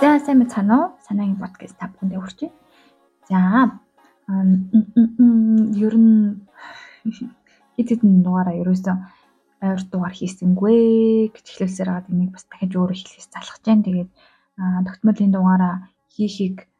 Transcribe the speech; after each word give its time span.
За 0.00 0.08
сайн 0.22 0.38
мэцхан 0.38 0.70
уу? 0.70 0.84
Санаагийн 1.02 1.42
подкаст 1.42 1.74
та 1.78 1.90
бүхэндээ 1.90 2.20
хүрчээ. 2.22 2.50
За 3.26 3.40
ер 5.82 5.94
нь 5.98 6.46
хэд 7.74 7.88
хэдэн 7.90 8.22
дугаараа 8.22 8.54
ерөөсөө 8.62 8.96
ойр 9.66 9.80
дугаар 9.90 10.14
хийсэнгүй 10.14 10.78
гэж 11.34 11.46
хэлэлсээр 11.50 11.88
байгаа 11.90 12.12
энийг 12.14 12.30
бас 12.38 12.44
дахиж 12.46 12.72
өөрөө 12.78 12.96
хэлхээс 13.02 13.28
залхаж 13.34 13.62
जैन. 13.66 13.82
Тэгээд 13.82 14.10
тогтмолын 14.86 15.32
дугаараа 15.34 15.74
хийхийг 16.14 16.70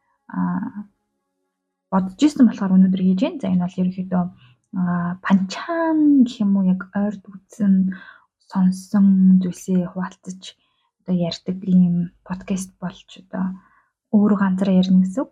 бодож 1.91 2.19
исэн 2.23 2.47
болохоор 2.47 2.75
өнөөдөр 2.79 3.01
хийж 3.03 3.19
जैन. 3.19 3.35
За 3.43 3.51
энэ 3.51 3.63
бол 3.67 3.79
ерөнхийдөө 3.81 4.23
панчаан 5.25 6.23
гэх 6.23 6.43
юм 6.43 6.51
уу 6.57 6.69
яг 6.73 6.81
ойрд 6.95 7.23
үзэн 7.27 7.75
сонсон 8.52 9.40
зүйлсээ 9.42 9.80
хуваалцаж 9.88 10.42
одоо 11.00 11.14
ярьдаг 11.28 11.58
ийм 11.64 11.96
подкаст 12.28 12.70
болж 12.82 13.08
одоо 13.22 13.44
өөрөө 14.12 14.38
ганцаараа 14.40 14.80
ярина 14.80 15.02
гэсэн. 15.02 15.26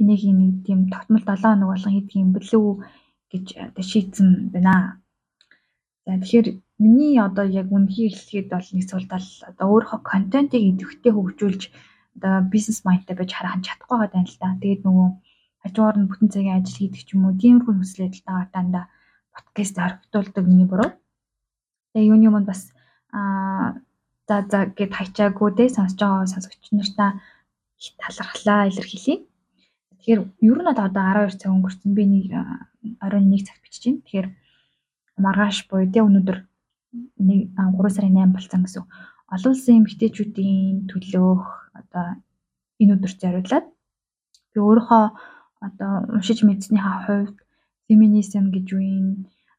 Энийг 0.00 0.22
нэг 0.40 0.52
тийм 0.66 0.80
тогтмол 0.94 1.24
7 1.26 1.42
хоног 1.42 1.68
болгон 1.70 1.94
хийдэг 1.94 2.16
юм 2.22 2.30
уу 2.38 2.70
гэж 3.32 3.46
одоо 3.66 3.84
шийдсэн 3.90 4.28
байна. 4.54 5.02
За 6.06 6.18
тэгэхээр 6.18 6.46
миний 6.82 7.18
одоо 7.18 7.46
яг 7.60 7.68
үнхий 7.74 8.08
хэлэхэд 8.10 8.48
бол 8.54 8.68
нэг 8.72 8.84
суулдал 8.86 9.28
одоо 9.50 9.66
өөрийнхөө 9.72 10.00
контентыг 10.12 10.62
идэвхтэй 10.62 11.12
хөгжүүлж 11.14 11.62
одоо 12.16 12.34
бизнес 12.52 12.80
майндтай 12.86 13.16
байж 13.16 13.30
хараахан 13.34 13.66
чадахгүй 13.66 13.98
байгаа 13.98 14.20
юм 14.22 14.28
л 14.30 14.38
да. 14.40 14.58
Тэгээд 14.62 14.82
нөгөө 14.86 15.08
хажуугаар 15.62 15.96
нь 15.98 16.08
бүтэн 16.10 16.28
цагийн 16.34 16.58
ажил 16.58 16.78
хийдэг 16.78 17.02
ч 17.06 17.08
юм 17.14 17.22
уу 17.26 17.38
тиймэрхүү 17.42 17.74
нөхцөлөд 17.76 18.14
тагаа 18.26 18.46
дандаа 18.54 18.84
подкаст 19.34 19.76
орхитуулдаг 19.78 20.44
миний 20.46 20.68
буруу. 20.70 20.90
Тэгээ 21.92 22.10
юуны 22.12 22.24
юмд 22.28 22.46
бас 22.48 22.72
аа 23.12 23.80
за 24.28 24.36
за 24.50 24.58
гэд 24.78 24.92
хайчаагүй 24.96 25.50
те 25.56 25.64
сонсож 25.68 25.98
байгаа 26.00 26.32
сонсогч 26.32 26.72
нартаа 26.72 27.20
их 27.78 27.92
талархлаа 28.00 28.68
илэрхийлье. 28.70 29.26
Тэгэхээр 29.98 30.20
ер 30.48 30.58
нь 30.62 30.72
одоо 30.72 30.88
12 30.88 31.40
цаг 31.40 31.50
өнгөрсөн. 31.52 31.90
Би 31.96 32.04
нэг 32.06 32.32
оройн 33.04 33.28
1 33.28 33.46
цагт 33.46 33.62
бичиж 33.62 33.84
байна. 33.84 34.00
Тэгэхээр 34.02 34.28
маргааш 35.24 35.58
буюу 35.68 35.92
те 35.92 36.00
өнөөдөр 36.00 36.38
3 37.20 37.94
сарын 37.94 38.16
8 38.16 38.34
болсон 38.34 38.60
гэсэн. 38.64 38.84
Олон 39.34 39.52
улсын 39.52 39.78
эмэгтэйчүүдийн 39.80 40.88
төлөөх 40.90 41.44
одоо 41.80 42.06
энэ 42.80 42.94
өдөрт 42.96 43.18
зориулаад 43.22 43.66
би 44.52 44.58
өөрийнхөө 44.60 45.04
одоо 45.66 45.92
уншиж 46.16 46.38
мэдснийхаа 46.44 46.96
хувьд 47.06 47.36
феминизм 47.86 48.50
гэж 48.52 48.66
юу 48.74 48.82
юм 48.82 49.08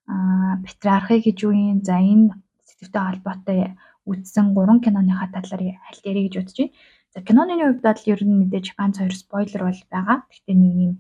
аа 0.07 0.59
патриархи 0.65 1.23
гэж 1.25 1.37
юу 1.45 1.53
юм 1.53 1.79
за 1.87 1.95
энэ 1.99 2.35
сэтгэвтэй 2.67 3.03
холбоотой 3.05 3.59
үзсэн 4.09 4.53
гурван 4.55 4.79
киноныхаа 4.83 5.29
талаар 5.31 5.79
аль 5.87 6.01
ярих 6.03 6.23
гэж 6.27 6.35
бодож 6.39 6.57
байна. 6.59 6.75
За 7.13 7.19
киноны 7.21 7.53
хувьд 7.55 7.81
бол 7.85 8.03
ер 8.11 8.21
нь 8.25 8.39
мэдээж 8.41 8.67
ганц 8.75 8.97
хоёр 8.99 9.15
спойлер 9.15 9.61
бол 9.63 9.81
байгаа. 9.93 10.17
Гэхдээ 10.27 10.55
нэг 10.59 10.75
юм 10.85 10.93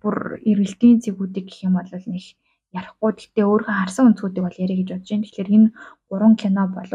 бүр 0.00 0.16
эргэлтийн 0.50 0.98
зэгүүдийг 1.04 1.46
гэх 1.46 1.60
юм 1.68 1.74
бол 1.78 1.90
нэг 1.92 2.24
ярихгүй. 2.72 3.10
Гэхдээ 3.14 3.44
өөрөө 3.46 3.74
харсан 3.78 4.08
өнцгүүдийг 4.10 4.44
бол 4.44 4.62
ярих 4.64 4.78
гэж 4.80 4.88
бодож 4.90 5.10
байна. 5.10 5.24
Тэгэхээр 5.26 5.54
энэ 5.56 5.68
гурван 6.08 6.34
кино 6.40 6.62
бол 6.72 6.92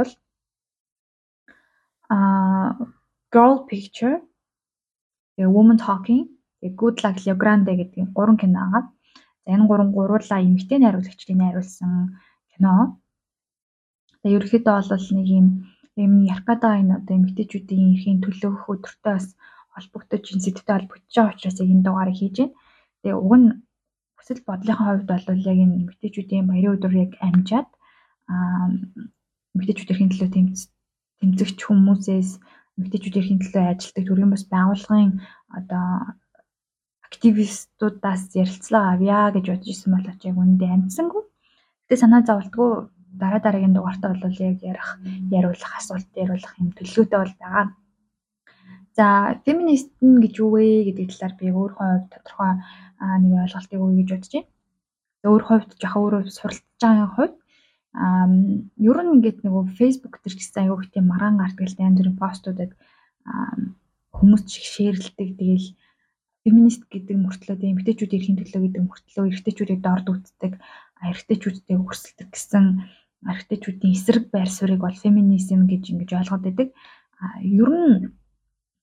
а 2.10 2.18
Girl 3.34 3.66
Picture, 3.70 4.18
тэгээ 5.36 5.54
Woman 5.56 5.78
Talking, 5.78 6.24
тэгээ 6.60 6.78
Good 6.80 6.98
Luck 7.04 7.18
Rio 7.24 7.36
Grande 7.42 7.74
гэдэг 7.78 8.10
гурван 8.18 8.38
кино 8.42 8.60
байгаа. 8.60 8.84
За 9.46 9.54
энэ 9.54 9.68
гурван 9.70 9.92
гуруула 9.94 10.42
эмэгтэй 10.42 10.80
найруулагчдыг 10.82 11.38
найруулсан 11.38 12.18
кино. 12.52 12.98
Тэгээ 14.22 14.38
ерөөхдөө 14.38 14.74
бол 14.90 15.08
нэг 15.18 15.28
юм 15.40 15.48
юм 16.04 16.12
ярих 16.26 16.44
гэдэг 16.50 16.72
энэ 16.82 16.96
одоо 17.00 17.14
эмэгтэйчүүдийн 17.16 17.94
эрхийн 17.94 18.20
төлөөх 18.26 18.68
өдөртөө 18.74 19.14
бас 19.16 19.28
холбогдож 19.74 20.24
энэ 20.34 20.44
сэдвтэй 20.44 20.76
холбогдож 20.76 21.14
байгаа 21.16 21.34
учраас 21.38 21.62
яг 21.62 21.70
энэ 21.72 21.86
дугаарыг 21.86 22.18
хийж 22.20 22.36
байна. 22.42 22.56
Тэгээ 23.02 23.22
уг 23.22 23.34
нь 23.40 23.48
хүсэл 24.18 24.42
бодлынхаа 24.50 24.88
хувьд 24.90 25.08
бол 25.08 25.48
яг 25.52 25.60
энэ 25.64 25.78
эмэгтэйчүүдийн 25.80 26.46
баярын 26.50 26.76
өдөр 26.76 26.94
яг 27.06 27.12
амжаад 27.28 27.70
аа 28.34 28.68
эмэгтэйчүүд 29.54 29.92
эрхийн 29.94 30.12
төлөө 30.12 30.30
тэмцэгч 31.20 31.60
хүмүүсээс 31.64 32.30
эмэгтэйчүүд 32.78 33.20
эрхийн 33.20 33.42
төлөө 33.42 33.64
ажилладаг 33.72 34.06
төрийн 34.10 34.32
бас 34.34 34.44
байгууллагын 34.52 35.12
одоо 35.58 35.88
активистуудаас 37.08 38.24
ярилцлага 38.36 38.94
авъя 38.96 39.32
гэж 39.36 39.46
бодож 39.50 39.70
исэн 39.70 39.92
болооч 39.96 40.22
яг 40.26 40.36
үүндээ 40.38 40.72
амжсангүй. 40.76 41.24
Гэтэ 41.86 41.96
санаа 42.02 42.22
зовлтгүй 42.26 42.70
дараа 43.22 43.42
дараагийн 43.44 43.76
дугаартаа 43.76 44.16
бол 44.16 44.38
яг 44.50 44.60
ярих, 44.64 44.90
яриулах, 45.32 45.74
асуулт 45.80 46.10
яриулах 46.16 46.54
юм 46.60 46.70
төлөвлөгөөтэй 46.76 47.20
бол 47.22 47.36
байгаа. 47.40 47.66
За, 48.98 49.06
феминист 49.46 49.92
нь 50.02 50.22
гэж 50.24 50.34
юу 50.40 50.50
вэ 50.56 50.88
гэдэг 50.88 51.08
талаар 51.12 51.34
би 51.40 51.46
өөрийнхөө 51.52 51.88
хувьд 51.92 52.12
тодорхой 52.12 52.52
нэг 53.22 53.32
ойлголтыг 53.44 53.80
өгье 53.80 53.98
гэж 54.04 54.10
бодож 54.12 54.32
байна. 54.34 54.52
Өөр 55.26 55.44
хувьд 55.48 55.72
жоох 55.82 55.96
өөрөө 56.00 56.22
суралцж 56.32 56.66
байгаа 56.82 57.10
хувьд 57.16 57.36
Аа 57.96 58.28
ер 58.90 58.98
нь 59.08 59.14
ингээд 59.16 59.40
нөгөө 59.48 59.80
Facebook 59.80 60.20
ч 60.28 60.36
гэсэн 60.36 60.68
аюу 60.68 60.84
их 60.84 60.92
тийм 60.92 61.08
маргаан 61.08 61.40
гардаг 61.40 61.64
л 61.64 61.80
янз 61.80 61.96
бүрийн 61.96 62.20
постуудад 62.20 62.72
хүмүүс 64.12 64.44
чих 64.52 64.68
шеэрлдэг. 64.68 65.30
Тэгээл 65.40 65.68
феминист 66.46 66.86
гэдэг 66.94 67.18
мөртлөө 67.18 67.58
тийм 67.58 67.74
эмэгтэйчүүд 67.74 68.14
эрхийн 68.14 68.38
төлөө 68.38 68.62
гэдэг 68.70 68.84
мөртлөө 68.86 69.26
эрэгтэйчүүдийг 69.34 69.82
дорд 69.82 70.08
үздэг, 70.14 70.54
эрэгтэйчүүдтэй 71.02 71.78
өрсөлдөг 71.82 72.30
гэсэн 72.30 72.66
эрэгтэйчүүдийн 73.26 73.96
эсрэг 73.98 74.26
байр 74.30 74.50
суурийг 74.54 74.86
бол 74.86 74.94
феминизм 74.94 75.66
гэж 75.66 75.84
ингэж 75.90 76.10
ойлгоод 76.14 76.44
байдаг. 76.46 76.70
А 77.18 77.42
ер 77.42 77.72
нь 77.74 78.14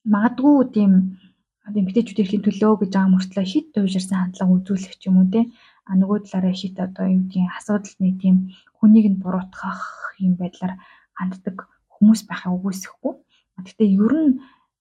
магадгүй 0.02 0.74
тийм 0.74 1.22
эмэгтэйчүүд 1.70 2.18
эрхийн 2.18 2.42
төлөө 2.42 2.82
гэж 2.82 2.90
байгаа 2.98 3.14
мөртлөө 3.14 3.46
хит 3.46 3.66
туйжирсан 3.70 4.18
хандлага 4.18 4.54
үзүүлэх 4.58 4.98
ч 4.98 5.06
юм 5.06 5.22
уу 5.22 5.30
те 5.30 5.46
а 5.86 5.94
нөгөө 5.94 6.26
талаараа 6.26 6.54
хит 6.58 6.76
одоо 6.82 7.06
юу 7.06 7.22
гэдгийг 7.30 7.54
асуудал 7.54 7.94
нэг 8.02 8.14
тийм 8.18 8.36
хүнийг 8.82 9.06
нь 9.06 9.22
буруутгах 9.22 10.18
юм 10.18 10.34
байдлаар 10.34 10.82
ханддаг 11.14 11.70
хүмүүс 11.94 12.26
байхаа 12.26 12.50
үгүйсэхгүй. 12.58 13.14
Гэхдээ 13.62 13.88
ер 13.94 14.14
нь 14.26 14.32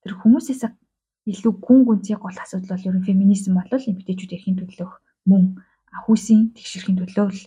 тэр 0.02 0.12
хүмүүсээс 0.18 0.62
илүү 1.30 1.52
гүн 1.64 1.80
гүнзгий 1.86 2.18
гол 2.18 2.38
асуудал 2.42 2.74
бол 2.74 2.88
ер 2.88 2.96
нь 2.96 3.06
феминизм 3.08 3.54
болол 3.54 3.88
эмэгтэйчүүд 3.90 4.34
эрхийн 4.36 4.58
төлөөх 4.58 4.92
мөн 5.30 5.42
хүүсийн 6.04 6.42
тэгшэрхийн 6.56 6.98
төлөө 6.98 7.26
л 7.30 7.40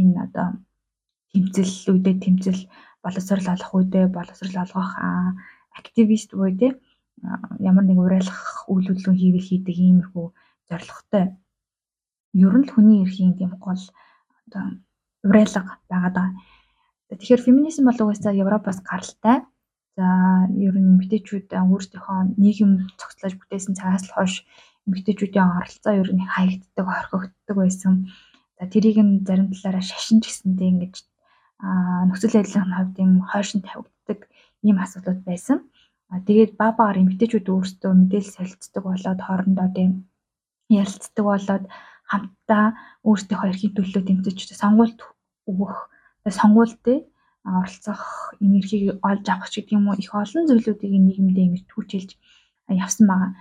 энэ 0.00 0.16
одоо 0.26 0.48
тэмцэл 1.32 1.92
үедээ 1.92 2.16
тэмцэл 2.24 2.60
боловсрал 3.04 3.48
олох 3.54 3.70
үедээ 3.76 4.06
боловсрал 4.16 4.56
олгох 4.64 4.92
активист 5.80 6.30
те 6.60 6.68
ямар 7.68 7.84
нэг 7.84 7.98
уриалгах 7.98 8.64
үйл 8.72 8.86
хөдлөн 8.88 9.16
хийвэл 9.18 9.48
хийдэг 9.48 9.76
иймэрхүү 9.76 10.26
зорилготой 10.68 11.24
ер 12.46 12.54
нь 12.58 12.66
л 12.66 12.72
хүний 12.72 13.02
эрхийн 13.04 13.34
тийм 13.36 13.52
гол 13.58 13.82
одоо 14.46 14.64
уриалга 15.24 15.78
байгаа. 15.90 16.28
Тэгэхээр 17.08 17.44
феминизм 17.46 17.84
бол 17.88 18.00
угаасаа 18.02 18.32
Европоос 18.44 18.78
гаралтай. 18.84 19.42
За 19.98 20.46
ер 20.54 20.74
нь 20.78 20.90
эмэгтэйчүүд 20.94 21.50
өөрсдийнхөө 21.50 22.38
нийгэм 22.38 22.72
цогцлож 23.00 23.34
бүтээсэн 23.34 23.74
цагаас 23.74 24.06
л 24.06 24.14
хойш 24.14 24.34
эмэгтэйчүүдийн 24.86 25.58
оролцоо 25.58 25.92
ер 25.98 26.10
нь 26.14 26.22
хаягддаг, 26.22 26.86
хорхигддаг 26.86 27.56
байсан. 27.58 27.94
За 28.58 28.64
тэрийг 28.70 28.98
нь 29.02 29.26
зарим 29.26 29.50
талаараа 29.50 29.82
шашин 29.82 30.22
ч 30.22 30.30
гэсэндээ 30.30 30.70
ингэж 30.70 30.94
нөхцөл 32.06 32.34
байдлын 32.38 32.70
хувьд 32.78 32.96
юм 33.02 33.12
хойшин 33.26 33.60
тавигддаг 33.66 34.20
ийм 34.62 34.78
асуудлууд 34.78 35.20
байсан. 35.26 35.58
Тэгээд 36.26 36.54
баг 36.54 36.78
багаар 36.78 37.02
эмэгтэйчүүд 37.02 37.46
өөрсдөө 37.50 37.92
мэдээлэл 37.98 38.36
солилцдог 38.38 38.84
болоод 38.86 39.20
хоорондоо 39.26 39.68
тийм 39.74 39.90
ярилцдаг 40.70 41.24
болоод 41.26 41.64
хамтдаа 42.10 42.66
өөрсдийнхөө 43.02 43.50
эрхийн 43.50 43.74
төлөө 43.74 44.02
тэмцэж 44.06 44.38
сонгуульд 44.62 44.98
өгөх 45.50 45.74
сонгуульд 46.38 46.86
оролцох 47.56 48.02
энергийг 48.44 49.00
олж 49.08 49.26
авах 49.28 49.48
ч 49.50 49.60
гэдэг 49.60 49.76
юм 49.78 49.88
уу 49.88 49.96
их 49.96 50.12
олон 50.14 50.44
зүйлүүдийг 50.48 50.92
нийгэмдээ 50.92 51.46
ингэж 51.48 51.64
түүчилж 51.72 52.10
явсан 52.68 53.04
байгаа. 53.08 53.32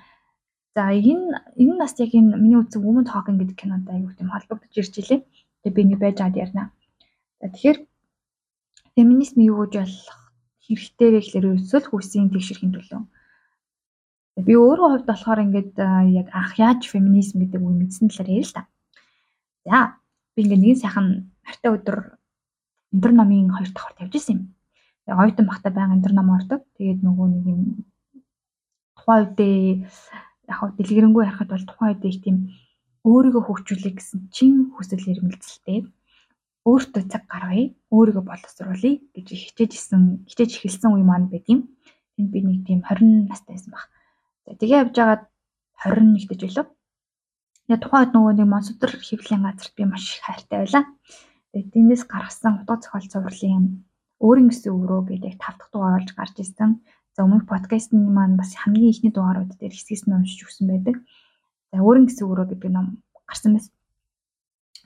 За 0.75 0.83
энэ 0.93 1.43
энэ 1.61 1.75
нас 1.75 1.93
яг 1.99 2.11
энэ 2.15 2.39
миний 2.39 2.59
үзсэн 2.59 2.81
Women 2.85 3.05
Talking 3.05 3.37
гэдэг 3.39 3.57
кинотой 3.59 3.93
аягүй 3.99 4.13
тийм 4.15 4.29
холбогдож 4.31 4.73
ирж 4.77 4.93
илээ. 5.01 5.21
Тэгээ 5.63 5.75
би 5.75 5.83
нэг 5.83 5.99
байж 5.99 6.17
аад 6.21 6.35
ярина. 6.39 6.71
За 7.41 7.51
тэгэхээр 7.51 7.77
феминизм 8.95 9.37
юу 9.43 9.65
гэж 9.65 9.73
болох 9.83 10.19
хэрэгтэй 10.65 11.09
вэ 11.11 11.19
гэхээр 11.21 11.45
өсвөл 11.57 11.87
хүүсийн 11.89 12.31
тэгшэрхийн 12.31 12.73
төлөө 12.73 13.01
Би 14.37 14.53
өөрөө 14.53 15.01
хувьд 15.01 15.05
болохоор 15.09 15.39
ингээд 15.49 15.73
яг 16.13 16.29
анх 16.29 16.53
яаж 16.61 16.85
феминизм 16.85 17.41
гэдэг 17.41 17.57
үг 17.57 17.73
мэдсэн 17.73 18.13
талаар 18.13 18.37
ярил 18.37 18.45
л 18.45 18.53
та. 18.53 18.69
За 19.65 19.97
би 20.37 20.45
ингээд 20.45 20.61
нэгэн 20.61 20.81
сайхан 20.85 21.07
мартай 21.41 21.71
өдөр 21.73 22.16
өндөр 22.93 23.13
намын 23.15 23.51
хоёр 23.55 23.69
давхар 23.71 23.95
тавьж 23.97 24.13
исэн 24.15 24.33
юм. 24.35 24.41
Тэгээ 25.05 25.19
оюутан 25.21 25.45
багтаа 25.47 25.71
байнга 25.73 25.95
өндөр 25.97 26.13
ном 26.15 26.29
ордог. 26.37 26.61
Тэгээд 26.77 26.99
нөгөө 27.03 27.27
нэг 27.31 27.45
юм 27.47 27.61
тухайн 28.95 29.23
үедээ 29.23 29.57
яг 30.47 30.57
хав 30.59 30.69
дэлгэрэнгүй 30.77 31.23
ярахад 31.25 31.49
бол 31.51 31.65
тухайн 31.67 31.91
үедээ 31.91 32.11
их 32.11 32.23
тийм 32.23 32.37
өөрийгөө 33.07 33.43
хөгжүүлэх 33.45 33.95
гэсэн 33.97 34.19
чин 34.35 34.51
хүсэл 34.75 35.03
эрмэлзэлтэй 35.11 35.87
өөртөө 36.67 37.03
цаг 37.07 37.23
гаргая, 37.31 37.71
өөрийгөө 37.95 38.23
боловсруулъя 38.27 38.99
гэж 39.15 39.27
хичээж 39.31 39.71
исэн, 39.79 40.27
хичээж 40.27 40.51
эхэлсэн 40.59 40.91
үе 40.91 41.03
маань 41.07 41.31
байд 41.31 41.47
юм. 41.47 41.71
Тэнд 42.19 42.27
би 42.27 42.43
нэг 42.43 42.67
тийм 42.67 42.83
20 42.83 43.31
настай 43.31 43.55
байсан 43.55 43.71
баг. 43.71 43.87
За 44.43 44.51
тэгээ 44.59 44.83
явж 44.83 44.95
байгаад 44.99 45.23
21 45.87 46.27
дэж 46.27 46.41
байлаа. 46.43 46.67
Тэгээ 47.71 47.79
тухайд 47.79 48.11
нөгөө 48.11 48.33
нэг 48.35 48.47
Монсодор 48.51 48.91
хэвлэлийн 48.99 49.43
газарт 49.47 49.73
би 49.79 49.83
маш 49.87 50.03
их 50.11 50.23
хайртай 50.27 50.59
байлаа. 50.59 50.83
Тэгээ 51.51 51.71
тэндээс 51.73 52.03
гаргасан 52.11 52.53
утга 52.63 52.75
зохиол 52.81 53.07
цувралын 53.11 53.87
өөрийн 54.19 54.49
гэсэн 54.49 54.73
өрөө 54.73 55.01
гэдэг 55.09 55.33
тав 55.37 55.55
дахь 55.57 55.71
дугаар 55.71 55.95
болж 56.01 56.11
гарч 56.17 56.35
ирсэн. 56.41 56.81
За 57.13 57.25
өмнөх 57.25 57.45
подкастны 57.49 57.97
маань 57.97 58.37
бас 58.37 58.53
хамгийн 58.57 58.91
ихний 58.91 59.13
дугаарууд 59.13 59.57
дээр 59.57 59.73
хэсгээс 59.73 60.05
нь 60.05 60.15
уншиж 60.15 60.45
өгсөн 60.45 60.65
байдаг. 60.69 60.95
За 61.71 61.81
өөрийн 61.81 62.07
гэсэн 62.09 62.25
өрөө 62.29 62.45
гэдэг 62.51 62.69
ном 62.73 63.01
гарсан 63.29 63.55
байсан. 63.55 63.73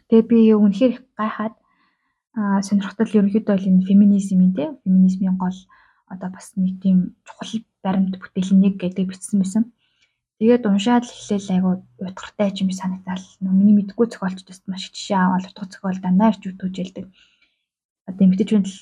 Тэгээ 0.08 0.28
би 0.28 0.40
үнэхээр 0.56 0.94
гайхаад 1.20 1.56
аа 2.36 2.60
сонирхтол 2.64 3.16
ерөнхийдөө 3.20 3.56
л 3.58 3.70
энэ 3.70 3.88
феминизмын 3.88 4.52
те 4.56 4.66
феминизмын 4.84 5.36
гол 5.40 5.58
одоо 6.12 6.30
бас 6.32 6.52
нэг 6.56 6.80
тийм 6.84 7.16
чухал 7.24 7.64
баримт 7.84 8.16
бүтээл 8.20 8.52
нэг 8.60 8.76
гэдэг 8.80 9.08
бичсэн 9.08 9.40
байсан. 9.40 9.64
Тэгээд 10.42 10.66
уншаад 10.66 11.06
л 11.06 11.14
эхлээл 11.14 11.54
айгу 11.54 11.72
утгартай 12.02 12.50
ч 12.50 12.66
юм 12.66 12.74
санагдал. 12.74 13.22
Миний 13.46 13.78
мэдгүй 13.78 14.10
зохиолчдоос 14.10 14.66
маш 14.66 14.90
их 14.90 14.98
жишээ 14.98 15.22
аваад 15.22 15.54
утга 15.54 15.70
зохиол 15.70 16.02
дандаа 16.02 16.34
ирж 16.34 16.50
үтүүлдэг. 16.50 17.06
Одоо 18.10 18.24
эмгтээчүүд 18.26 18.66
л 18.66 18.78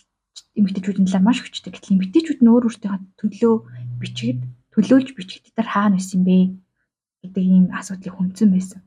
эмгтээчүүдийн 0.56 1.04
талаар 1.12 1.28
маш 1.28 1.44
хүчтэй. 1.44 1.76
Гэтэл 1.76 2.00
эмгтээчүүд 2.00 2.40
нь 2.40 2.48
өөр 2.48 2.64
өөртөө 2.64 2.96
төлөө 3.20 3.54
бичгэд 4.00 4.40
төлөөлж 4.72 5.10
бичгэд 5.20 5.52
дээр 5.52 5.68
хаана 5.68 6.00
байсан 6.00 6.24
бэ 6.24 6.38
гэдэг 7.28 7.44
ийм 7.44 7.66
асуудлыг 7.76 8.16
хүндсэн 8.16 8.50
байсан. 8.56 8.80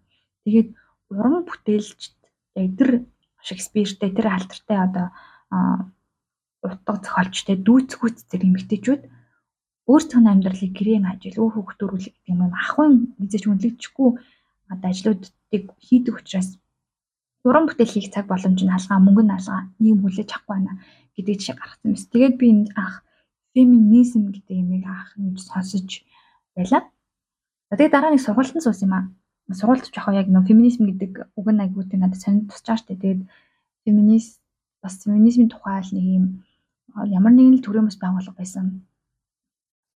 Тэгээд 0.48 0.68
уран 1.12 1.44
бүтээлчд 1.44 2.16
яг 2.56 2.72
тэр 2.80 2.90
Шекспиртэй 3.44 4.16
тэр 4.16 4.32
алдартай 4.32 4.78
одоо 4.80 5.06
утга 6.64 6.96
зохиолчтой 7.04 7.60
дүүцгүүц 7.60 8.32
зэрэг 8.32 8.48
эмгтээчүүд 8.48 9.02
өөрсдөө 9.90 10.18
амьдралыг 10.30 10.72
гэрээ 10.78 10.98
ажил 11.02 11.42
өөх 11.42 11.54
хөвгтөрүүлэх 11.58 12.14
гэдэг 12.14 12.30
юм 12.32 12.42
ахын 12.54 12.92
эзэж 13.22 13.42
үнэлэгдэхгүй 13.50 14.10
одоо 14.72 14.88
ажлуудыг 14.90 15.64
хийдэг 15.86 16.14
учраас 16.18 16.48
уран 17.42 17.66
бүтээл 17.66 17.94
хийх 17.94 18.08
цаг 18.14 18.30
боломж 18.30 18.60
нь 18.62 18.70
алгаа 18.76 18.98
мөнгө 19.02 19.22
нь 19.26 19.34
алгаа 19.36 19.60
нийгэм 19.82 20.00
хүлээж 20.02 20.30
авахгүй 20.30 20.54
байна 20.54 20.72
гэдэг 21.14 21.34
жишээ 21.38 21.56
гаргасан 21.58 21.90
юмс. 21.90 22.06
Тэгээд 22.06 22.34
би 22.38 22.46
энд 22.54 22.68
анх 22.78 22.94
феминизм 23.54 24.22
гэдэг 24.30 24.56
юмыг 24.62 24.84
анх 24.86 25.10
нэг 25.18 25.34
сонсож 25.42 26.06
байлаа. 26.54 26.82
Тэгээд 27.74 27.92
дараа 27.94 28.10
нэг 28.14 28.22
сургуультанд 28.22 28.62
суусан 28.62 28.86
юм 28.86 28.94
аа. 28.94 29.04
Сургуульд 29.50 29.90
жоохон 29.90 30.14
яг 30.14 30.28
нөө 30.30 30.46
феминизм 30.46 30.82
гэдэг 30.86 31.12
үг 31.34 31.46
нь 31.50 31.62
айгуутай 31.62 31.98
надад 31.98 32.22
сонир 32.22 32.46
тусчаа 32.46 32.78
штэ. 32.78 32.94
Тэгээд 32.94 33.20
феминист 33.84 34.38
бас 34.78 35.02
феминизмын 35.02 35.50
тухай 35.50 35.82
л 35.82 35.90
нэг 35.98 36.06
юм 36.06 36.26
ямар 37.10 37.32
нэгэн 37.34 37.58
л 37.58 37.64
төрөөмөс 37.66 37.98
байгуулга 37.98 38.38
байсан. 38.38 38.86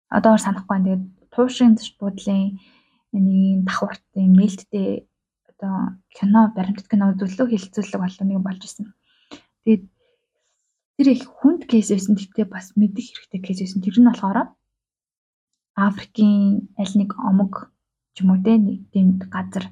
Одоор 0.09 0.39
санахгүй 0.41 0.69
байна. 0.69 0.85
Тэгээд 0.85 1.03
туушин 1.33 1.77
буудлын 1.99 2.59
нэг 3.13 3.65
давхуртын 3.65 4.31
нээлттэй 4.35 5.07
одоо 5.49 5.99
кино 6.11 6.51
баримтат 6.55 6.87
кино 6.87 7.15
зөвлөө 7.15 7.47
хилцүүлэг 7.49 8.01
болов 8.01 8.21
нэг 8.27 8.39
болж 8.43 8.61
исэн. 8.65 8.93
Тэгээд 9.63 9.83
тэр 10.97 11.07
их 11.09 11.23
хүнд 11.25 11.65
кейс 11.71 11.89
байсан. 11.91 12.15
Тэгтээ 12.15 12.45
бас 12.45 12.75
мэдих 12.75 13.11
хэрэгтэй 13.15 13.41
кейс 13.41 13.59
байсан. 13.63 13.81
Тэр 13.81 13.97
нь 13.99 14.09
болохоор 14.09 14.53
Африкийн 15.75 16.71
аль 16.79 16.95
нэг 16.95 17.15
омог 17.19 17.71
ч 18.15 18.23
юм 18.23 18.31
уу 18.31 18.39
те 18.43 18.55
нэг 18.55 18.87
тийм 18.91 19.19
газар 19.27 19.71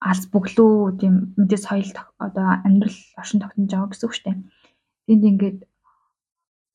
алс 0.00 0.24
бүглүү 0.32 0.98
тийм 1.00 1.14
мэдээ 1.36 1.60
соёл 1.60 1.92
одоо 2.16 2.48
амьдрал 2.64 2.98
оршин 3.20 3.40
тогтнож 3.40 3.70
байгаа 3.70 3.90
гэсэн 3.92 4.06
үг 4.08 4.14
шүү 4.16 4.24
дээ. 4.26 4.38
Тэнд 5.06 5.24
ингээд 5.30 5.58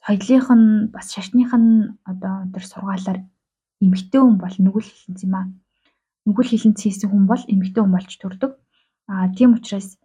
соёлынх 0.08 0.48
нь 0.56 0.88
бас 0.96 1.12
шашных 1.12 1.52
нь 1.52 2.00
одоо 2.08 2.48
тэр 2.54 2.64
сургаалаар 2.64 3.20
эмгтэй 3.84 4.22
хүн 4.24 4.40
бол 4.40 4.56
нүгэл 4.56 4.88
хилэнц 4.88 5.20
юм 5.28 5.36
аа. 5.36 5.52
Нүгэл 6.24 6.52
хилэнц 6.56 6.80
хийсэн 6.80 7.12
хүн 7.12 7.28
бол 7.28 7.44
эмгтэй 7.44 7.82
хүн 7.84 7.92
болж 7.92 8.12
төрдөг. 8.16 8.52
Аа 9.12 9.28
тийм 9.36 9.60
учраас 9.60 10.00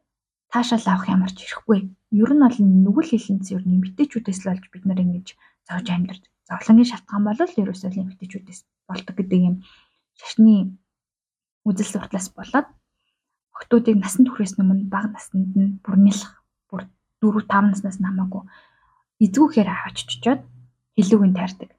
таашаал 0.50 0.82
авах 0.90 1.06
ямар 1.06 1.31
ч 1.31 1.46
ирэхгүй. 1.46 1.94
Ер 2.10 2.31
нь 2.34 2.43
бол 2.43 2.58
нүгэл 2.58 3.14
хилэнц 3.14 3.46
ер 3.54 3.62
нь 3.62 3.78
эмгтэйчүүдээс 3.78 4.43
л 4.43 4.50
болж 4.50 4.64
бид 4.75 4.84
нар 4.90 4.99
ингэж 4.99 5.38
зовж 5.70 5.87
амьдарч. 5.87 6.22
Зовлонгийн 6.50 6.90
шалтгаан 6.90 7.22
бол 7.22 7.38
ерөөсөө 7.62 7.90
л 7.94 8.02
эмгтэйчүүдээс 8.02 8.60
болдог 8.90 9.14
гэдэг 9.14 9.40
юм 9.46 9.56
шашны 10.19 10.75
үзэл 11.62 11.90
сурталаас 11.94 12.28
болоод 12.34 12.66
охтуудыг 13.54 13.96
насанд 14.02 14.26
хүрэхээс 14.34 14.58
өмнө 14.58 14.90
бага 14.90 15.14
наснд 15.14 15.54
нь 15.54 15.78
бүр 15.78 15.94
нэлэх 15.94 16.43
бүр 16.66 16.90
4 17.22 17.46
5 17.46 17.70
наснаас 17.70 18.02
нь 18.02 18.08
хамаагүй 18.10 18.43
эзгүүхээр 19.25 19.69
аваач 19.71 19.99
чичоод 20.11 20.41
хэлүүгийн 20.97 21.35
таардаг. 21.39 21.71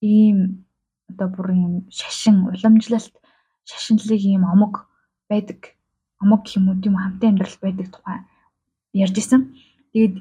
Ийм 0.00 0.38
одоо 1.10 1.28
бүр 1.34 1.48
ийм 1.54 1.74
шашин 1.90 2.36
уламжлалт 2.46 3.14
шашинлыг 3.70 4.22
ийм 4.22 4.44
омог 4.46 4.74
байдаг. 5.30 5.76
Омог 6.22 6.42
юм 6.56 6.70
уу 6.70 6.76
тийм 6.82 6.94
хамтын 6.96 7.30
амьдрал 7.36 7.58
байдаг 7.62 7.86
тухай 7.90 8.18
ярьж 9.02 9.16
исэн. 9.18 9.42
Тэгээд 9.92 10.14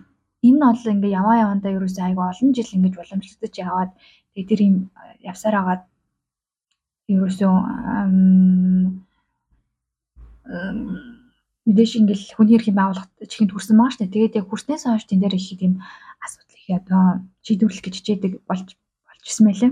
энэ 0.47 0.59
бол 0.65 0.91
ингээ 0.93 1.17
яваа 1.19 1.35
явандаа 1.45 1.71
ерөөсөө 1.77 2.03
айгүй 2.05 2.25
олон 2.27 2.49
жил 2.53 2.75
ингэж 2.75 2.93
уламжлагдаж 2.97 3.53
яваад 3.67 3.91
тэгээд 4.33 4.49
тэр 4.49 4.61
ийм 4.65 4.75
явсаар 5.23 5.55
агаад 5.61 5.83
ерөөсөө 7.13 7.53
мэдээж 11.65 11.91
ингээл 11.97 12.25
хүний 12.37 12.55
эрхийн 12.57 12.77
байгууллагт 12.77 13.11
чихэнд 13.25 13.51
хүрсэн 13.53 13.75
маа 13.77 13.89
штэ. 13.89 14.05
Тэгээд 14.05 14.37
яг 14.39 14.45
хүрснээс 14.49 14.85
хойш 14.85 15.05
тэн 15.09 15.21
дээр 15.21 15.35
их 15.37 15.49
тийм 15.57 15.81
асуудал 16.21 16.54
одоо 16.73 17.03
шийдвэрлэх 17.45 17.83
гэж 17.85 17.95
хичээдэг 18.01 18.33
болж 18.49 18.67
болж 18.75 19.23
исэн 19.25 19.45
байлээ. 19.45 19.71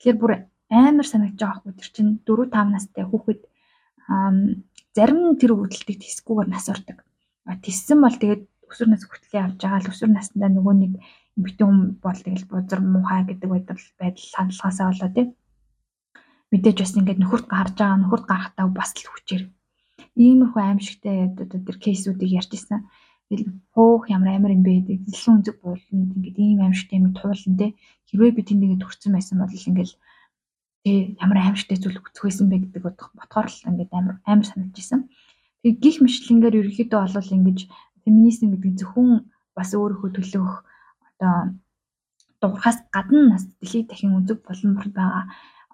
Тэгэхээр 0.00 0.18
бүр 0.18 0.32
амар 0.72 1.06
санагдаж 1.06 1.40
байгаа 1.40 1.60
хгүй 1.60 1.74
тэр 1.76 1.90
чинь 1.92 2.12
4 2.24 2.48
5 2.48 2.72
настай 2.72 3.04
хүүхэд 3.04 3.40
зарим 4.96 5.20
тэр 5.36 5.50
өвдөлтийг 5.52 5.98
тисгүүгээр 6.00 6.48
нас 6.48 6.66
ордог. 6.72 6.98
Тиссэн 7.64 7.98
бол 8.00 8.16
тэгээд 8.16 8.42
өсвөр 8.70 8.88
нас 8.88 9.04
хүртэл 9.04 9.36
явж 9.36 9.58
байгаа 9.60 9.80
л 9.84 9.90
өсвөр 9.92 10.10
наснда 10.12 10.48
нөгөө 10.48 10.74
нэг 10.80 10.92
эмэгтэй 11.36 11.66
хүн 11.66 11.80
бол 12.00 12.18
тэгэл 12.24 12.48
бузар 12.48 12.80
муухай 12.80 13.22
гэдэг 13.28 13.48
байдал 13.52 13.82
байдал 14.00 14.28
хандлагаасаа 14.36 14.86
болоо 14.88 15.10
тийм 15.12 15.28
мэдээж 16.52 16.76
бас 16.80 16.92
ингээд 16.96 17.20
нөхөрт 17.20 17.46
гарч 17.48 17.76
байгаа 17.80 18.00
нөхөрт 18.00 18.26
гарахтаа 18.28 18.66
бас 18.68 18.90
л 18.96 19.08
хүчээр 19.08 19.44
иймэрхүү 20.20 20.60
аимшигтай 20.60 21.16
одоо 21.32 21.46
тэр 21.48 21.78
кейсүүдийг 21.80 22.36
ярьж 22.36 22.52
исэн. 22.52 22.84
Тэгэл 23.32 23.48
хуух 23.72 24.12
ямар 24.12 24.36
амар 24.36 24.52
юм 24.52 24.60
бэ 24.60 24.84
гэдэг 24.84 25.08
дэлхийн 25.08 25.40
үнцэг 25.40 25.56
бууланд 25.64 26.12
ингээд 26.20 26.36
ийм 26.36 26.60
аимшигтай 26.60 27.00
юм 27.00 27.16
туулан 27.16 27.56
те 27.56 27.72
хэрвээ 28.12 28.36
би 28.36 28.42
тэнд 28.44 28.60
ингээд 28.60 28.84
төрсэн 28.84 29.12
байсан 29.16 29.40
бол 29.40 29.48
ингээд 29.48 29.92
тэг 30.84 31.16
ямар 31.16 31.38
аимшигтай 31.40 31.80
зүйл 31.80 31.96
өгөх 31.96 32.12
байсан 32.12 32.52
бэ 32.52 32.60
гэдэг 32.68 32.82
ботхоор 33.16 33.48
л 33.48 33.68
ингээд 33.72 33.88
амар 33.96 34.16
амар 34.28 34.44
санагдаж 34.44 34.76
исэн. 34.84 35.08
Тэг 35.64 35.80
гих 35.80 36.04
мэтлэнгээр 36.04 36.58
ерөнхийдөө 36.60 37.00
бол 37.08 37.36
ингэж 37.40 37.58
феминизм 38.04 38.52
гэдэг 38.52 38.72
зөвхөн 38.84 39.32
бас 39.56 39.72
өөрийнхөө 39.72 40.10
төлөөх 40.12 40.52
одоо 41.08 41.56
дуурхаас 42.36 42.84
гадна 42.92 43.32
нас 43.32 43.48
дэлхийд 43.48 43.88
дахин 43.88 44.12
үнцэг 44.12 44.44
болон 44.44 44.76
бүр 44.76 44.88
байгаа 44.92 45.24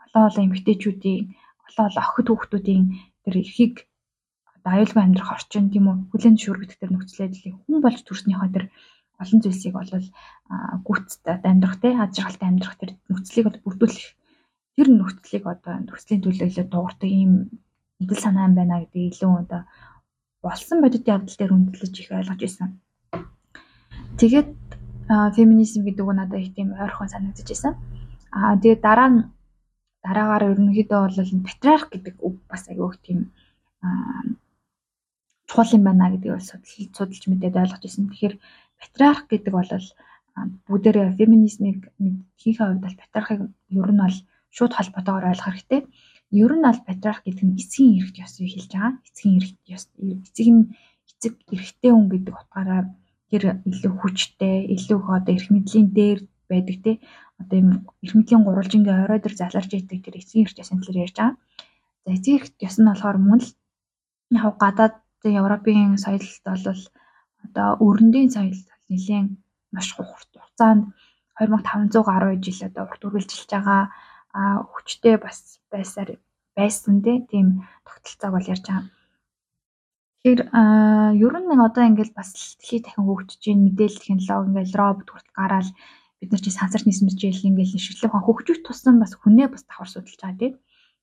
олон 0.07 0.23
олон 0.31 0.47
эмэгтэйчүүдийн 0.47 1.35
олон 1.67 1.85
олон 1.91 2.05
охид 2.07 2.29
хүүхдүүдийн 2.31 2.85
тэр 3.27 3.35
эрхийг 3.43 3.75
одоо 4.59 4.73
аюулгүй 4.75 5.03
амьдрах 5.03 5.31
орчин 5.37 5.71
тийм 5.71 5.87
үү 5.89 5.97
хүлэн 6.11 6.35
зөвшөөрөгдөх 6.37 6.79
тэр 6.79 6.91
нөхцөл 6.93 7.23
байдлыг 7.23 7.55
хүн 7.65 7.81
болж 7.83 8.01
төрснийхөө 8.05 8.49
тэр 8.55 8.65
олон 9.23 9.41
зүйлсийг 9.43 9.75
бол 9.75 9.91
гүцтэй 10.87 11.37
амьдрах 11.43 11.77
те 11.83 11.89
аз 11.95 12.11
жаргалтай 12.15 12.49
амьдрах 12.49 12.77
тэр 12.79 12.91
нөхцөлийг 13.11 13.47
бол 13.47 13.63
бүрдүүлэх 13.65 14.09
тэр 14.79 14.89
нөхцөлийг 14.95 15.45
одоо 15.47 15.75
нөхцөлийн 15.87 16.23
төлөө 16.23 16.47
илүү 16.51 16.67
дуурдаг 16.71 17.11
ийм 17.11 17.33
идэл 17.99 18.23
санаа 18.23 18.47
юм 18.47 18.55
байна 18.55 18.83
гэдэг 18.83 19.03
илүү 19.11 19.33
одоо 19.43 19.63
болсон 20.43 20.79
бодит 20.83 21.11
явдал 21.11 21.35
дээр 21.39 21.55
үндэслэж 21.55 21.95
их 21.99 22.11
ойлгож 22.15 22.39
байсан. 22.39 22.69
Тэгээд 24.23 24.51
феминизм 25.35 25.83
гэдэг 25.83 26.07
нь 26.07 26.19
надад 26.19 26.39
их 26.39 26.55
тийм 26.55 26.79
ойрхон 26.79 27.11
санагдаж 27.11 27.47
байсан. 27.49 27.75
Аа 28.31 28.55
тэгээд 28.55 28.83
дараа 28.87 29.09
нь 29.11 29.21
дараагаар 30.07 30.55
ерөнхийдөө 30.55 31.01
бол 31.03 31.47
патриарх 31.47 31.87
гэдэг 31.91 32.15
үг 32.23 32.37
бас 32.47 32.63
аягүй 32.71 32.89
их 32.95 32.99
тийм 33.03 33.19
чухал 35.49 35.73
юм 35.77 35.85
байна 35.89 36.13
гэдгийг 36.13 36.35
бол 36.37 36.49
судалж 36.49 36.93
судалж 36.93 37.25
мэдээд 37.29 37.57
ойлгож 37.57 37.83
ирсэн. 37.85 38.05
Тэгэхээр 38.09 38.35
патриарх 38.81 39.21
гэдэг 39.33 39.55
бол 39.57 39.71
бүгдээрээ 40.69 41.17
феминизмыг 41.19 41.79
хийхээ 42.41 42.67
хувьд 42.69 42.85
бол 42.85 43.01
патриархыг 43.01 43.41
ер 43.81 43.91
нь 43.93 44.03
бол 44.05 44.17
шууд 44.57 44.73
холбоотойгоор 44.77 45.31
ойлгох 45.33 45.49
хэрэгтэй. 45.57 45.81
Ер 46.31 46.53
нь 46.55 46.67
бол 46.69 46.81
патриарх 46.89 47.21
гэдэг 47.25 47.45
нь 47.49 47.57
эцгийн 47.59 47.97
эрхт 47.99 48.17
ёсыг 48.25 48.47
хэлж 48.47 48.71
байгаа. 48.71 48.93
Эцгийн 49.09 49.37
эрхт 49.41 49.59
ёс 49.75 49.85
эцэг 49.97 50.49
нь 50.53 50.63
эцэг 51.11 51.35
эрхтэй 51.55 51.93
хүн 51.93 52.07
гэдэг 52.13 52.35
утгаараа 52.37 52.83
тэр 53.33 53.43
илүү 53.65 53.93
хүчтэй, 53.99 54.57
илүү 54.75 55.01
одоо 55.17 55.33
эрх 55.37 55.49
мэдлийн 55.53 55.89
дээр 55.99 56.21
байдаг 56.49 56.77
те 56.85 56.93
одоо 57.41 57.57
юм 57.63 57.71
эрх 58.05 58.15
мэдлийн 58.17 58.45
гурвалжингийн 58.45 59.05
орой 59.05 59.21
дээр 59.21 59.37
заларч 59.37 59.71
идэг 59.73 60.01
тэр 60.05 60.17
эцгийн 60.21 60.45
эрх 60.45 60.57
ёсны 60.61 60.81
талаар 60.81 61.03
ярьж 61.05 61.17
байгаа. 61.17 61.37
За 62.05 62.11
эцгийн 62.17 62.37
эрх 62.39 62.49
ёс 62.69 62.77
нь 62.79 62.89
болохоор 62.89 63.19
мөн 63.21 63.41
л 63.45 63.51
яг 64.33 64.57
гадаад 64.63 64.95
Европын 65.25 65.99
соёлд 65.99 66.25
бол 66.45 66.83
одоо 67.45 67.69
өрөндийн 67.87 68.31
соёл 68.31 68.59
нэлээд 68.89 69.29
маш 69.75 69.89
хурд 69.95 70.31
хугацаанд 70.35 70.95
2500 71.39 72.03
гаруй 72.11 72.35
жил 72.43 72.61
одоо 72.69 72.85
урт 72.87 73.03
үргэлжилж 73.07 73.51
байгаа 73.51 73.83
хүчтэй 74.73 75.17
бас 75.19 75.59
байсаар 75.71 76.19
байсан 76.57 77.03
тийм 77.03 77.47
тогтолцоог 77.87 78.33
бол 78.35 78.51
ярьж 78.53 78.67
байгаа. 78.67 78.91
Тэгэхээр 80.19 80.41
ер 81.25 81.35
нь 81.39 81.67
одоо 81.69 81.85
ингээд 81.87 82.13
бас 82.19 82.35
дэлхий 82.35 82.81
дахин 82.83 83.07
хөгжиж 83.07 83.43
байна 83.47 83.65
мэдээлэл 83.67 84.03
технологи 84.03 84.51
ингээд 84.51 84.79
робот 84.81 85.09
хүртэл 85.11 85.39
гараад 85.39 85.69
бид 86.19 86.31
нар 86.31 86.43
чи 86.43 86.51
сансар 86.51 86.83
нийсмж 86.85 87.15
жийл 87.15 87.49
ингээд 87.49 87.79
шишлэг 87.79 88.11
ухаан 88.11 88.27
хөгжих 88.27 88.59
тусам 88.67 88.99
бас 88.99 89.15
хүнээ 89.15 89.49
бас 89.51 89.63
давхар 89.63 89.89
судалж 89.91 90.19
байгаа 90.19 90.39
тийм. 90.43 90.55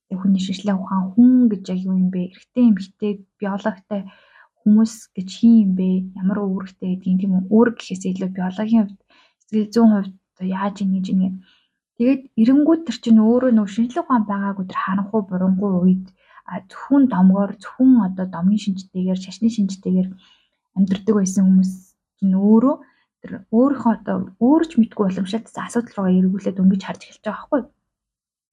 Хүний 0.06 0.42
шишлэг 0.42 0.78
ухаан 0.78 1.14
хүн 1.14 1.50
гэж 1.50 1.62
яг 1.74 1.80
юу 1.82 1.98
юм 1.98 2.10
бэ? 2.14 2.30
Эрэгтэй 2.30 2.64
эмэгтэй 2.70 3.12
биологитой 3.42 4.00
хүмүүс 4.62 4.92
гэж 5.16 5.28
хин 5.34 5.54
юм 5.64 5.72
бэ? 5.74 5.88
Ямар 6.14 6.38
үүрэгтэй 6.46 6.94
гэдгийг 6.94 7.18
тийм 7.26 7.32
үү? 7.34 7.50
Үүрэг 7.50 7.76
гэхээс 7.78 8.04
илүү 8.06 8.30
биологийн 8.30 8.82
хувьд 8.86 9.00
сэтгэл 9.50 9.72
зүйн 9.74 9.90
хувьд 9.94 10.14
яаж 10.42 10.76
ингэж 10.82 11.06
ингэ 11.10 11.30
тэгээд 11.98 12.22
эренгүүд 12.42 12.82
төр 12.86 12.98
чинь 13.02 13.22
өөрөө 13.24 13.50
нөө 13.56 13.66
шинжлэх 13.66 14.04
ухаан 14.04 14.24
байгаагүй 14.30 14.64
төр 14.68 14.78
харанхуй 14.84 15.22
бурангуй 15.26 15.72
үед 15.80 16.06
зөвхөн 16.70 17.04
домгоор 17.10 17.50
зөвхөн 17.62 17.92
одоо 18.06 18.26
домгийн 18.30 18.62
шинжтэйгээр 18.62 19.18
шашны 19.22 19.48
шинжтэйгээр 19.50 20.08
амьдрдаг 20.76 21.14
байсан 21.16 21.42
хүмүүс 21.46 21.72
чинь 22.18 22.36
өөрөө 22.36 22.76
тэр 23.22 23.32
өөрийнхөө 23.50 23.92
одоо 23.98 24.16
өөрч 24.38 24.70
мэдгүй 24.78 25.04
уламжлалт 25.08 25.46
асуудал 25.50 25.94
руугаа 25.96 26.18
эргүүлээд 26.20 26.60
өнгөж 26.62 26.82
харж 26.84 27.00
эхэлж 27.02 27.24
байгаа 27.24 27.42
байхгүй. 27.42 27.62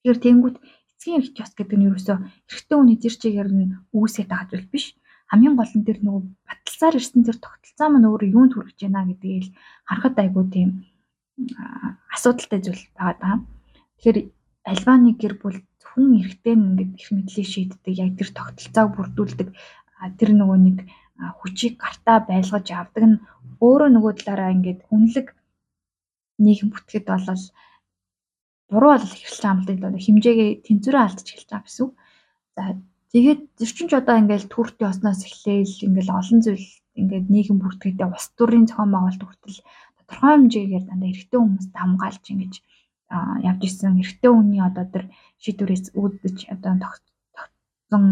Тэгэхээр 0.01 0.19
тэнгүүт 0.24 0.57
эцгийн 1.03 1.19
эрх 1.19 1.36
ёс 1.36 1.51
гэдэг 1.51 1.77
нь 1.77 1.88
ерөөсөө 1.91 2.17
эрэгтэй 2.48 2.77
хүний 2.79 2.98
зэр 3.03 3.15
чигээр 3.19 3.50
нь 3.51 3.75
үүсгэж 3.91 4.27
байгаа 4.31 4.48
зүйл 4.48 4.72
биш. 4.72 4.86
Хамгийн 5.27 5.55
гол 5.60 5.74
нь 5.75 5.83
тэр 5.83 6.00
нөгөө 6.00 6.24
баталцаар 6.48 6.95
ирсэн 6.95 7.22
тэр 7.27 7.38
тогтолцоо 7.43 7.88
маань 7.91 8.07
өөрөө 8.07 8.29
юунд 8.31 8.53
хүрэж 8.55 8.77
байна 8.88 9.03
гэдгийг 9.12 9.43
л 9.43 9.55
харахад 9.83 10.15
айгүй 10.24 10.45
тийм 10.48 10.69
асуудалтай 12.15 12.60
зүйл 12.63 12.83
байгаа 12.95 13.15
даа. 13.19 13.36
Тэгэхээр 14.00 14.17
альва 14.72 14.93
нэг 14.95 15.15
гэр 15.19 15.36
бүл 15.43 15.60
хүн 15.91 16.10
эрэгтэй 16.24 16.55
нь 16.55 16.65
ингээд 16.72 16.91
их 16.95 17.10
мэдлийг 17.12 17.48
шийддэг 17.51 17.93
яг 18.00 18.12
тэр 18.15 18.29
тогтолцоог 18.31 18.91
бүрдүүлдэг 18.95 19.50
тэр 20.19 20.29
нөгөө 20.39 20.60
нэг 20.63 20.77
хүчийг 21.39 21.75
гартаа 21.83 22.17
байлгаж 22.24 22.67
авдаг 22.72 23.03
нь 23.12 23.22
өөрөө 23.60 23.89
нөгөө 23.91 24.13
талаараа 24.24 24.55
ингээд 24.55 24.79
хүнлэг 24.88 25.27
нийгэм 26.43 26.69
бүтгэд 26.72 27.05
болол 27.12 27.43
буруу 28.73 28.91
бол 28.97 29.05
эхэлж 29.05 29.41
байгаа 29.45 29.73
л 29.77 29.81
да 29.81 30.01
хэмжээгээ 30.01 30.49
тэнцвэрээ 30.65 31.03
алдчих 31.05 31.35
эхэлж 31.37 31.49
байгаа 31.53 31.67
гэсэн. 31.69 31.89
За 32.57 32.63
тэгээд 33.13 33.41
зөрчинч 33.61 33.91
одоо 33.93 34.15
ингээд 34.17 34.49
түүртийн 34.49 34.89
осноос 34.89 35.21
эхлээл 35.23 35.85
ингээд 35.87 36.09
олон 36.09 36.39
зүйл 36.41 36.67
ингээд 36.99 37.27
нийгэм 37.33 37.57
бүртгэдээ 37.61 38.07
ус 38.09 38.25
төрийн 38.37 38.65
зохион 38.69 38.91
байгуулалт 38.93 39.23
хүртэл 39.25 39.59
тодорхой 39.97 40.31
хэмжээгээр 40.33 40.85
дандаа 40.89 41.09
эрэгтэй 41.09 41.39
хүмүүс 41.39 41.67
дамгаалж 41.73 42.25
ингэж 42.33 42.53
явж 43.49 43.61
исэн 43.65 44.01
эрэгтэй 44.01 44.31
хүний 44.33 44.61
одоо 44.61 44.85
тэр 44.89 45.05
шийдвэрээс 45.41 45.85
үүдэж 45.93 46.37
одоо 46.53 46.73
тогтсон 46.81 48.05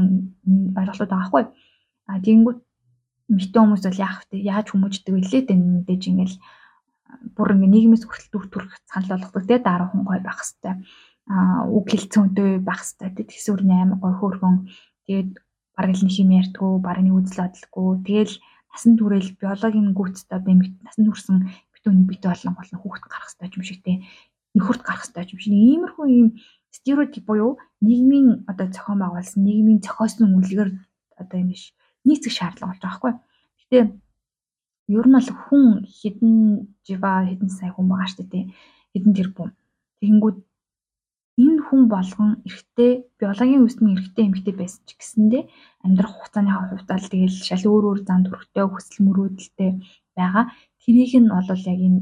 ойлголтууд 0.77 1.11
байгаа 1.11 1.29
хгүй. 1.29 1.43
А 2.09 2.21
тэгэнгүүт 2.21 2.59
эмэгтэй 3.31 3.61
хүмүүс 3.61 3.83
бол 3.85 4.03
яах 4.03 4.19
вэ? 4.29 4.37
Яаж 4.41 4.67
хүмүүждэг 4.69 5.13
вэ 5.13 5.21
лээ 5.25 5.41
дээ 5.47 5.57
мэдээж 5.57 6.03
ингээл 6.09 6.37
бүр 7.35 7.55
ингээ 7.55 7.71
нийгмээс 7.71 8.03
хүртэл 8.05 8.31
дүр 8.31 8.45
төрх 8.51 8.71
санал 8.89 9.11
болгодог 9.15 9.43
те 9.47 9.57
дараахан 9.59 10.03
гой 10.03 10.19
байх 10.23 10.39
хэвээр. 10.41 10.77
А 11.31 11.65
үг 11.67 11.85
хэлцэнтэй 11.91 12.59
байх 12.59 12.81
хэвээр. 12.83 13.15
Те 13.17 13.23
тэгсүрний 13.29 13.77
аймаг 13.77 13.99
гой 14.01 14.13
хөөрхөн 14.17 14.55
тэгээд 15.05 15.31
бараг 15.75 15.95
л 15.95 16.03
нэг 16.05 16.15
юм 16.19 16.31
ярьдгүү 16.39 16.71
бараг 16.81 17.03
нэг 17.03 17.15
үзэл 17.17 17.41
бодлого 17.41 18.01
тэгэл 18.05 18.35
насан 18.71 18.93
туршил 18.97 19.35
биологийн 19.39 19.89
гүйцэд 19.97 20.29
одоо 20.31 20.53
насан 20.55 21.03
туршсан 21.05 21.37
битүүний 21.73 22.05
бит 22.07 22.23
болон 22.23 22.53
болон 22.55 22.79
хүүхэд 22.79 23.05
гарах 23.09 23.29
хэрэгтэй 23.31 23.57
юм 23.57 23.65
шиг 23.67 23.79
те. 23.83 23.93
Нөхөрт 24.55 24.83
гарах 24.83 25.03
хэрэгтэй 25.07 25.33
юм 25.35 25.39
шиг. 25.41 25.53
Иймэрхүү 25.53 26.05
юм 26.07 26.29
стереотип 26.71 27.25
буюу 27.27 27.59
нийгмийн 27.83 28.47
одоо 28.47 28.67
зохион 28.71 28.99
байгуулсан 29.03 29.43
нийгмийн 29.43 29.83
зохиосон 29.83 30.31
үнэлгээр 30.31 30.71
одоо 31.19 31.37
юм 31.39 31.49
биш 31.51 31.75
нийцэх 32.07 32.31
шаардлага 32.31 32.71
болж 32.71 32.81
байгаа 32.81 32.91
байхгүй. 32.91 33.13
Гэтэ 33.59 33.79
ер 34.97 35.05
нь 35.07 35.15
бол 35.17 35.29
хүн 35.43 35.65
хідэн 35.97 36.35
жива 36.87 37.11
хідэн 37.29 37.51
сая 37.57 37.71
хүн 37.73 37.87
байгаа 37.89 38.09
шүү 38.11 38.25
дээ. 38.31 38.45
Хідэн 38.93 39.13
тэрбум. 39.17 39.49
Тэгэнгүүт 40.01 40.37
энэ 41.43 41.61
хүн 41.67 41.81
болгон 41.87 42.31
эрэгтэй 42.47 42.91
биологийн 43.19 43.65
үсний 43.65 43.95
эрэгтэй 43.95 44.23
эмэгтэй 44.27 44.55
байсан 44.57 44.81
ч 44.87 44.89
гэсэндээ 44.99 45.43
амьдрах 45.85 46.13
хугацааны 46.13 46.51
хувьд 46.51 46.89
тэгэл 46.91 47.37
шал 47.47 47.65
өөр 47.71 47.83
өөр 47.87 47.99
зам 48.03 48.21
төрхтэй 48.27 48.65
хүсэл 48.67 49.05
мөрөөдөлтэй 49.05 49.71
байгаа. 50.17 50.45
Тэрийг 50.81 51.13
нь 51.21 51.31
бол 51.31 51.47
яг 51.71 51.79
энэ 51.87 51.99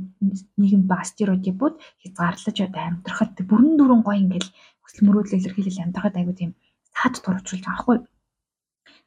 нийгэм 0.60 0.84
ба 0.90 1.04
стереотипууд 1.06 1.76
хязгаарлаж 2.02 2.58
одоо 2.68 2.84
амьдрахад 2.90 3.36
бүрэн 3.50 3.74
дүрэн 3.78 4.02
гоё 4.04 4.18
ингээл 4.24 4.50
хүсэл 4.82 5.06
мөрөөдөл 5.06 5.38
илэрхийлэл 5.38 5.84
амьдрахад 5.84 6.16
айгуу 6.18 6.36
тийм 6.40 6.52
саад 6.96 7.16
туржуулж 7.22 7.64
байгаа 7.64 7.84
хгүй. 7.84 7.98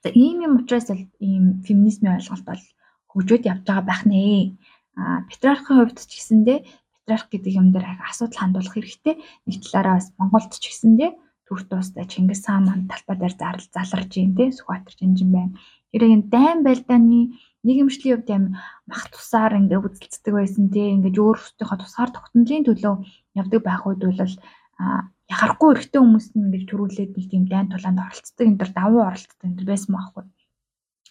За 0.02 0.08
ийм 0.22 0.38
юм 0.46 0.52
учраас 0.60 0.86
л 0.90 1.02
ийм 1.18 1.44
феминизмын 1.66 2.16
ойлголт 2.16 2.44
бол 2.46 2.62
хөгжөөд 3.12 3.44
явж 3.46 3.62
байгаа 3.68 3.86
байх 3.86 4.02
нэ. 4.08 4.56
А 4.96 5.24
патриархын 5.28 5.76
хувьд 5.78 5.98
ч 6.04 6.12
гэсэндээ 6.16 6.58
патриарх 6.64 7.26
гэдэг 7.30 7.52
юм 7.60 7.68
дээр 7.72 7.86
асуудал 8.08 8.40
хандуулах 8.40 8.74
хэрэгтэй. 8.74 9.14
Нэг 9.46 9.56
талаараа 9.62 9.94
бас 10.00 10.08
Монголд 10.18 10.52
ч 10.56 10.64
гэсэндээ 10.68 11.10
төрт 11.52 11.68
тустай 11.68 12.08
Чингис 12.08 12.48
хаан 12.48 12.64
маань 12.64 12.88
талбай 12.88 13.16
дээр 13.20 13.34
зарлж 13.36 13.68
заларж 13.72 14.10
юм 14.16 14.32
те 14.36 14.48
Сүхбаатар 14.52 14.94
Жинжин 14.96 15.30
байна. 15.32 15.52
Тэр 15.92 16.08
яг 16.08 16.24
дайн 16.32 16.64
байлдааны 16.64 17.36
нийгэмшлийн 17.66 18.16
хувьд 18.16 18.30
юм 18.32 18.44
мах 18.88 19.04
тусаар 19.12 19.60
ингээ 19.60 19.84
үзэлцдэг 19.84 20.32
байсан 20.32 20.72
те 20.72 20.96
ингээ 20.96 21.12
өөрсдийнхөө 21.12 21.78
тусгаар 21.78 22.10
тогтнолын 22.12 22.64
төлөө 22.64 22.94
явдаг 23.36 23.60
байх 23.60 23.82
үед 23.84 24.00
бол 24.00 24.34
яхахгүй 25.30 25.68
эрэгтэй 25.72 26.00
хүмүүс 26.00 26.26
нь 26.32 26.42
ингээ 26.48 26.68
төрүүлээд 26.68 27.12
нэг 27.14 27.26
тийм 27.30 27.44
дайн 27.46 27.68
тулаанд 27.70 28.00
оролцдог 28.02 28.44
энэ 28.48 28.60
төр 28.60 28.70
давуу 28.72 29.02
оролцдог 29.04 29.44
энэ 29.44 29.68
байсан 29.68 29.92
байхгүй. 29.94 30.24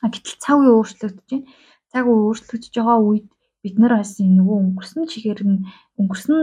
А 0.01 0.07
гэтэл 0.09 0.37
цаг 0.43 0.57
үе 0.59 0.71
өөрчлөгдөж 0.73 1.29
байна. 1.29 1.45
Цаг 1.91 2.05
өөрчлөгдөж 2.07 2.71
байгаа 2.71 2.99
үед 3.03 3.27
бид 3.63 3.75
нар 3.77 3.93
бас 3.99 4.15
энэ 4.23 4.35
нөгөө 4.39 4.57
өнгөрсөн 4.63 5.03
чихээр 5.11 5.41
нь 5.43 5.57
өнгөрсөн 5.99 6.39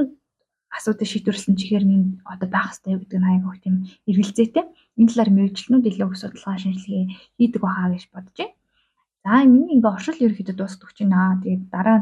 асуудыг 0.76 1.08
шийдвэрлсэн 1.08 1.54
чихээр 1.56 1.84
нь 1.88 2.20
одоо 2.32 2.48
байх 2.52 2.76
хэрэгтэй 2.76 2.94
гэдэг 3.00 3.18
нь 3.20 3.28
аяг 3.28 3.56
тийм 3.64 3.76
эргэлзээтэй. 4.08 4.64
Энэ 5.00 5.08
талаар 5.08 5.30
мэрэгчлэнүүд 5.32 5.88
илүү 5.88 6.08
их 6.12 6.20
судалгаа 6.20 6.56
шинжилгээ 6.60 7.04
хийдэг 7.40 7.60
байхаа 7.64 7.88
гэж 7.92 8.04
бодож 8.12 8.36
байна. 8.38 8.54
За 9.24 9.32
миний 9.48 9.72
ингээ 9.76 9.94
оршил 9.96 10.22
ерөөхдөө 10.24 10.56
дуусгах 10.56 10.90
гэж 10.92 10.98
байна. 11.02 11.40
Тэгээд 11.42 11.64
дараа 11.74 11.98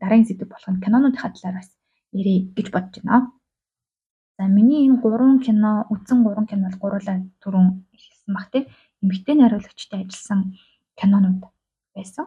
дараагийн 0.00 0.28
сэдв 0.28 0.48
болох 0.48 0.70
нь 0.72 0.82
кинонуудын 0.84 1.20
талаар 1.20 1.56
бас 1.60 1.70
ярих 2.16 2.48
гэж 2.56 2.66
бодож 2.72 2.96
байна. 3.04 3.30
За 4.38 4.44
миний 4.56 4.88
энэ 4.88 5.00
гурван 5.04 5.38
кино 5.44 5.72
үзсэн 5.92 6.18
гурван 6.24 6.46
кино 6.48 6.68
бол 6.68 6.80
гурлаа 6.82 7.16
түрүүн 7.42 7.68
хэлсэн 7.92 8.32
баг 8.36 8.48
тийм 8.52 8.64
эмэгтэй 9.02 9.34
найруулагчтай 9.36 10.00
ажилласан 10.04 10.40
кинонууд 10.98 11.44
байсан. 11.96 12.26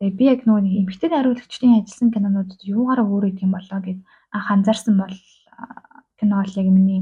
Тэгээ 0.00 0.16
би 0.16 0.24
яг 0.32 0.40
нөгөө 0.48 0.64
эмэгтэй 0.80 1.10
найруулагчдын 1.12 1.76
ажилласан 1.84 2.08
кинонуудад 2.08 2.60
юугаараа 2.64 3.04
өөр 3.04 3.36
юм 3.36 3.52
болоо 3.52 3.80
гэд 3.84 4.00
анх 4.32 4.48
анзаарсан 4.48 4.96
бол 4.96 5.16
кино 6.16 6.40
бол 6.40 6.56
яг 6.56 6.68
миний 6.72 7.00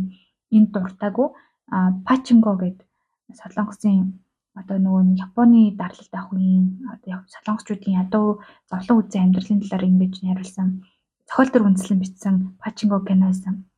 энэ 0.50 0.72
дуртаагүй 0.74 1.28
Пачинго 2.02 2.52
гэд 2.58 2.78
солонгосын 3.38 4.18
одоо 4.58 4.76
нөгөө 4.82 5.14
Японы 5.14 5.78
дарлалт 5.78 6.10
авах 6.10 6.34
үеийн 6.34 6.90
одоо 6.90 7.22
солонгосчуудын 7.30 7.98
ядуу 8.02 8.42
зовлон 8.66 8.98
үзэн 9.06 9.30
амьдралын 9.30 9.62
талаар 9.62 9.86
ингэж 9.86 10.14
найруулсан 10.26 10.68
зохиол 11.28 11.50
төр 11.54 11.66
үндэслэн 11.70 12.02
бичсэн 12.02 12.34
Пачинго 12.58 12.98
кино 13.06 13.30
байсан. 13.30 13.68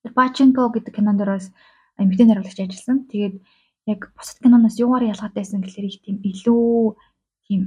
Тэр 0.00 0.12
Пачинго 0.16 0.72
гэдэг 0.72 0.94
кинон 0.94 1.20
дээр 1.20 1.36
бас 1.36 1.52
эмэгтэй 2.00 2.26
найруулагч 2.32 2.58
ажилласан. 2.64 2.98
Тэгээд 3.10 3.36
яг 3.92 4.00
бусад 4.16 4.38
киноноос 4.40 4.80
юугаар 4.80 5.10
ялгаатай 5.12 5.42
байсан 5.42 5.60
гэхээр 5.60 5.88
их 5.90 5.98
тийм 6.00 6.16
илүү 6.22 6.96
тийм 7.44 7.62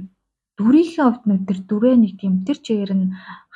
дүрийнхээ 0.58 1.04
хувьд 1.06 1.24
нь 1.30 1.46
тэр 1.46 1.58
дүрээ 1.70 1.96
нэг 2.02 2.12
тийм 2.18 2.34
тэр 2.42 2.58
чигээр 2.58 2.92
нь 2.98 3.06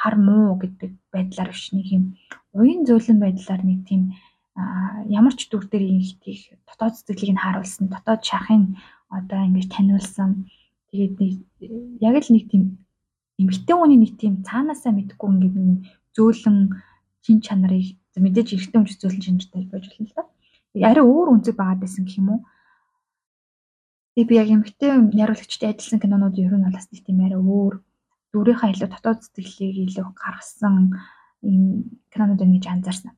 хар 0.01 0.15
муу 0.27 0.55
гэдэг 0.63 0.91
байдлаар 1.11 1.51
биш 1.51 1.75
нэг 1.75 1.87
юм 1.91 2.05
уян 2.55 2.87
зөөлөн 2.87 3.19
байдлаар 3.21 3.63
нэг 3.67 3.81
тийм 3.89 4.03
ямар 5.19 5.35
ч 5.35 5.51
дүр 5.51 5.67
дээр 5.67 5.85
их 5.99 6.23
тийх 6.23 6.55
дотоод 6.69 6.95
сэтгэлийг 6.95 7.35
нь 7.35 7.43
харуулсан 7.43 7.91
дотоод 7.91 8.23
шахын 8.23 8.79
одоо 9.11 9.41
ингэж 9.49 9.67
таниулсан 9.75 10.47
тэгээд 10.95 11.15
нэг 11.19 11.35
яг 12.07 12.15
л 12.23 12.31
нэг 12.31 12.45
тийм 12.47 12.63
эмэгтэй 13.43 13.75
хүний 13.77 13.99
нэг 13.99 14.13
тийм 14.21 14.47
цаанаасаа 14.47 14.93
мэдгүй 14.95 15.29
ингээд 15.29 15.57
зөөлөн 16.15 16.59
чин 17.25 17.39
чанарыг 17.43 17.99
мэдээж 18.15 18.49
эрэгтэй 18.55 18.79
хүн 18.79 18.89
ч 18.89 18.93
зөөлөн 19.01 19.25
чанартай 19.25 19.63
байж 19.73 19.85
болно 19.89 20.07
л 20.07 20.17
да. 20.17 20.25
Арай 20.89 21.05
өөр 21.05 21.29
үнцэг 21.33 21.57
байгаад 21.57 21.81
байсан 21.81 22.05
гэх 22.05 22.21
юм 22.21 22.29
уу? 22.37 22.41
Тэгээ 24.13 24.29
би 24.29 24.35
яг 24.37 24.49
эмэгтэй 24.53 24.93
найруулагчтай 24.93 25.73
ажилласан 25.73 26.01
кинонууд 26.05 26.37
ер 26.37 26.53
нь 26.53 26.69
бас 26.69 26.85
нэг 26.93 27.01
тийм 27.01 27.25
арай 27.25 27.41
өөр 27.41 27.75
дүрийнхаа 28.33 28.73
илүү 28.73 28.89
дотоод 28.93 29.25
сэтгэлийг 29.25 29.89
илүү 29.89 30.07
гаргасан 30.13 31.01
ийм 31.41 31.89
кинонууд 32.13 32.41
байна 32.41 32.57
гэж 32.57 32.67
анзаарсан. 32.69 33.13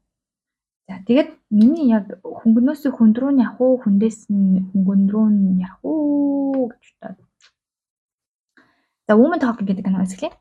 За 0.86 1.02
тэгээд 1.02 1.30
миний 1.50 1.90
яг 1.90 2.06
хөнгөнөөсөө 2.22 2.92
хүнд 2.94 3.16
рүү 3.18 3.32
явах 3.42 3.58
уу, 3.58 3.82
хүндээс 3.82 4.30
нь 4.30 4.70
хөнгөн 4.70 5.02
рүү 5.10 5.26
явах 5.66 5.82
уу 5.82 6.70
гэж 6.70 6.84
бодоод. 7.00 7.30
За 9.08 9.12
Woman 9.18 9.40
Talking 9.42 9.66
гэдэг 9.66 9.84
кино 9.84 10.04
эсгэлээ. 10.04 10.32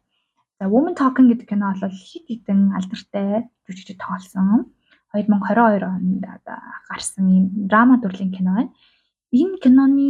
За 0.59 0.65
Woman 0.69 0.93
Talking 0.93 1.33
гэдэг 1.33 1.47
кино 1.49 1.73
бол 1.73 1.95
хит 1.95 2.27
хитэн 2.29 2.75
алдартай 2.77 3.49
жүжигчд 3.65 3.97
тоглосон. 3.97 4.69
2022 5.17 5.81
онд 5.81 6.25
гарсан 6.89 7.25
юм 7.29 7.45
драма 7.69 7.97
төрлийн 8.03 8.31
кино 8.35 8.51
байна. 8.53 8.71
Энэ 9.33 9.57
киноны 9.61 10.09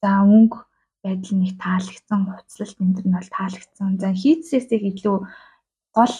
за 0.00 0.24
өнгө 0.24 0.58
байдал 1.04 1.36
нэг 1.36 1.52
таалагдсан, 1.60 2.20
хуцлалт 2.32 2.80
энэ 2.80 2.94
төр 2.96 3.06
нь 3.08 3.16
бол 3.16 3.30
таалагдсан. 3.36 3.90
За 4.00 4.08
хийцээсээ 4.16 4.80
илүү 4.90 5.16
гол 5.96 6.14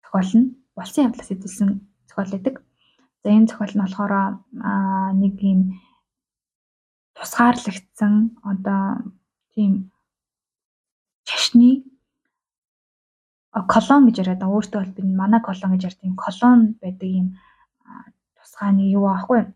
зохиол 0.00 0.32
нь 0.40 0.46
болсон 0.76 1.04
явдлаас 1.06 1.28
хэдүүлсэн 1.28 1.70
зохиол 2.08 2.32
байдаг. 2.32 2.56
За 3.20 3.28
энэ 3.36 3.48
зохиол 3.48 3.74
нь 3.76 3.84
болохоор 3.84 4.12
нэг 5.20 5.34
юм 5.52 5.60
тусгаарлагдсан 7.16 8.14
одоо 8.40 8.82
тийм 9.52 9.72
шашны 11.28 11.84
колон 13.52 14.02
гэж 14.08 14.16
яриад 14.20 14.40
байгаа. 14.40 14.56
Өөртөө 14.56 14.80
бол 14.80 14.96
би 14.96 15.02
манай 15.04 15.40
колон 15.44 15.72
гэж 15.76 15.82
ярьдаг 15.88 16.16
колон 16.24 16.60
байдаг 16.80 17.10
юм 17.20 17.28
тусгай 18.46 18.70
нэг 18.70 18.88
юу 18.94 19.10
аахгүй 19.10 19.50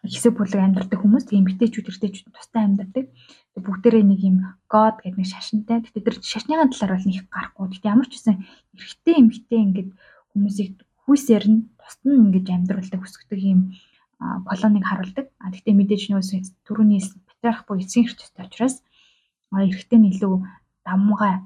хэсэг 0.00 0.32
бүлэг 0.32 0.60
амьдардаг 0.64 0.96
хүмүүс 0.96 1.28
тийм 1.28 1.44
эмгтээчүүд 1.44 1.90
эртээчүүд 1.92 2.32
тустай 2.32 2.64
амьдардаг. 2.64 3.12
Тэгээ 3.52 3.66
бүгдээрээ 3.68 4.04
нэг 4.08 4.20
юм 4.24 4.36
god 4.72 5.04
гэдэг 5.04 5.20
нэг 5.20 5.28
шашинтай. 5.28 5.84
Тэгтээ 5.84 6.04
тэр 6.08 6.16
шашныхаа 6.24 6.72
талаар 6.72 6.92
бол 6.96 7.04
нэг 7.04 7.28
гарахгүй. 7.28 7.66
Тэгтээ 7.68 7.92
ямар 7.92 8.08
ч 8.08 8.12
үсэн 8.16 8.36
эрэгтэй 8.80 9.14
эмгтээ 9.20 9.60
ингээд 9.60 9.90
хүмүүсийг 10.32 10.72
хүүсээр 11.04 11.44
нь 11.52 11.60
тусад 11.76 12.02
нь 12.08 12.20
ингэж 12.32 12.46
амьдруулдаг 12.48 13.00
өсгдөг 13.04 13.40
юм 13.44 13.60
колоныг 14.48 14.84
харуулдаг. 14.88 15.26
А 15.36 15.52
тэгтээ 15.52 15.74
мэдээж 15.76 16.02
нөөс 16.16 16.48
түрүүний 16.64 17.00
патриарх 17.28 17.68
буюу 17.68 17.84
эцсийн 17.84 18.08
эрхттэй 18.08 18.48
учраас 18.48 18.80
эрэгтэй 19.52 19.98
нь 20.00 20.08
илүү 20.16 20.34
давмгай 20.88 21.44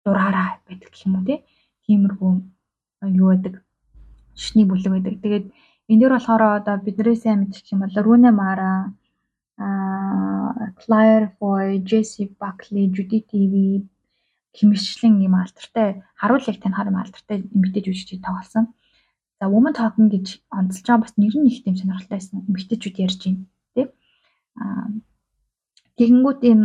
дураараа 0.00 0.64
байдаг 0.64 0.88
гэх 0.88 1.04
юм 1.04 1.20
уу 1.20 1.44
тиймэрхүү 1.84 2.32
юу 3.20 3.28
байдаг 3.36 3.54
шишний 4.38 4.66
бүлэг 4.68 4.92
байдаг. 4.94 5.14
Тэгээд 5.22 5.46
энэ 5.90 6.00
дөр 6.00 6.14
болохоор 6.14 6.42
одоо 6.62 6.76
бидний 6.78 7.18
сайн 7.18 7.38
мэдчих 7.42 7.66
юм 7.74 7.82
бол 7.82 7.96
Руне 8.06 8.30
Мара 8.30 8.94
аа 9.58 10.72
Claire 10.80 11.34
Foy, 11.38 11.82
Jessie 11.88 12.30
Buckley, 12.40 12.86
Judy 12.94 13.20
TV 13.30 13.54
хэмжлэн 14.54 15.14
юм 15.26 15.34
алдартай 15.34 15.88
харуулъяг 16.20 16.58
тань 16.62 16.76
хар 16.76 16.90
юм 16.90 16.98
алдартай 17.02 17.42
эмэгтэй 17.42 17.82
жүжигчид 17.82 18.22
тоглосон. 18.22 18.74
За 19.38 19.46
Woman 19.46 19.74
Talking 19.74 20.10
гэж 20.10 20.26
онцолж 20.50 20.86
байгаа 20.86 21.02
бас 21.02 21.14
нэр 21.18 21.34
нь 21.38 21.50
их 21.50 21.62
тийм 21.62 21.76
сонирхолтойсэн 21.78 22.46
эмэгтэйчүүд 22.48 22.96
ярьж 23.06 23.20
байна 23.22 23.44
тий. 23.74 23.86
Аа 24.58 24.86
тэгэнгүүт 25.98 26.40
ийм 26.46 26.60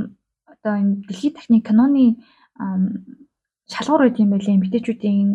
одоо 0.46 0.74
энэ 0.82 1.06
дэлхийн 1.10 1.38
техник 1.38 1.64
киноны 1.68 2.22
шалгуур 3.74 4.02
үед 4.06 4.18
юм 4.22 4.30
байлээ 4.34 4.58
эмэгтэйчүүдийн 4.58 5.30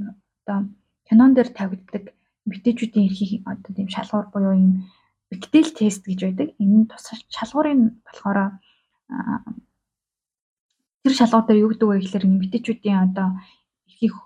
одоо 0.47 0.59
кинон 1.07 1.31
дээр 1.35 1.51
тавигддаг 1.55 2.05
эмэгтэйчүүдийн 2.49 3.07
эрхийг 3.09 3.45
одоо 3.45 3.73
тийм 3.77 3.89
шалгуур 3.93 4.27
буюу 4.33 4.57
юм 4.57 4.73
Bechdel 5.29 5.69
тест 5.77 6.09
гэж 6.09 6.21
байдаг. 6.25 6.49
Энэ 6.57 6.89
тус 6.89 7.05
шалгуурын 7.29 8.01
болохоор 8.09 8.57
тэр 11.05 11.13
шалгуур 11.13 11.45
дээр 11.45 11.63
юу 11.63 11.71
гэдэг 11.77 11.89
вэ 11.89 12.01
гэхээр 12.01 12.25
эмэгтэйчүүдийн 12.25 13.05
одоо 13.13 13.29
эрхийг 13.89 14.17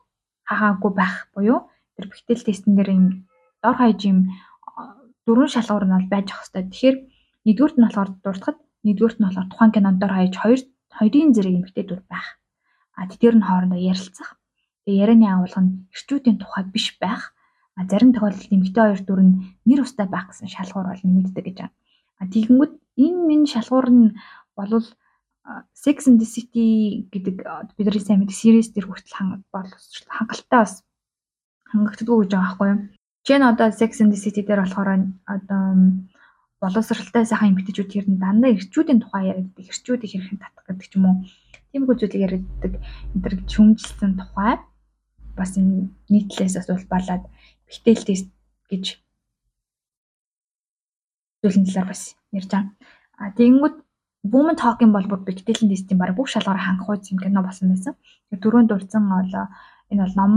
хаагаагүй 0.47 0.93
байх 0.95 1.17
буюу 1.35 1.59
тэр 1.99 2.07
Bechdel 2.07 2.47
тестэн 2.47 2.79
дээр 2.79 2.91
юм 2.95 3.07
дор 3.63 3.75
хаяж 3.75 4.01
юм 4.07 4.19
дөрвөн 5.27 5.51
шалгуур 5.51 5.85
нь 5.87 5.95
бол 5.99 6.09
байж 6.15 6.29
ах 6.31 6.47
хэвээр. 6.47 6.71
Тэгэхээр 6.71 6.97
нэгдүгürt 7.47 7.77
нь 7.79 7.87
болохоор 7.87 8.11
дуртахад 8.23 8.59
нэгдүгürt 8.87 9.19
нь 9.19 9.27
болохоор 9.27 9.49
тухайн 9.51 9.75
кинонд 9.75 9.99
дор 9.99 10.13
хаяж 10.15 10.35
хоёр 10.39 10.61
хоёрын 10.99 11.35
зэрэг 11.35 11.55
эмэгтэйдүүд 11.59 12.03
байх. 12.07 12.29
А 12.95 13.11
тэдгээр 13.11 13.37
нь 13.39 13.47
хоорондоо 13.47 13.81
ярилцах. 13.91 14.39
Тэгээ 14.87 15.03
ярианы 15.03 15.27
агуулга 15.31 15.61
нь 15.63 15.73
эрчүүдийн 15.95 16.39
тухай 16.39 16.63
биш 16.71 16.87
байх. 17.03 17.35
А 17.79 17.89
зарим 17.89 18.13
тохиолдолд 18.13 18.53
эмэгтэй 18.53 18.83
хоёр 18.85 19.03
дүр 19.05 19.21
нь 19.25 19.35
нэр 19.65 19.81
устай 19.85 20.07
байх 20.11 20.29
гэсэн 20.29 20.49
шалгуур 20.53 20.93
бол 20.93 21.05
нэмэгддэг 21.05 21.45
гэж 21.45 21.57
байна. 21.61 21.77
А 22.21 22.29
тэгэнгүүт 22.29 22.73
энэ 23.05 23.21
минь 23.29 23.47
шалгуур 23.49 23.89
нь 23.91 24.07
болвол 24.57 24.87
Sex 25.75 26.07
and 26.07 26.21
the 26.23 26.29
City 26.29 27.03
гэдэг 27.11 27.43
бидний 27.75 27.99
сайн 27.99 28.23
мэддэг 28.23 28.37
series 28.37 28.71
дээр 28.71 28.87
хүртэл 28.87 29.19
хангалттай 30.07 30.61
бас 30.63 30.87
хангагддаггүй 31.67 32.19
гэж 32.23 32.31
байгаа 32.31 32.47
байхгүй 32.47 32.69
юу. 32.71 32.81
Жишээ 33.27 33.39
нь 33.43 33.51
одоо 33.51 33.69
Sex 33.75 33.93
and 33.99 34.15
the 34.15 34.21
City 34.23 34.47
дээр 34.47 34.63
болохоор 34.63 34.89
одоо 35.27 35.63
боловсралтай 36.63 37.27
сайхан 37.27 37.59
эмэгтэйчүүд 37.59 37.99
ер 37.99 38.07
нь 38.07 38.23
дандаа 38.23 38.55
эрчүүдийн 38.55 39.03
тухай 39.03 39.35
яриаддаг, 39.35 39.67
эрчүүдийг 39.67 40.11
хэрхэн 40.15 40.39
татах 40.39 40.65
гэдэг 40.71 40.87
ч 40.87 40.95
юм 40.95 41.05
уу 41.11 41.17
тиймэрхүү 41.75 41.97
зүйлийг 41.99 42.23
яриаддаг 42.23 42.73
энэ 42.79 43.23
төр 43.27 43.35
шүмжилсэн 43.51 44.13
тухай 44.15 44.63
бас 45.35 45.59
энэ 45.59 45.91
нийтлээс 46.07 46.55
бас 46.55 46.69
улбарлаад 46.71 47.27
бэлтгэл 47.73 48.05
тест 48.05 48.29
гэж 48.69 48.85
зүйлэн 51.41 51.65
талаар 51.67 51.89
бас 51.89 52.03
ярьж 52.37 52.49
байгаа. 52.53 52.77
А 53.17 53.33
тэгэнгүүт 53.33 53.77
Women 54.23 54.57
Talking 54.61 54.93
бол 54.93 55.09
бүр 55.09 55.25
бэлтгэл 55.25 55.67
тестийн 55.67 55.99
баг 55.99 56.15
бүх 56.15 56.29
шалгаараа 56.31 56.63
хангах 56.63 57.01
үз 57.01 57.11
юм 57.11 57.19
кино 57.19 57.43
болсон 57.43 57.73
байсан. 57.73 57.97
Дөрөв 58.31 58.69
дурдсан 58.69 59.09
бол 59.09 59.33
энэ 59.91 60.03
бол 60.05 60.15
ном 60.21 60.33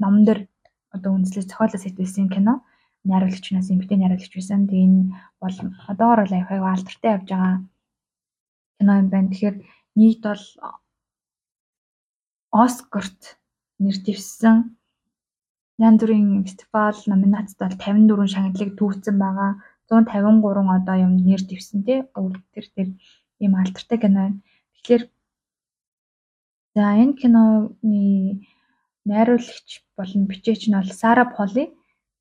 номон 0.00 0.24
дээр 0.24 0.40
одоо 0.90 1.14
үндэслэж 1.14 1.46
зохиолоо 1.46 1.78
сэтвэсэн 1.78 2.26
кино. 2.32 2.64
Найруулагч 3.04 3.46
нас 3.52 3.70
эмгтэй 3.70 3.94
найруулагч 4.00 4.34
байсан. 4.34 4.66
Тэгээ 4.66 4.86
энэ 4.88 5.02
бол 5.38 5.56
одоогор 5.86 6.20
бол 6.26 6.34
аяхай 6.34 6.58
алдартай 6.58 7.10
явж 7.14 7.28
байгаа 7.30 7.54
кино 8.80 8.92
юм 8.98 9.08
байна. 9.12 9.30
Тэгэхээр 9.30 9.56
нийт 9.94 10.20
бол 10.24 10.44
Оскарт 12.50 13.38
нэр 13.78 13.96
дэвссэн 14.02 14.74
янз 15.80 16.00
бүрийн 16.04 16.44
фестивал 16.44 16.98
номинацтай 17.08 17.72
54 17.72 18.28
шагналыг 18.28 18.70
түүцсэн 18.76 19.16
байгаа. 19.16 19.50
153 19.88 20.76
одоо 20.76 20.96
юм 21.00 21.12
нэр 21.16 21.40
дэвсэн 21.40 21.80
тий. 21.88 22.04
Тэр 22.52 22.66
тэр 22.76 22.88
ийм 23.40 23.52
алдартай 23.56 23.98
кино. 23.98 24.36
Тэгэхээр 24.76 25.02
за 26.76 26.84
энэ 27.02 27.16
киноны 27.16 28.44
найруулагч 29.08 29.68
болон 29.96 30.22
бичээч 30.28 30.68
нь 30.68 30.76
бол 30.76 30.92
Сара 30.92 31.24
Поли. 31.24 31.72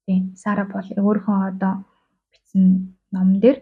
Тийм, 0.07 0.35
Сара 0.39 0.63
Поли 0.63 0.95
өөрийнхөө 0.95 1.39
одоо 1.51 1.83
бичсэн 2.31 2.95
номон 3.11 3.39
дээр 3.43 3.57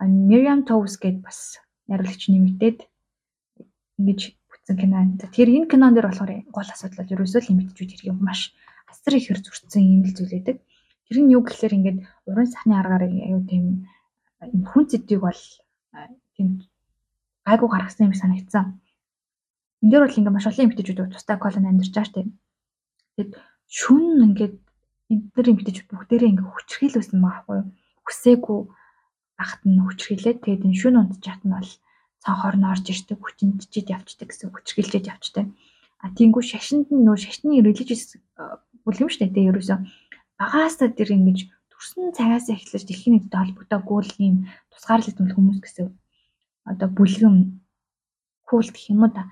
Miriam 0.00 0.64
Toews 0.64 0.96
гээд 0.96 1.20
бас 1.20 1.60
найруулагч 1.92 2.32
нэмэгдээд 2.32 2.78
ингэж 4.00 4.20
бүтсэн 4.48 4.76
кино 4.80 4.96
байна. 4.96 5.20
Тэгэхээр 5.20 5.50
энэ 5.60 5.70
кинон 5.70 5.92
дээр 5.94 6.08
болохоор 6.08 6.32
гол 6.50 6.68
асуудал 6.72 7.04
бол 7.04 7.14
ерөөсөө 7.14 7.40
л 7.44 7.52
имидчүүд 7.52 7.90
хэрэг 8.00 8.16
маш 8.16 8.56
асар 8.92 9.16
ихээр 9.16 9.40
зурцсан 9.40 9.82
юм 9.82 10.02
л 10.04 10.12
зүйл 10.12 10.36
байдаг. 10.36 10.56
Тэр 11.08 11.18
нь 11.24 11.32
юу 11.32 11.42
гэхээр 11.44 11.76
ингээд 11.76 11.98
уран 12.28 12.48
сахны 12.52 12.76
аргаар 12.76 13.08
аюу 13.08 13.42
тийм 13.48 13.88
юм 14.54 14.62
хүн 14.68 14.84
зэдвийг 14.88 15.20
бол 15.24 15.42
тийм 16.36 16.48
гайгүй 17.46 17.68
гаргасан 17.72 18.12
юм 18.12 18.16
санагдсан. 18.16 18.66
Энд 19.82 19.90
дээр 19.90 20.04
бол 20.04 20.18
ингээд 20.18 20.36
маш 20.36 20.46
олон 20.46 20.64
имидчүүд 20.68 21.12
тустай 21.12 21.36
колон 21.40 21.68
амьдарч 21.68 21.92
байгаа 21.94 22.14
дээ. 22.14 22.28
Тэгэд 23.16 23.32
шүн 23.78 24.04
ингээд 24.28 24.54
энэ 25.10 25.24
төр 25.34 25.46
имидчүүд 25.50 25.88
бүгдээрээ 25.90 26.30
ингээд 26.32 26.52
хүчрхийлүүлсэн 26.52 27.18
байгаа 27.20 27.44
байхгүй 27.44 27.56
юу? 27.60 27.68
Хүсээгүй 28.06 28.60
багт 29.38 29.60
нь 29.66 29.82
хүчрхийлээд 29.82 30.38
тэгээд 30.42 30.66
энэ 30.66 30.80
шүн 30.80 30.96
унтчихат 31.00 31.42
нь 31.44 31.54
бол 31.56 31.70
цонхоор 32.22 32.56
нь 32.58 32.68
орж 32.72 32.86
ирдэг, 32.94 33.18
хүчинжид 33.18 33.88
явцдаг 33.90 34.28
гэсэн 34.30 34.48
хүчрхийлжээд 34.54 35.10
явцдаг. 35.10 35.46
А 36.02 36.06
тиймгүй 36.14 36.42
шашинд 36.46 36.88
нь 36.94 37.02
нөө 37.02 37.18
шашны 37.18 37.58
religious 37.62 38.14
бүлэм 38.84 39.08
штэ 39.12 39.26
тэ 39.32 39.48
ерөөсөө 39.50 39.78
багаасаа 40.38 40.88
тэр 40.94 41.10
ингэж 41.16 41.38
төрсөн 41.70 42.14
цагаас 42.16 42.46
эхлэж 42.50 42.82
дэлхийн 42.86 43.14
нэгтэй 43.18 43.38
холбогдоогүй 43.40 44.00
л 44.02 44.14
ийм 44.22 44.36
тусгаарлагдмал 44.70 45.34
хүмүүс 45.34 45.58
гэсэн 45.62 45.88
одоо 46.70 46.88
бүлгэн 46.98 47.36
култ 48.48 48.70
гэх 48.74 48.90
юм 48.92 49.02
уу 49.04 49.12
да. 49.16 49.30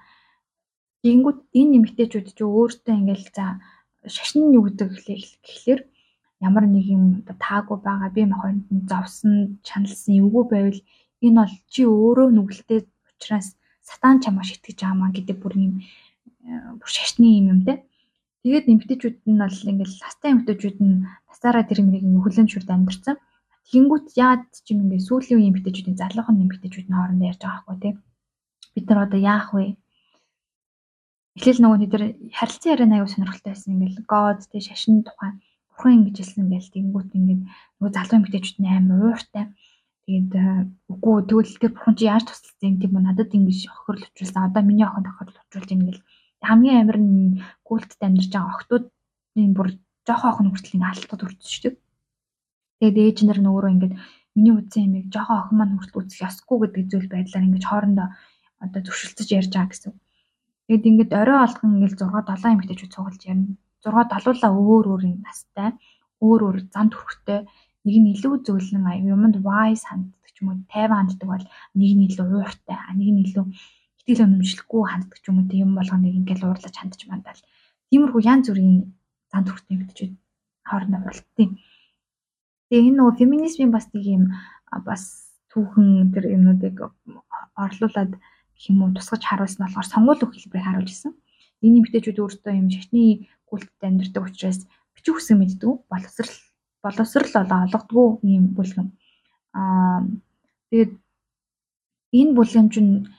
Тэгэнгүүт 1.03 1.39
энэ 1.59 1.71
нэмэгтэйчүүд 1.73 2.29
ч 2.37 2.39
өөртөө 2.45 2.95
ингээл 2.97 3.29
за 3.37 3.45
шашин 4.15 4.49
нь 4.49 4.55
юу 4.57 4.65
гэдэг 4.69 4.89
гэхлээр 5.45 5.81
ямар 6.41 6.65
нэг 6.69 6.85
юм 6.97 7.05
одоо 7.21 7.37
таагүй 7.37 7.79
байгаа 7.85 8.11
би 8.17 8.23
маханд 8.25 8.65
зовсон 8.91 9.61
чаналсан 9.67 10.17
эвгүй 10.21 10.45
байвал 10.49 10.81
энэ 11.25 11.39
бол 11.41 11.55
чи 11.73 11.83
өөрөө 11.85 12.29
нүгэлтэй 12.33 12.81
учраас 13.13 13.57
сатан 13.85 14.21
чамаа 14.25 14.45
шитгэж 14.49 14.79
аамаа 14.85 15.11
гэдэг 15.13 15.37
бүр 15.41 15.55
юм 15.57 15.75
э, 16.49 16.81
бүр 16.81 16.89
шашны 16.89 17.29
юм 17.39 17.47
юм 17.53 17.61
те. 17.69 17.85
Тэгээд 18.43 18.67
эмгтээчүүд 18.73 19.17
нь 19.29 19.41
бол 19.43 19.59
ингээл 19.71 19.97
хастай 20.05 20.31
эмгтээчүүд 20.33 20.79
нь 20.81 21.05
тасаараа 21.29 21.65
тэр 21.69 21.85
юмыг 21.85 22.25
хөлөмшөрд 22.25 22.69
амьдэрсэн. 22.73 23.17
Тэнгүүт 23.71 24.07
яад 24.17 24.49
ч 24.65 24.67
юм 24.73 24.79
ингээд 24.89 25.07
сүүлийн 25.07 25.37
үеийн 25.39 25.51
эмгтээчүүдийн 25.53 26.01
залуухан 26.01 26.43
эмгтээчүүд 26.45 26.89
нь 26.89 26.97
хоорондоо 26.97 27.29
ярьж 27.31 27.43
байгаа 27.45 27.63
байхгүй 27.69 27.79
те. 27.85 27.91
Бид 28.75 28.85
нар 28.89 29.01
одоо 29.05 29.21
яах 29.21 29.49
вэ? 29.53 29.77
Эхлээл 31.37 31.63
нөгөө 31.63 31.79
тэр 31.93 32.05
харилцан 32.39 32.71
яриа 32.73 32.89
аягүй 32.97 33.11
сонирхолтой 33.13 33.51
байсан. 33.53 33.73
Ингээл 33.77 34.09
гоод 34.13 34.41
те 34.51 34.59
шашин 34.65 35.05
тухайн 35.07 35.35
бурхан 35.69 35.95
ингэж 36.01 36.17
хэлсэн 36.19 36.49
гээл 36.51 36.75
тэнгүүт 36.75 37.11
ингээд 37.19 37.43
нөгөө 37.79 37.95
залуу 37.95 38.17
эмгтээчүүд 38.19 38.59
нь 38.61 38.73
амар 38.73 39.01
ууртай 39.05 39.45
Тэгээд 40.11 40.35
үгүй 40.91 41.17
тэгвэл 41.23 41.55
тэр 41.63 41.71
бурхан 41.71 41.95
чи 41.95 42.05
яаж 42.11 42.27
тусалсан 42.27 42.83
тийм 42.83 42.99
үү 42.99 43.03
надад 43.07 43.31
ингэж 43.31 43.71
хохирол 43.71 44.11
учруулсан. 44.11 44.43
Одоо 44.51 44.63
миний 44.67 44.83
охин 44.83 45.07
хохирол 45.07 45.39
учруулж 45.39 45.71
ингээл 45.71 46.03
хамгийн 46.49 46.79
амар 46.81 46.99
нь 46.99 47.43
культд 47.69 48.01
амьдарч 48.01 48.31
байгаа 48.33 48.53
охтуудын 48.55 49.53
бүр 49.57 49.69
жоохон 50.07 50.31
охин 50.31 50.49
хүртэл 50.51 50.77
ингэ 50.77 50.91
алдахад 50.91 51.25
үрдчихдэг. 51.25 51.75
Тэгээд 52.81 52.97
ээж 53.05 53.19
нар 53.25 53.39
нөөрөө 53.45 53.71
ингээд 53.75 53.95
миний 54.35 54.55
үзсэн 54.57 54.85
юмыг 54.89 55.07
жоохон 55.13 55.39
охин 55.41 55.57
маань 55.59 55.77
хүртэл 55.77 56.01
үзэх 56.01 56.27
ёсгүй 56.29 56.57
гэдэг 56.61 56.85
зүйл 56.91 57.09
байдлаар 57.13 57.47
ингэж 57.47 57.65
хоорондоо 57.69 58.09
одоо 58.65 58.81
зөвшөлдөж 58.85 59.29
ярьж 59.39 59.53
байгаа 59.53 59.71
гэсэн. 59.71 59.93
Тэгэд 60.67 60.89
ингээд 60.91 61.13
орой 61.21 61.39
алган 61.43 61.71
ингээд 61.77 61.99
6 61.99 62.31
7 62.31 62.55
эмэгтэйчүүд 62.55 62.95
цуглаж 62.95 63.23
ярина. 63.27 63.59
6 63.83 64.13
талуулаа 64.13 64.53
өөр 64.55 64.87
өөр 64.93 65.03
настай, 65.25 65.71
өөр 66.25 66.41
өөр 66.47 66.59
зам 66.73 66.87
төрхтэй 66.93 67.41
нэг 67.85 67.97
нь 68.01 68.11
илүү 68.15 68.35
зөөлөн 68.45 69.09
юмд 69.09 69.37
wise 69.41 69.85
ханддаг 69.89 70.31
ч 70.31 70.37
юм 70.45 70.49
уу, 70.53 70.61
тайван 70.69 71.09
ханддаг 71.09 71.29
бол 71.33 71.47
нэг 71.81 71.91
нь 71.97 72.07
илүү 72.09 72.27
ууртай, 72.29 72.79
нэг 72.97 73.09
нь 73.13 73.23
илүү 73.25 73.45
итгэл 74.11 74.27
үнэмшлэхгүй 74.27 74.83
ханддаг 74.91 75.19
ч 75.23 75.31
юм 75.31 75.39
уу 75.39 75.47
тийм 75.47 75.79
болгоныг 75.79 76.15
ингээд 76.19 76.43
уурлаж 76.43 76.75
хандж 76.75 77.07
мандал. 77.07 77.39
Тиймэрхүү 77.95 78.23
янз 78.27 78.51
бүрийн 78.51 78.99
зам 79.31 79.43
төрхтэй 79.47 79.75
эмэгтэйчүүд 79.79 80.13
хоорондоо 80.67 81.01
уралдтыг. 81.07 81.51
Тэгээ 82.71 82.87
энэ 82.91 82.99
нөгөө 82.99 83.19
феминизмын 83.23 83.71
бас 83.71 83.87
нэг 83.95 84.05
юм 84.07 84.25
бас 84.83 85.03
түүхэн 85.55 86.11
тэр 86.15 86.25
юмнуудыг 86.35 86.77
орлуулад 87.55 88.13
гэх 88.19 88.65
юм 88.71 88.83
уу 88.83 88.91
тусгаж 88.95 89.23
харуулсан 89.23 89.63
болохоор 89.67 89.87
сонгуул 89.87 90.23
үг 90.27 90.35
хэлбэрийг 90.35 90.67
харуулж 90.67 90.91
исэн. 90.91 91.15
Энэ 91.63 91.87
эмэгтэйчүүд 91.87 92.19
өөрсдөө 92.19 92.55
юм 92.59 92.69
шашны 92.71 93.31
культд 93.47 93.79
амьдардаг 93.83 94.27
учраас 94.27 94.67
бичих 94.95 95.19
үсэг 95.19 95.39
мэддэг 95.39 95.87
боловсрал 95.91 96.35
боловсрал 96.83 97.31
болоо 97.35 97.59
олгодгүй 97.67 98.09
ийм 98.27 98.45
бүлгэм. 98.57 98.89
Аа 99.55 100.03
тэгээд 100.71 100.93
энэ 102.19 102.33
бүлгэм 102.35 102.67
чинь 102.75 103.11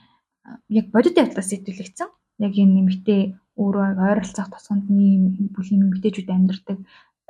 яг 0.70 0.86
бодит 0.94 1.18
явдлаас 1.18 1.50
сэтгүүлэгдсэн. 1.50 2.10
Яг 2.46 2.54
энэ 2.58 2.74
нэмэгтэй 2.76 3.22
өөрөө 3.62 3.86
ойролцоох 4.02 4.50
тосгонд 4.50 4.90
ийм 4.90 5.52
бүлгийн 5.54 5.86
эмэгтэйчүүд 5.86 6.30
амьдардаг 6.32 6.78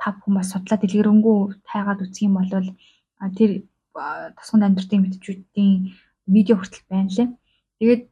тав 0.00 0.14
хүмүүс 0.24 0.48
судлаа 0.52 0.78
дэлгэрэнгүй 0.80 1.38
тайгаад 1.68 2.00
үзэх 2.02 2.26
юм 2.26 2.34
бол 2.40 2.50
тэр 3.36 3.50
тосгонд 4.38 4.64
амьдардаг 4.66 4.96
эмэгтэйчүүдийн 4.96 5.74
видео 6.26 6.56
хүртэл 6.56 6.88
байна 6.88 7.10
лээ. 7.12 7.28
Тэгээд 7.78 8.02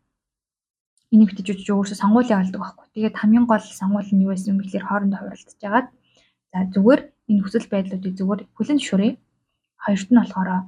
энэ 1.10 1.22
эмэгтэйчүүд 1.24 1.60
ч 1.64 1.68
өөрөөсөө 1.72 1.98
сонгууль 1.98 2.32
явуулдаг 2.34 2.60
байхгүй. 2.60 2.86
Тэгээд 2.94 3.18
хамгийн 3.18 3.46
гол 3.48 3.64
сонгуул 3.64 4.10
нь 4.12 4.22
юу 4.24 4.32
байсан 4.34 4.58
бэ 4.58 4.64
гэхээр 4.68 4.86
хоорондоо 4.86 5.18
хуралдаж 5.20 5.56
жагаад 5.62 5.88
за 6.52 6.58
зүгээр 6.74 7.00
энэ 7.30 7.42
хүсэл 7.42 7.66
байдлуудыг 7.72 8.14
зүгээр 8.18 8.40
хүлэн 8.54 8.78
зөвшөөрье. 8.78 9.12
Хоёрт 9.84 10.08
нь 10.10 10.20
болохоор 10.20 10.48
аа 10.50 10.60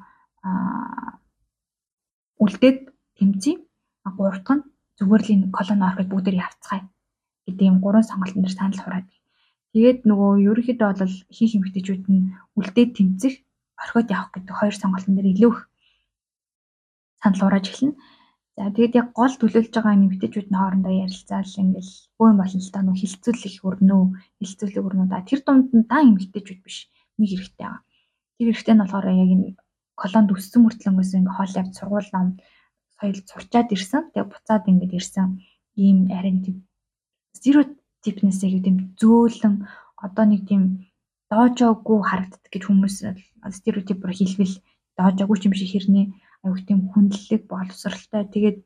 үлдээд 2.42 2.78
тэмцэе. 3.18 3.56
Гуравт 4.04 4.48
нь 4.50 4.66
зүгээр 4.98 5.22
л 5.22 5.32
энэ 5.34 5.46
колони 5.56 5.86
орохыг 5.86 6.08
бүгдээр 6.10 6.42
явцгаая 6.46 6.82
гэдэг 7.46 7.66
юм 7.70 7.78
гурван 7.82 8.06
сонголтын 8.06 8.42
дээр 8.42 8.54
санал 8.58 8.82
хураад. 8.82 9.06
Тэгээд 9.72 9.98
нөгөө 10.08 10.30
ерөнхийдөө 10.50 10.88
бол 11.00 11.14
хийх 11.36 11.52
эмэгтэйчүүд 11.56 12.04
нь 12.12 12.30
үлдээд 12.58 12.90
тэмцэх, 12.96 13.34
орхиод 13.82 14.08
явах 14.12 14.30
гэдэг 14.34 14.54
хоёр 14.58 14.74
сонголтын 14.76 15.14
дээр 15.16 15.32
илүү 15.32 15.50
их 15.54 15.60
санал 17.22 17.40
хурааж 17.42 17.66
эхэлнэ. 17.70 17.96
За 18.56 18.68
тэгээд 18.68 18.98
яг 19.00 19.08
гол 19.16 19.32
төлөөлж 19.32 19.72
байгаа 19.72 19.96
эмэгтэйчүүд 19.96 20.48
нь 20.52 20.60
хоорондоо 20.60 20.92
ярилцаал 20.92 21.52
ингээл 21.62 21.92
бөө 22.18 22.28
юм 22.30 22.38
болно 22.38 22.60
л 22.60 22.74
та 22.74 22.80
нөх 22.84 23.00
хилцүүлэх 23.00 23.56
өрнөө, 23.64 24.02
хилцүүлэх 24.38 24.84
өрнөө 24.86 25.08
да 25.08 25.24
тэр 25.24 25.40
дунд 25.40 25.72
нь 25.72 25.88
дан 25.88 26.02
эмэгтэйчүүд 26.12 26.60
биш 26.60 26.78
нэг 27.16 27.28
хэрэгтэй 27.32 27.64
байгаа. 27.64 27.80
Тэр 28.36 28.46
хэрэгтэй 28.52 28.74
нь 28.76 28.82
болохоор 28.82 29.06
яг 29.08 29.30
энэ 29.32 29.46
колонд 29.96 30.28
өссөн 30.36 30.60
мөртлөнгөөс 30.62 31.10
ингээ 31.16 31.36
хоол 31.36 31.58
явж 31.60 31.72
сургууль 31.80 32.10
нам 32.12 32.26
соёл 33.02 33.18
сурчаад 33.26 33.68
ирсэн. 33.74 34.14
Тэгээ 34.14 34.30
буцаад 34.30 34.64
ингээд 34.70 34.92
ирсэн 34.94 35.42
ийм 35.74 35.98
арай 36.14 36.38
тийм 36.38 36.56
стереотипнээс 37.34 38.40
яг 38.46 38.62
тийм 38.62 38.76
зөөлөн 39.00 39.54
одоо 39.98 40.24
нэг 40.30 40.46
тийм 40.46 40.86
доожоогүй 41.32 41.98
харагддаг 42.06 42.50
гэж 42.52 42.62
хүмүүс 42.70 42.96
стереотипээр 43.58 44.14
хэлвэл 44.14 44.54
доожоогүй 44.98 45.36
юм 45.48 45.54
шиг 45.58 45.70
хэрнээ 45.74 46.06
аюух 46.44 46.62
тийм 46.66 46.80
хүндлэг 46.92 47.42
боловсралтай 47.50 48.22
тэгээд 48.30 48.58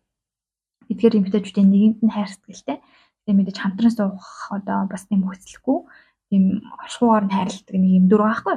эдгээр 0.90 1.18
эмэгтэйчүүдийн 1.18 1.70
нэгэнд 1.70 1.98
нь 2.02 2.14
хайр 2.14 2.30
сэтгэлтэй. 2.30 2.78
Тэгээд 3.26 3.38
мэдээж 3.38 3.58
хамтран 3.60 3.92
суух 3.94 4.50
одоо 4.54 4.86
бас 4.86 5.02
тийм 5.06 5.22
хөцлөхгүй 5.26 5.78
тийм 6.30 6.44
оршуугаар 6.82 7.24
нь 7.26 7.34
хайрладаг 7.34 7.76
нэг 7.78 7.92
юм 7.98 8.06
дүр 8.08 8.22
байхгүй. 8.26 8.56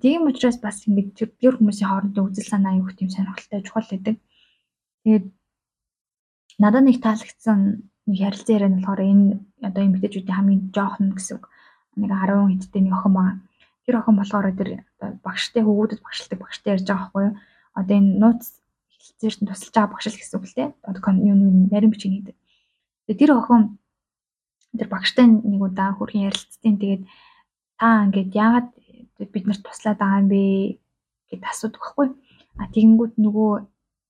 Тийм 0.00 0.20
учраас 0.28 0.58
бас 0.64 0.84
ингэж 0.88 1.36
тэр 1.40 1.54
хүмүүсийн 1.60 1.88
хоорондын 1.88 2.26
үзэл 2.32 2.52
санаа 2.52 2.72
аюух 2.72 2.96
тийм 2.96 3.12
сонирхолтой 3.12 3.60
чухал 3.64 3.88
байдаг. 3.92 4.16
Тэгээд 5.06 5.26
надад 6.58 6.82
нэг 6.82 6.98
таалагдсан 6.98 7.86
нэг 8.10 8.18
харилцан 8.18 8.54
яриа 8.58 8.70
нь 8.70 8.76
болохоор 8.82 9.02
энэ 9.06 9.26
одоо 9.62 9.82
эмэгтэйчүүдийн 9.86 10.34
хамгийн 10.34 10.62
жоохон 10.74 11.14
гэсэн 11.14 11.38
нэг 12.02 12.10
10 12.10 12.58
хэдтэй 12.58 12.82
нэг 12.82 12.94
охин 12.98 13.14
байгаа. 13.14 13.38
Тэр 13.86 13.94
охин 14.02 14.16
болохоор 14.18 14.46
тэр 14.58 14.70
багштай 15.22 15.62
хөвгүүдэд 15.62 16.02
багшилдаг 16.02 16.38
багштай 16.42 16.74
ярьж 16.74 16.86
байгаа 16.90 17.06
байхгүй 17.06 17.22
юу? 17.30 17.34
одоо 17.76 17.96
энэ 18.00 18.18
нууц 18.20 18.42
хэлцээрт 18.88 19.40
нь 19.44 19.48
тусалж 19.48 19.74
байгаа 19.76 19.92
багш 19.92 20.06
л 20.08 20.18
гэсэн 20.18 20.36
үг 20.40 20.46
л 20.48 20.56
тийм. 20.56 20.70
Одоо 20.88 21.12
юу 21.28 21.36
нэг 21.36 21.70
нарийн 21.70 21.92
бичиг 21.92 22.10
хийдэг. 22.12 22.36
Тэгээ 23.04 23.20
тэр 23.20 23.32
охин 23.36 23.62
тэр 24.80 24.88
багштай 24.88 25.26
нэг 25.28 25.60
удаа 25.60 25.92
хөрхэн 25.92 26.26
ярилцсан. 26.32 26.80
Тэгээд 26.80 27.02
та 27.76 28.08
ингээд 28.08 28.30
яагаад 28.32 28.68
бид 29.20 29.44
нарт 29.46 29.62
туслаад 29.62 30.00
байгаа 30.00 30.20
юм 30.24 30.28
бэ 30.32 30.42
гэд 31.28 31.42
асуудаг 31.44 31.80
байхгүй. 31.84 32.08
А 32.56 32.64
тэгэнгүүт 32.72 33.14
нөгөө 33.20 33.52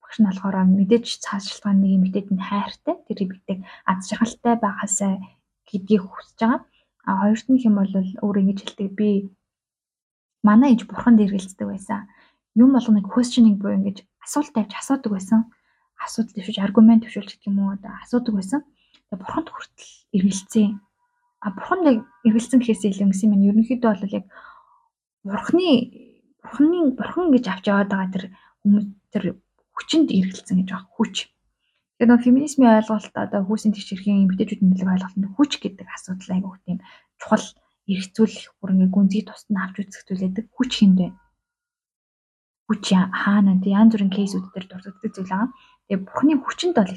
багш 0.07 0.17
нь 0.23 0.29
болохоор 0.31 0.57
мэдээж 0.71 1.07
цаашилгааны 1.27 1.83
нэг 1.83 1.93
эмэгтэйд 1.99 2.29
нь 2.31 2.47
хайртай 2.47 2.97
тэр 3.11 3.19
эмэгтэйг 3.27 3.59
аз 3.91 4.07
жаргалтай 4.07 4.55
байхасаа 4.63 5.13
гэдгийг 5.67 6.03
хүсэж 6.07 6.39
байгаа. 6.39 6.63
А 7.07 7.11
хоёрт 7.27 7.47
нь 7.51 7.63
хэм 7.63 7.75
бол 7.75 7.93
өөр 8.23 8.37
ингэж 8.41 8.59
хэлдэг 8.63 8.89
би 8.95 9.11
манай 10.47 10.79
ээж 10.79 10.87
бурханд 10.87 11.19
эргэлздэг 11.27 11.67
байсан 11.67 12.07
юм 12.57 12.73
болгоныг 12.73 13.07
questioning 13.13 13.61
буюу 13.61 13.77
ингэж 13.77 14.03
асуулт 14.25 14.53
тавьж 14.57 14.73
асуудаг 14.81 15.13
байсан. 15.13 15.41
Асуудал 16.01 16.33
төвшөж 16.33 16.57
аргумент 16.65 17.05
төвшүүлж 17.05 17.37
гэх 17.37 17.49
юм 17.53 17.61
уу 17.61 17.77
одоо 17.77 17.93
асуудаг 18.01 18.35
байсан. 18.35 18.61
Тэгээ 19.13 19.21
бурханд 19.21 19.49
хүртэл 19.53 19.93
эргэлцээ. 20.17 20.69
А 21.45 21.49
бурханд 21.53 21.85
яг 21.85 21.99
эргэлцэн 22.25 22.59
гэхээс 22.61 22.83
илүү 22.89 23.09
гэсэн 23.13 23.37
юм. 23.37 23.45
Ерөнхийдөө 23.45 23.93
бол 23.93 24.17
яг 24.17 24.27
бурхны 25.29 25.69
бурхны 26.41 26.79
бурхан 26.97 27.29
гэж 27.37 27.45
авч 27.53 27.65
яваад 27.69 27.91
байгаа 27.93 28.13
тэр 28.17 28.25
хүмүүс 28.65 28.87
тэр 29.13 29.25
хүчинд 29.77 30.09
эргэлцэн 30.11 30.57
гэж 30.59 30.69
байгаа 30.73 30.93
хүч. 30.97 31.17
Тэгэхээр 31.97 32.09
нөө 32.11 32.25
феминизмын 32.25 32.75
ойлголт 32.81 33.15
одоо 33.15 33.41
хүүсийн 33.45 33.73
төвчөрхийн 33.77 34.23
эмгтээчүүдийн 34.25 34.71
нөлөөг 34.73 34.95
ойлголтод 34.97 35.35
хүч 35.37 35.53
гэдэг 35.61 35.87
асуудал 35.93 36.35
айгуух 36.35 36.59
тийм 36.65 36.79
чухал 37.21 37.47
эргцүүлэх 37.93 38.57
бүр 38.59 38.71
ингээ 38.73 38.95
гүнзгий 38.95 39.25
тусна 39.25 39.59
авч 39.65 39.77
үзэх 39.81 40.03
зүйлээдэг 40.09 40.47
хүч 40.57 40.71
хинд 40.77 40.97
байна 41.01 41.17
хүч 42.67 42.91
хаана 42.91 43.55
тий 43.63 43.73
янз 43.79 43.95
бүрийн 43.95 44.11
кейсүүд 44.11 44.51
дээр 44.51 44.67
дурддаг 44.67 45.13
зүйл 45.15 45.31
байгаа. 45.31 45.51
Тэгээ 45.87 46.03
бурхны 46.03 46.35
хүчинд 46.43 46.75
бол 46.75 46.95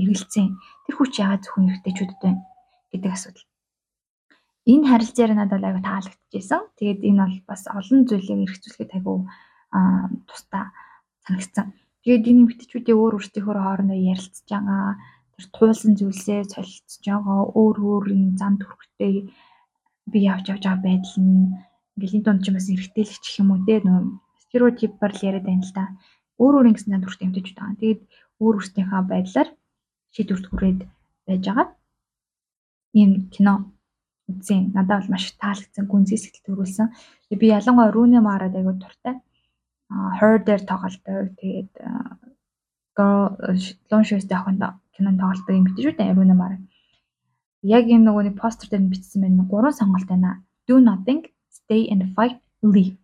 эргэлцэн. 0.00 0.48
Тэр 0.84 0.94
хүч 0.98 1.12
яагаад 1.22 1.42
зөвхөн 1.46 1.66
эргэжтэйчүүдэд 1.70 2.20
байна 2.22 2.42
гэдэг 2.90 3.10
асуудал. 3.14 3.46
Энэ 4.66 4.88
харилцаар 4.90 5.32
надад 5.38 5.62
аяга 5.62 5.82
таалагдчихсэн. 5.86 6.62
Тэгээд 6.78 7.00
энэ 7.06 7.22
бол 7.22 7.38
бас 7.46 7.62
олон 7.70 8.00
зүйлийг 8.10 8.40
эргцүүлэхэд 8.50 8.90
айгу 8.98 9.30
аа 9.70 10.10
тусдаа 10.26 10.74
санагдсан. 11.22 11.70
Тэгээд 12.02 12.28
энэ 12.30 12.40
эмгтчүүдийн 12.42 12.98
өөр 12.98 13.14
өөрсдийнхөө 13.16 13.56
хоорондоо 13.62 13.98
ярилцж 14.12 14.46
байгаа 14.50 14.98
тэр 15.34 15.44
туулсан 15.54 15.92
зүйлсээ 15.98 16.40
солилцож 16.50 17.02
байгаа 17.06 17.40
өөр 17.60 17.76
өөрийн 17.78 18.34
зам 18.40 18.54
төрхтэй 18.58 19.14
би 20.10 20.18
явж 20.32 20.44
явж 20.52 20.64
байгаа 20.66 20.82
байдал 20.86 21.16
нь 21.22 21.54
ингээл 21.94 22.16
энэ 22.18 22.26
донд 22.26 22.42
ч 22.44 22.46
бас 22.50 22.66
эргэтэлч 22.74 23.22
гэх 23.22 23.40
юм 23.42 23.48
уу 23.54 23.60
те 23.66 23.78
нөө 23.86 24.00
стереотипаар 24.42 25.12
л 25.14 25.26
яриад 25.28 25.46
байна 25.46 25.64
л 25.64 25.72
да. 25.78 25.84
Өөр 26.42 26.54
өөр 26.58 26.68
ингэсэн 26.74 26.92
зан 26.92 27.02
дүртэй 27.02 27.26
хэмжиж 27.26 27.48
байгаа. 27.54 27.78
Тэгээд 27.80 28.02
өөр 28.42 28.54
өөрсдийнхээ 28.58 29.02
байдлаар 29.12 29.48
шийдвэрт 30.14 30.46
хүрээд 30.48 30.80
байж 31.26 31.42
байгаа. 31.46 31.68
Ийм 32.98 33.10
кино 33.34 33.54
үзсэн. 34.28 34.74
Надад 34.74 35.06
бол 35.06 35.12
маш 35.14 35.24
таалагдсан, 35.38 35.86
гүнзгий 35.88 36.18
сэтгэл 36.20 36.46
төрүүлсэн. 36.46 36.86
Би 37.40 37.46
ялангуяа 37.48 37.94
Рүүне 37.94 38.20
Марад 38.20 38.54
аягүй 38.56 38.76
дуртай. 38.76 39.14
Her 40.18 40.40
дээр 40.40 40.62
тоглолтой. 40.64 41.32
Тэгээд 41.40 41.72
Girl 42.96 43.36
Lone 43.90 44.06
Shoes-тэй 44.06 44.36
ахын 44.36 44.58
кинонд 44.94 45.20
тоглолтой 45.20 45.56
юм 45.56 45.64
биш 45.68 45.84
үү? 45.84 45.96
Рүүне 45.96 46.36
Марад. 46.36 46.62
Яг 47.62 47.84
энэ 47.86 48.06
нөгөө 48.06 48.22
нэг 48.32 48.36
постэр 48.40 48.68
дээр 48.72 48.90
бичсэн 48.90 49.22
байна. 49.22 49.44
Гурван 49.48 49.76
сонголт 49.76 50.08
байна. 50.08 50.42
Do 50.66 50.78
nothing, 50.78 51.26
stay 51.50 51.90
and 51.92 52.14
fight, 52.14 52.38
leave 52.62 53.02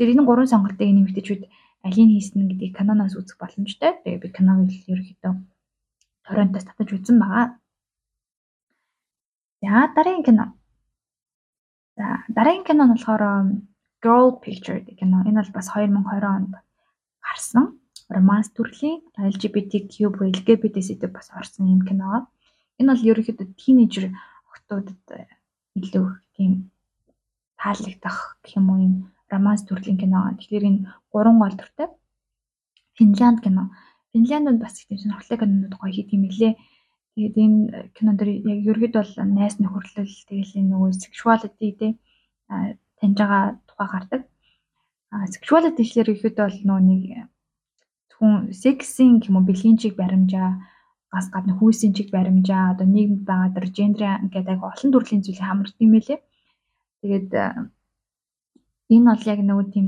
Тэгэхээр 0.00 0.16
энэ 0.16 0.24
гурван 0.24 0.48
сонголтыг 0.48 0.80
нэмэгдэжүүд 0.80 1.42
алийг 1.84 2.08
хийсэн 2.08 2.48
гэдгийг 2.48 2.72
каноноос 2.72 3.20
үзэх 3.20 3.36
боломжтой. 3.36 4.00
Тэгээ 4.00 4.24
би 4.24 4.28
каноныг 4.32 4.72
ерөөхдөө 4.88 5.32
торрентоос 6.24 6.64
татаж 6.64 6.88
үзсэн 6.88 7.20
байгаа. 7.20 7.60
За 9.60 9.92
дараагийн 9.92 10.24
кино. 10.24 10.56
За 12.00 12.24
дараагийн 12.32 12.64
кино 12.64 12.88
нь 12.88 12.92
болохоор 12.96 13.22
Girl 14.02 14.28
Picture 14.42 14.80
гэх 14.80 14.98
кино. 15.00 15.22
Энэ 15.28 15.40
бол 15.42 15.52
бас 15.54 15.68
2020 15.68 16.24
онд 16.24 16.52
гарсан 17.20 17.66
романс 18.08 18.48
төрлийн 18.56 19.00
LGBTQ 19.16 19.94
буюу 20.10 20.32
LGBT 20.32 20.76
сэдв 20.82 21.12
бас 21.12 21.28
орсон 21.36 21.68
юм 21.74 21.82
кино. 21.88 22.26
Энэ 22.80 22.90
бол 22.90 23.06
ерөнхийдөө 23.10 23.46
тийнейжер 23.60 24.04
охтуудад 24.50 25.04
илүү 25.78 26.06
тийм 26.34 26.72
таалагдах 27.60 28.40
гэх 28.42 28.56
юм 28.58 28.66
уу 28.72 28.78
юм 28.88 28.94
романс 29.28 29.62
төрлийн 29.68 29.98
кино. 30.00 30.32
Тэгэхээр 30.38 30.64
энэ 30.68 30.80
гурван 31.12 31.38
гол 31.38 31.56
төртэй. 31.60 31.88
Финлянд 32.96 33.44
кино. 33.44 33.70
Финляндд 34.12 34.58
бас 34.58 34.80
их 34.80 34.88
тийм 34.88 34.98
сонирхолтой 34.98 35.38
кинонууд 35.38 35.74
гоё 35.78 35.92
хийх 35.92 36.10
юм 36.16 36.24
лээ. 36.24 36.58
Тэгээд 37.14 37.36
энэ 37.36 37.58
кинон 37.94 38.16
дэр 38.16 38.30
яг 38.32 38.58
ерөөд 38.70 38.94
бол 38.96 39.12
найс 39.38 39.60
нөхөрлөл 39.60 40.14
тэгэл 40.28 40.58
энэ 40.58 40.70
нөгөө 40.72 40.90
sexuality 41.04 41.68
тий 41.78 41.92
таньж 43.00 43.16
байгаа 43.16 43.44
тухай 43.80 43.88
гардаг. 43.88 44.22
Sexuality 45.32 45.82
гэхэлэр 45.82 46.08
ихэд 46.12 46.36
бол 46.36 46.58
нөгөө 46.68 46.84
нэг 46.84 47.02
хүн 48.20 48.52
сексийн 48.52 49.24
юм 49.24 49.40
уу 49.40 49.48
бэлгийн 49.48 49.80
чиг 49.80 49.96
баримжаа 49.96 50.60
гас 51.12 51.26
гадна 51.32 51.56
хүйсийн 51.56 51.96
чиг 51.96 52.08
баримжаа 52.12 52.76
одоо 52.76 52.86
нийгэмд 52.86 53.24
байгаа 53.24 53.50
дэр 53.56 53.66
гендер 53.76 54.20
гэдэг 54.28 54.52
аяга 54.52 54.72
олон 54.72 54.90
төрлийн 54.92 55.24
зүйлийг 55.24 55.48
хамардаг 55.48 55.80
юм 55.80 55.92
байлээ. 55.96 56.20
Тэгээд 57.00 57.30
энэ 58.94 59.08
бол 59.10 59.24
яг 59.32 59.40
нөгөө 59.40 59.66
тийм 59.72 59.86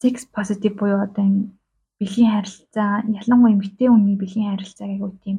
sex 0.00 0.14
positive 0.36 0.76
буюу 0.78 1.02
одоо 1.06 1.22
энэ 1.28 1.50
бэлгийн 1.98 2.32
харилцаа 2.32 2.92
ялангуяа 3.18 3.54
эмэгтэй 3.54 3.88
хүний 3.90 4.16
бэлгийн 4.18 4.50
харилцааг 4.54 4.90
айгуу 4.94 5.12
тийм 5.24 5.38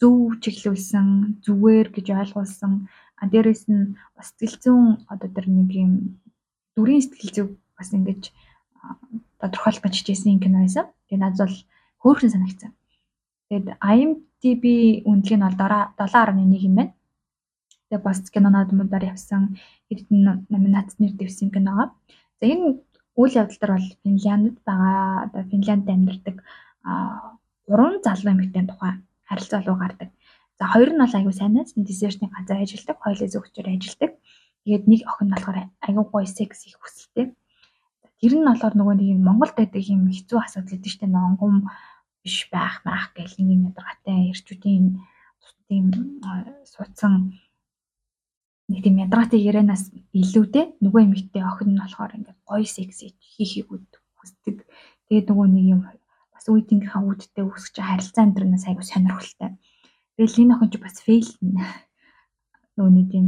зөв 0.00 0.36
чиглүүлсэн, 0.42 1.08
зүгээр 1.44 1.88
гэж 1.96 2.06
ойлгуулсан. 2.20 2.72
А 3.20 3.24
дээрэс 3.32 3.64
нь 3.72 3.96
бас 4.16 4.28
сэтгэл 4.36 4.60
зүйн 4.62 4.88
одоо 5.12 5.28
тэр 5.32 5.46
нэг 5.48 5.70
юм 5.72 5.92
дүрийн 6.76 7.02
сэтгэл 7.02 7.34
зүй 7.34 7.46
бас 7.76 7.90
ингэж 7.96 8.22
тодорхойлох 9.40 9.82
гэж 9.82 9.94
хичээсэн 9.96 10.38
кино 10.44 10.60
байсан. 10.62 10.86
Тэгээд 11.08 11.22
надад 11.24 11.40
бол 11.48 11.56
хөөрхөн 12.04 12.32
санагдсан. 12.32 12.72
Тэгээд 13.48 13.66
IMDb 13.80 14.64
үнэлгээ 15.08 15.38
нь 15.40 15.46
бол 15.46 15.56
7.1 15.56 16.68
юм 16.68 16.74
байна. 16.76 16.92
Тэгээд 17.88 18.04
бас 18.04 18.18
кинонуудаар 18.28 19.04
явсан 19.08 19.56
хэдэн 19.88 20.46
номинац 20.52 21.00
нэр 21.00 21.16
дэвсэн 21.16 21.48
кино. 21.50 21.96
За 22.40 22.44
энэ 22.44 22.84
үйл 23.16 23.34
явдал 23.40 23.56
дээр 23.60 23.72
бол 23.76 23.88
Финляндд 24.04 24.56
байгаа 24.68 25.32
одоо 25.32 25.42
Финляндд 25.48 25.88
амьдардаг 25.88 26.36
гурван 27.66 28.04
залуу 28.04 28.32
эмэгтэй 28.32 28.64
тухай 28.68 28.92
харилцаа 29.24 29.64
руу 29.64 29.76
гардаг. 29.80 30.10
За 30.58 30.64
хоёр 30.68 30.92
нь 30.92 31.00
бол 31.00 31.16
айгүй 31.16 31.32
сайн 31.32 31.52
найз, 31.56 31.72
десертийн 31.76 32.30
газар 32.32 32.60
ажилладаг, 32.60 32.96
хоёулаа 33.00 33.28
зөвчөр 33.32 33.66
ажилладаг. 33.68 34.12
Тэгээд 34.66 34.84
нэг 34.90 35.00
охин 35.06 35.30
болохоор 35.30 35.70
айгүй 35.78 36.04
гоё 36.10 36.26
секс 36.26 36.66
их 36.66 36.74
хүсэлтэй. 36.82 37.30
Тэр 38.18 38.32
нь 38.34 38.48
болохоор 38.50 38.74
нөгөө 38.74 38.94
нэг 38.98 39.08
юм 39.14 39.22
Монголд 39.22 39.54
байдаг 39.54 39.78
юм 39.86 40.10
хэцүү 40.10 40.42
асуудал 40.42 40.74
гэдэг 40.74 40.90
чинь 40.90 41.14
нонгом 41.14 41.70
биш 42.26 42.50
байх 42.50 42.82
маах 42.82 43.14
гэл 43.14 43.30
нэг 43.38 43.46
юм 43.54 43.62
ядаргатай 43.70 44.34
эрчүүдийн 44.34 44.98
тийм 45.70 45.86
суудсан 46.66 47.38
нэг 48.66 48.82
тийм 48.82 48.98
ядаргаатай 49.06 49.38
ярианаас 49.38 49.94
илүүтэй 50.10 50.82
нөгөө 50.82 51.00
эмэгтэй 51.06 51.42
охин 51.46 51.78
нь 51.78 51.78
болохоор 51.78 52.18
ингээд 52.18 52.38
гоё 52.42 52.66
секс 52.66 53.06
хийхийг 53.22 53.70
хүсдэг. 53.70 54.66
Тэгээд 55.06 55.30
нөгөө 55.30 55.46
нэг 55.46 55.66
юм 55.78 55.80
бас 56.34 56.46
үеийнхээ 56.50 57.06
үүдтэй 57.06 57.44
үүсгэж 57.46 57.76
харилцаа 57.86 58.22
амьдрнаас 58.26 58.66
айгу 58.66 58.82
сонирхолтой. 58.82 59.54
Тэгэл 60.18 60.42
энэ 60.42 60.54
охин 60.58 60.70
ч 60.70 60.74
бас 60.82 60.98
фейл 61.06 61.30
нөгөө 62.74 62.90
нэг 62.90 63.06
тийм 63.14 63.26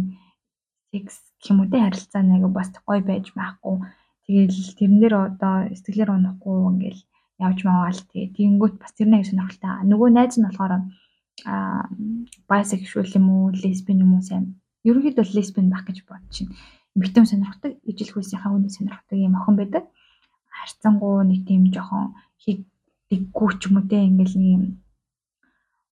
секс 0.91 1.17
гэх 1.39 1.51
юм 1.53 1.61
уу 1.61 1.71
те 1.73 1.79
харилцаа 1.83 2.23
нэг 2.23 2.43
бас 2.53 2.69
гоё 2.87 3.03
байж 3.05 3.27
байхгүй. 3.37 3.77
Тэгэл 4.25 4.77
тэрнэр 4.79 5.15
одоо 5.15 5.55
сэтгэлээр 5.73 6.11
унахгүй 6.13 6.57
ингээл 6.73 7.03
явж 7.39 7.59
маваал 7.65 8.01
тэгээ 8.11 8.35
тэгэнгүүт 8.37 8.75
бас 8.83 8.93
тэр 8.97 9.09
нэг 9.09 9.25
сонирхолтой. 9.25 9.87
Нөгөө 9.91 10.09
найз 10.13 10.35
нь 10.37 10.47
болохоор 10.47 10.73
аа 11.47 11.87
bisexual 12.51 13.09
юм 13.19 13.27
уу, 13.31 13.55
lesbian 13.55 14.03
юм 14.05 14.19
уу 14.19 14.23
сайн. 14.25 14.59
Ерөнхийдөө 14.89 15.25
lesbian 15.37 15.71
байх 15.71 15.87
гэж 15.87 16.03
байна. 16.09 16.27
Эмэгтэй 16.97 17.25
сонирхдаг, 17.25 17.73
ижил 17.87 18.11
хүйсийнхаа 18.13 18.53
үний 18.53 18.73
сонирхдаг 18.75 19.17
юм 19.17 19.39
охин 19.39 19.57
байдаг. 19.57 19.85
Харцангуу 20.51 21.23
нэг 21.23 21.47
тийм 21.47 21.71
жоохон 21.71 22.17
дэггүй 23.09 23.51
ч 23.61 23.63
юм 23.69 23.81
уу 23.81 23.89
те 23.89 24.05
ингээл 24.05 24.37
нэг 24.37 24.51
юм 24.57 24.65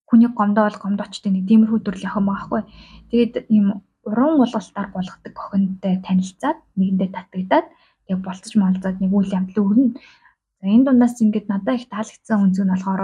хүний 0.07 0.29
гомдоо 0.29 0.65
бол 0.69 0.81
гомдоочтой 0.81 1.31
нэг 1.33 1.45
тиймэрхүү 1.49 1.79
төрөл 1.81 2.05
явах 2.05 2.21
юм 2.21 2.29
аахгүй. 2.33 2.61
Тэгээд 3.09 3.33
ийм 3.49 3.67
уран 4.07 4.39
уулгалтаар 4.39 4.89
болгодог 4.95 5.33
охинтой 5.37 5.95
танилцаад 6.07 6.57
нэгэндээ 6.79 7.09
татагдаад 7.15 7.67
тэгээд 8.05 8.25
болцож 8.25 8.53
малзаад 8.59 8.97
нэг 8.99 9.11
үйл 9.15 9.35
явдал 9.39 9.63
өрнө. 9.63 9.95
За 10.59 10.65
энэ 10.67 10.85
дундаас 10.85 11.15
ингээд 11.23 11.47
надад 11.49 11.79
их 11.79 11.87
таалагдсан 11.91 12.39
үнцэг 12.43 12.65
нь 12.65 12.73
болохоор 12.73 13.01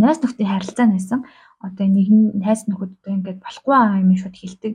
найз 0.00 0.18
нөхдийн 0.20 0.50
харилцаа 0.52 0.86
байсан. 0.92 1.20
Одоо 1.64 1.86
нэг 1.88 2.08
найз 2.44 2.60
нөхөд 2.68 2.92
одоо 2.96 3.12
ингээд 3.16 3.40
болохгүй 3.44 3.76
юм 4.04 4.10
шууд 4.20 4.36
хэлдэг. 4.38 4.74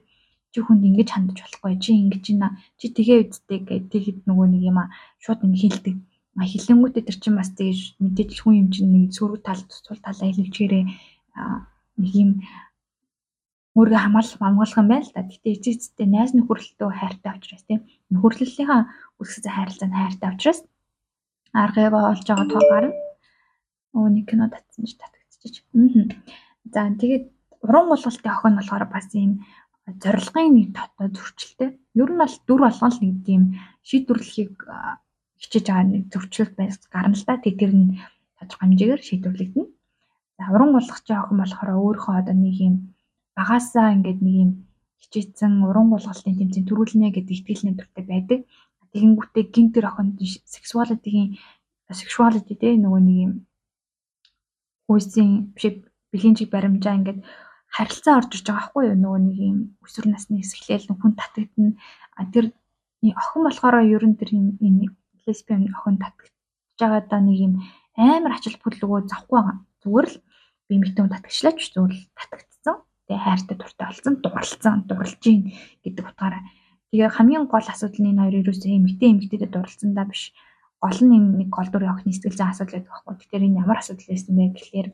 Чи 0.52 0.60
хүнд 0.60 0.84
ингэж 0.90 1.10
хандаж 1.14 1.38
болохгүй. 1.42 1.74
Чи 1.84 1.92
ингэж 2.02 2.24
байна. 2.34 2.58
Чи 2.80 2.86
тэгээ 2.90 3.20
үдтэй 3.30 3.60
гэдэг 3.62 4.26
нөгөө 4.28 4.48
нэг 4.52 4.64
юм 4.70 4.78
а 4.82 4.92
шууд 5.24 5.46
ингэ 5.46 5.62
хэлдэг 5.62 5.96
хилэнгүүтээ 6.40 7.04
тэр 7.04 7.18
чинь 7.20 7.36
бас 7.36 7.52
тэгэж 7.52 8.00
мэдээж 8.00 8.40
хүн 8.40 8.56
юм 8.56 8.68
чинь 8.72 8.92
нэг 8.96 9.12
сөрөг 9.12 9.44
тал 9.44 9.60
цул 9.68 10.00
талаа 10.00 10.32
хэлвчээрээ 10.32 10.84
нэг 12.00 12.14
юм 12.16 12.30
өөрийгөө 13.78 14.04
хамгаалах 14.04 14.40
хамгаалах 14.40 14.80
юм 14.82 14.88
байна 14.92 15.06
л 15.08 15.14
да. 15.16 15.22
Гэтэ 15.24 15.50
эцэгцтэй 15.56 16.08
найз 16.12 16.32
нөхөрлөлтөө 16.36 16.90
хайртай 16.92 17.32
учраас 17.36 17.64
тийм 17.64 17.80
нөхөрлөлийнхаа 18.12 18.82
үсгэсэн 19.22 19.54
хайрлалцаанд 19.56 19.96
хайртай 19.96 20.30
учраас 20.36 20.60
аргыг 21.56 21.94
олж 21.96 22.26
байгаа 22.28 22.48
тугаар 22.52 22.86
нь 22.92 22.98
өө 23.96 24.08
нэг 24.12 24.26
кино 24.28 24.48
татсан 24.52 24.84
ч 24.88 24.96
татагдчих. 25.00 25.64
Аа. 25.76 26.04
За 26.74 26.80
тэгээд 27.02 27.26
уран 27.64 27.88
гулгалтын 27.92 28.32
охин 28.32 28.56
болохоор 28.60 28.86
бас 28.92 29.08
ийм 29.16 29.32
зорилгын 29.88 30.52
нэг 30.56 30.68
дотоо 30.76 31.08
зөрчилтэй. 31.12 31.70
Ер 31.96 32.10
нь 32.12 32.22
бол 32.22 32.36
дүр 32.48 32.60
болгон 32.64 32.92
л 32.92 33.04
нэг 33.04 33.16
тийм 33.28 33.42
шийдвэрлэхийг 33.88 34.56
хичээж 35.42 35.66
байгаа 35.68 35.88
нэг 35.88 36.04
зөрчил 36.14 36.52
байс 36.56 36.76
гарна 36.92 37.16
л 37.16 37.24
да. 37.28 37.40
Тэр 37.40 37.72
нь 37.72 38.00
тодорхой 38.40 38.68
хэмжээгээр 38.68 39.02
шийдвэрлэгдэнэ. 39.08 39.70
За 40.38 40.44
уран 40.56 40.72
болгоч 40.76 41.08
охин 41.08 41.38
болохоор 41.40 41.70
өөрийнхөө 41.76 42.16
одоо 42.20 42.36
нэг 42.36 42.56
юм 42.60 42.76
багасаа 43.38 43.94
ингээд 43.96 44.20
нэг 44.26 44.36
юм 44.46 44.52
хичээсэн 45.02 45.54
уран 45.68 45.88
болгалтын 45.92 46.38
тэмцээн 46.40 46.68
төрүүлнэ 46.68 47.08
гэдэг 47.16 47.36
итгэл 47.38 47.66
найдвартай 47.66 48.04
байдаг. 48.06 48.40
Тэгэнгүүтээ 48.92 49.46
гинтер 49.56 49.86
охин 49.88 50.20
сексуалитигийн 50.56 51.40
сексуалити 51.92 52.54
дээ 52.60 52.76
нөгөө 52.84 53.02
нэг 53.08 53.18
юм 53.26 53.34
хүйсийн 54.88 55.56
биш 55.56 55.64
бэлгийн 56.12 56.36
чиг 56.36 56.50
баримжаа 56.52 57.00
ингээд 57.00 57.20
харилцаа 57.72 58.20
орж 58.20 58.32
ирж 58.36 58.46
байгаа 58.48 58.60
байхгүй 58.60 58.84
юу 58.92 58.98
нөгөө 59.00 59.20
нэг 59.28 59.38
юм 59.52 59.58
өсвөр 59.84 60.08
насны 60.12 60.44
эсэхлээл 60.44 60.92
хүн 60.92 61.16
татагдана 61.16 61.80
тэр 62.36 62.46
охин 63.22 63.42
болохоор 63.48 63.76
ер 63.88 64.04
нь 64.08 64.20
тэр 64.20 64.30
юм 64.36 64.48
лесбиан 65.26 65.72
охин 65.72 65.98
татгаж 66.04 66.32
байгаадаа 66.80 67.22
нэг 67.24 67.38
юм 67.48 67.54
амар 67.96 68.36
ачаал 68.36 68.60
бүлгөө 68.60 69.08
завхгүй 69.08 69.40
байгаа. 69.40 69.58
Зүгээр 69.82 70.08
л 70.12 70.18
би 70.68 70.72
эмэгтэй 70.76 71.02
хүн 71.02 71.14
татгчлаач 71.16 71.60
зүгээр 71.72 71.94
л 71.96 72.04
татгцсан. 72.18 72.78
Тэгээ 73.12 73.28
хайртай 73.28 73.58
дуртай 73.60 73.88
болсон, 73.92 74.14
дурлцсан, 74.24 74.88
дурлж 74.88 75.20
гин 75.20 75.52
гэдэг 75.84 76.16
утгаараа. 76.16 76.48
Тэгээ 76.96 77.12
хамгийн 77.12 77.44
гол 77.52 77.68
асуудал 77.68 78.00
нь 78.00 78.08
энэ 78.16 78.24
хоёр 78.24 78.36
ерөөсөө 78.40 78.72
эмэгтэй 78.72 79.10
эмэгтэйдээ 79.12 79.52
дурлцсандаа 79.52 80.08
биш. 80.08 80.32
Гол 80.80 81.00
нь 81.04 81.44
нэг 81.44 81.52
гол 81.52 81.68
дүрийн 81.68 81.92
охины 81.92 82.16
сэтгэл 82.16 82.40
зүйн 82.40 82.52
асуудал 82.56 82.72
байдаг 82.80 82.88
байхгүй. 82.88 83.16
Тэгэхээр 83.20 83.48
энэ 83.52 83.60
ямар 83.68 83.80
асуудал 83.84 84.08
байсан 84.08 84.32
бэ 84.32 84.44
гэхлээр 84.56 84.88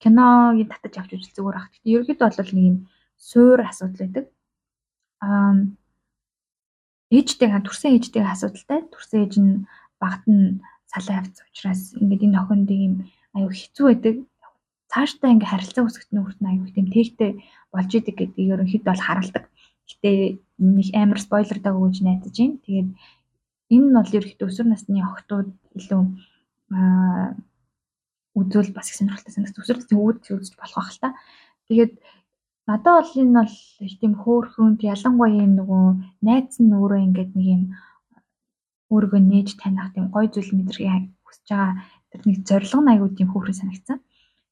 киногийн 0.00 0.68
татаж 0.72 0.94
авч 0.96 1.10
үзэл 1.20 1.36
зүгээр 1.36 1.56
ах. 1.60 1.68
Гэхдээ 1.68 1.92
ерөөдөө 2.00 2.28
бол 2.32 2.52
нэг 2.56 2.64
юм 2.64 2.76
суур 3.20 3.60
асуудал 3.60 4.00
байдаг. 4.00 4.24
Аа 5.20 5.52
ээжтэйгээ 7.12 7.60
төрсэн 7.60 7.92
ээжтэйгээ 8.00 8.32
асуудалтай. 8.32 8.80
Төрсэн 8.88 9.18
ээж 9.20 9.34
нь 9.36 9.52
багт 10.00 10.24
нь 10.24 10.64
салаа 10.88 11.20
явц 11.20 11.36
учраас 11.44 11.92
ингээд 12.00 12.24
энэ 12.24 12.40
охинд 12.40 12.68
ийм 12.72 12.94
аюу 13.36 13.52
хэцүү 13.52 13.84
байдаг. 13.92 14.16
Цаашдаа 14.90 15.30
ингээ 15.30 15.50
харилцаа 15.50 15.82
үүсгэх 15.86 16.10
нөхөрт 16.10 16.40
нь 16.42 16.50
аюу 16.50 16.66
тийм 16.74 16.86
тэгтэй 16.90 17.30
болж 17.70 17.90
идэг 17.94 18.16
гэдэг 18.18 18.44
ерөнхийд 18.52 18.84
бол 18.86 19.02
харуулдаг. 19.06 19.44
Гэтэ 19.86 20.10
нэг 20.58 20.88
амар 20.98 21.20
спойлер 21.22 21.58
даг 21.62 21.74
өгж 21.78 22.02
найдаж 22.02 22.34
байна. 22.34 22.58
Тэгээд 22.66 22.88
энэ 23.74 23.86
нь 23.86 23.96
бол 23.96 24.16
ерөнхийдөө 24.18 24.48
өсвөр 24.50 24.68
насны 24.70 24.98
охтууд 24.98 25.50
илүү 25.78 26.02
аа 26.74 27.38
үзвэл 28.34 28.74
бас 28.74 28.90
их 28.90 28.96
сонирхолтой 28.98 29.32
санагдаж 29.34 29.62
өсвөр 29.62 29.78
насны 29.78 29.96
үүд 29.98 30.18
үзэж 30.34 30.54
болох 30.58 30.76
байх 30.78 30.90
л 30.94 31.02
та. 31.02 31.08
Тэгээд 31.70 31.92
Надад 32.70 33.02
бол 33.02 33.22
энэ 33.22 33.34
бол 33.34 33.56
их 33.86 33.94
тийм 33.98 34.14
хөөрхөн 34.22 34.78
ялангуяа 34.94 35.42
энэ 35.42 35.58
нөгөө 35.58 35.86
найз 36.26 36.54
нь 36.62 36.70
өөрөө 36.78 37.00
ингээд 37.06 37.32
нэг 37.34 37.46
юм 37.56 37.62
өөрийгөө 38.94 39.20
нээж 39.26 39.48
таних 39.58 39.90
тийм 39.90 40.06
гоё 40.14 40.30
зүйл 40.30 40.54
мэдрэхийг 40.54 41.10
хүсэж 41.26 41.46
байгаа 41.50 41.72
тэр 42.10 42.20
нэг 42.26 42.36
зорилго 42.46 42.80
нь 42.82 42.90
аягүй 42.92 43.10
тийм 43.18 43.28
хөөрхөн 43.30 43.58
санагдсан. 43.58 43.98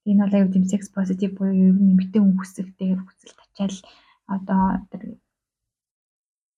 Энэ 0.09 0.25
бол 0.25 0.53
тийм 0.53 0.65
sex 0.65 0.89
positive 0.97 1.37
буюу 1.37 1.53
ер 1.53 1.77
нь 1.77 1.93
эмэгтэй 1.93 2.21
хүн 2.21 2.37
хүсэлтэйгээр 2.41 3.01
хүсэл 3.05 3.35
тачаал 3.37 3.79
одоо 4.35 4.65
тэр 4.91 5.03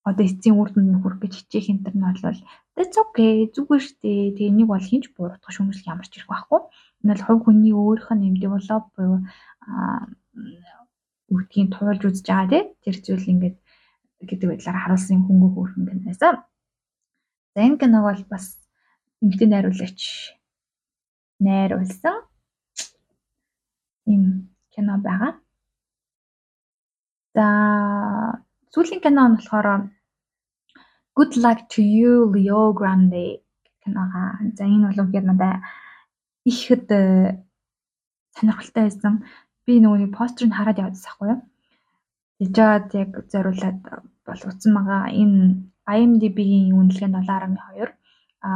одоо 0.09 0.25
эцсийн 0.25 0.57
үр 0.57 0.71
дүнд 0.71 1.03
хүрэх 1.03 1.21
гэж 1.21 1.33
хичээх 1.37 1.71
энэ 1.71 1.83
төр 1.85 1.97
нь 1.99 2.07
бол 2.07 2.41
That's 2.81 2.97
okay. 2.97 3.51
Зүгээр 3.53 3.85
дээ. 4.01 4.35
Тэгээ 4.41 4.57
нэг 4.57 4.69
бол 4.73 4.81
хинч 4.81 5.13
буурах 5.13 5.45
шүүмжлэх 5.45 5.85
ямар 5.85 6.09
ч 6.09 6.17
ирэх 6.17 6.33
байхгүй. 6.33 6.61
Энэ 7.05 7.13
бол 7.13 7.25
хувь 7.29 7.43
хүний 7.45 7.75
өөрийнх 7.77 8.09
нь 8.17 8.27
юм 8.33 8.37
develop 8.41 8.89
буюу 8.97 9.21
үгдгийн 11.29 11.69
туулж 11.75 12.03
үзэж 12.09 12.25
байгаа 12.25 12.49
тий. 12.49 12.63
Тэр 12.81 12.97
зүйл 13.05 13.31
ингээд 13.33 13.57
гэдэг 14.25 14.49
байдлаар 14.49 14.79
харуулсан 14.81 15.29
хөнгө 15.29 15.49
хөөрхөн 15.53 15.85
гэнээс. 16.09 16.21
За 16.25 17.61
энэ 17.61 17.77
киног 17.77 18.05
бол 18.09 18.23
бас 18.33 18.57
эмгтэн 19.21 19.53
найруулагч 19.53 20.01
найруулсан 21.45 22.17
юм 24.07 24.53
кино 24.73 24.95
байгаа. 25.05 25.33
За 27.35 27.47
сүүлийн 28.73 29.03
кино 29.05 29.23
нь 29.29 29.37
болохоор 29.37 29.69
Good 31.17 31.33
Luck 31.43 31.61
to 31.73 31.81
You 31.83 32.31
Leo 32.35 32.73
Grande 32.79 33.43
киногаа. 33.83 34.39
За 34.57 34.65
энэ 34.65 34.87
бол 34.89 35.03
үнэхээр 35.03 35.27
надад 35.29 35.61
ихэд 36.51 36.87
сонирхолтой 38.37 38.83
байсан. 38.87 39.15
Би 39.67 39.79
нөгөө 39.81 39.99
нэг 40.01 40.13
постерыг 40.17 40.55
хараад 40.55 40.81
явдсан 40.83 41.05
байхгүй 41.07 41.29
юу? 41.33 41.41
Тэгжээд 42.41 42.89
яг 43.03 43.11
зориулаад 43.33 43.79
бол 44.27 44.43
утсан 44.49 44.73
байгаа. 44.75 45.13
Энэ 45.23 45.41
IMDb-ийн 45.97 46.73
үнэлгээ 46.79 47.11
нь 47.11 47.19
7.2 47.29 47.93
а 48.41 48.51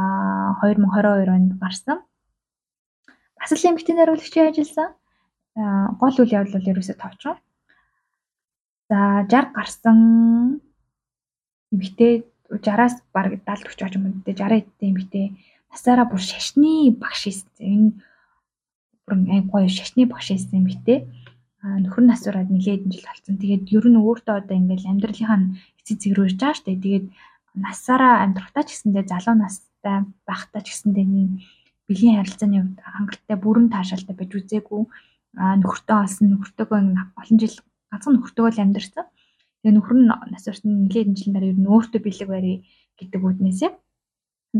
2022 0.65 1.29
онд 1.35 1.51
гарсан. 1.61 1.97
Бас 3.37 3.51
л 3.53 3.67
эмэгтэй 3.69 3.95
найруулагчийн 3.95 4.49
ажилласан. 4.49 4.89
Гол 5.55 6.15
үйл 6.19 6.35
явдал 6.35 6.59
бол 6.59 6.71
ерөөсөө 6.71 6.97
товчхон. 6.99 7.39
За 8.91 9.23
60 9.23 9.55
гарсан 9.55 9.99
эмэгтэй 11.71 12.27
60-аас 12.51 13.01
бараг 13.15 13.39
70 13.39 13.71
40 13.71 13.87
оч 13.87 13.93
юм 13.95 14.03
уу. 14.05 14.23
Тэгээ 14.27 14.43
60 14.43 14.59
эдтэй 14.61 14.89
эмэгтэй 14.91 15.25
насаараа 15.71 16.05
бүр 16.11 16.21
шашны 16.21 16.91
багш. 16.99 17.31
Энэ 17.59 17.95
бүр 19.07 19.15
ай 19.31 19.41
гоё 19.47 19.69
шашны 19.71 20.03
багш 20.05 20.35
эмэгтэй. 20.35 21.07
Нөхөр 21.65 22.03
нас 22.05 22.21
ураад 22.27 22.51
нэлээд 22.51 22.85
жил 22.91 23.07
болсон. 23.07 23.41
Тэгээд 23.41 23.73
ер 23.73 23.85
нь 23.89 23.97
өөртөө 23.97 24.35
одоо 24.37 24.55
ингээл 24.59 24.91
амьдралынхаа 24.91 25.39
эцэг 25.81 25.97
зэгрүүж 25.97 26.37
байгаа 26.37 26.59
штэ. 26.61 26.77
Тэгээд 26.77 27.05
насаараа 27.57 28.21
амьдрахтаа 28.21 28.63
ч 28.67 28.75
гэсэндээ 28.75 29.09
залуу 29.09 29.35
настай 29.39 30.05
байхдаа 30.29 30.61
ч 30.61 30.67
гэсэндээ 30.69 31.05
нэг 31.09 31.29
бэлгийн 31.89 32.21
харилцааны 32.21 32.57
хувьд 32.61 32.79
хангалттай 32.85 33.37
бүрэн 33.41 33.67
таашаалтай 33.73 34.13
байж 34.13 34.31
үзээгүй. 34.35 34.83
Нөхөртөө 35.35 35.97
олсон 36.03 36.25
нөхөртөөгөө 36.31 36.79
олон 37.19 37.37
жил 37.39 37.55
ганцхан 37.91 38.13
нөхөртөөгөө 38.15 38.51
л 38.55 38.63
амьдэрсэн. 38.63 39.05
Тэгээ 39.61 39.75
нөхөр 39.75 39.97
нь 39.99 40.07
нас 40.07 40.45
урсан 40.47 40.71
нэлээд 40.87 41.11
хэдэн 41.11 41.17
жилийн 41.17 41.35
дараа 41.35 41.51
ер 41.51 41.59
нь 41.59 41.71
өөртөө 41.71 42.01
бэлэг 42.03 42.29
барий 42.31 42.57
гэдэг 42.95 43.21
үднээсээ 43.21 43.71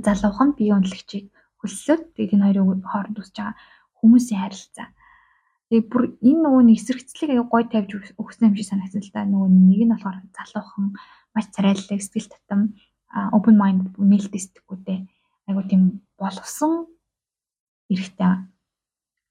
залуухан 0.03 0.55
бие 0.57 0.75
унлагчийг 0.75 1.31
хөлсөд 1.61 2.11
тэгээд 2.15 2.35
энэ 2.35 2.45
хоёрын 2.51 2.83
хооронд 2.83 3.19
үсэж 3.19 3.35
байгаа 3.39 3.55
хүмүүсийн 3.99 4.41
харилцаа. 4.43 4.87
Тэгээд 5.71 5.87
бүр 5.89 6.03
энэ 6.19 6.41
нөгөө 6.43 6.63
нэг 6.67 6.77
эсрэгцлийг 6.77 7.31
аяа 7.31 7.47
гой 7.47 7.63
тавьж 7.71 7.91
өгсөн 8.19 8.47
юм 8.51 8.55
шиг 8.59 8.67
санагдсан 8.67 9.01
л 9.01 9.13
да. 9.15 9.23
Нөгөө 9.23 9.49
нэг 9.49 9.81
нь 9.87 9.93
болохоор 9.93 10.17
залуухан 10.35 10.85
маш 11.33 11.45
царайлаг 11.55 12.01
сэтгэл 12.03 12.33
татам 12.33 12.61
open 13.31 13.55
mind 13.55 13.95
нээлттэй 13.95 14.41
сэтгэхүйтэй 14.43 14.99
айгуу 15.47 15.63
тийм 15.65 16.03
боловсон 16.19 16.91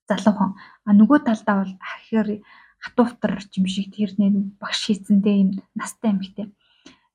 эрэхтэй 0.05 0.25
залуухан. 0.25 0.55
А 0.85 0.93
нөгөө 0.93 1.25
талдаа 1.25 1.64
бол 1.64 1.75
ахиар 1.81 2.45
хатууфтар 2.79 3.40
юм 3.57 3.67
шиг 3.67 3.95
тэр 3.95 4.12
нэг 4.19 4.59
багш 4.61 4.87
хийцэндээ 4.87 5.37
юм 5.40 5.51
настай 5.75 6.12
эмэгтэй. 6.12 6.53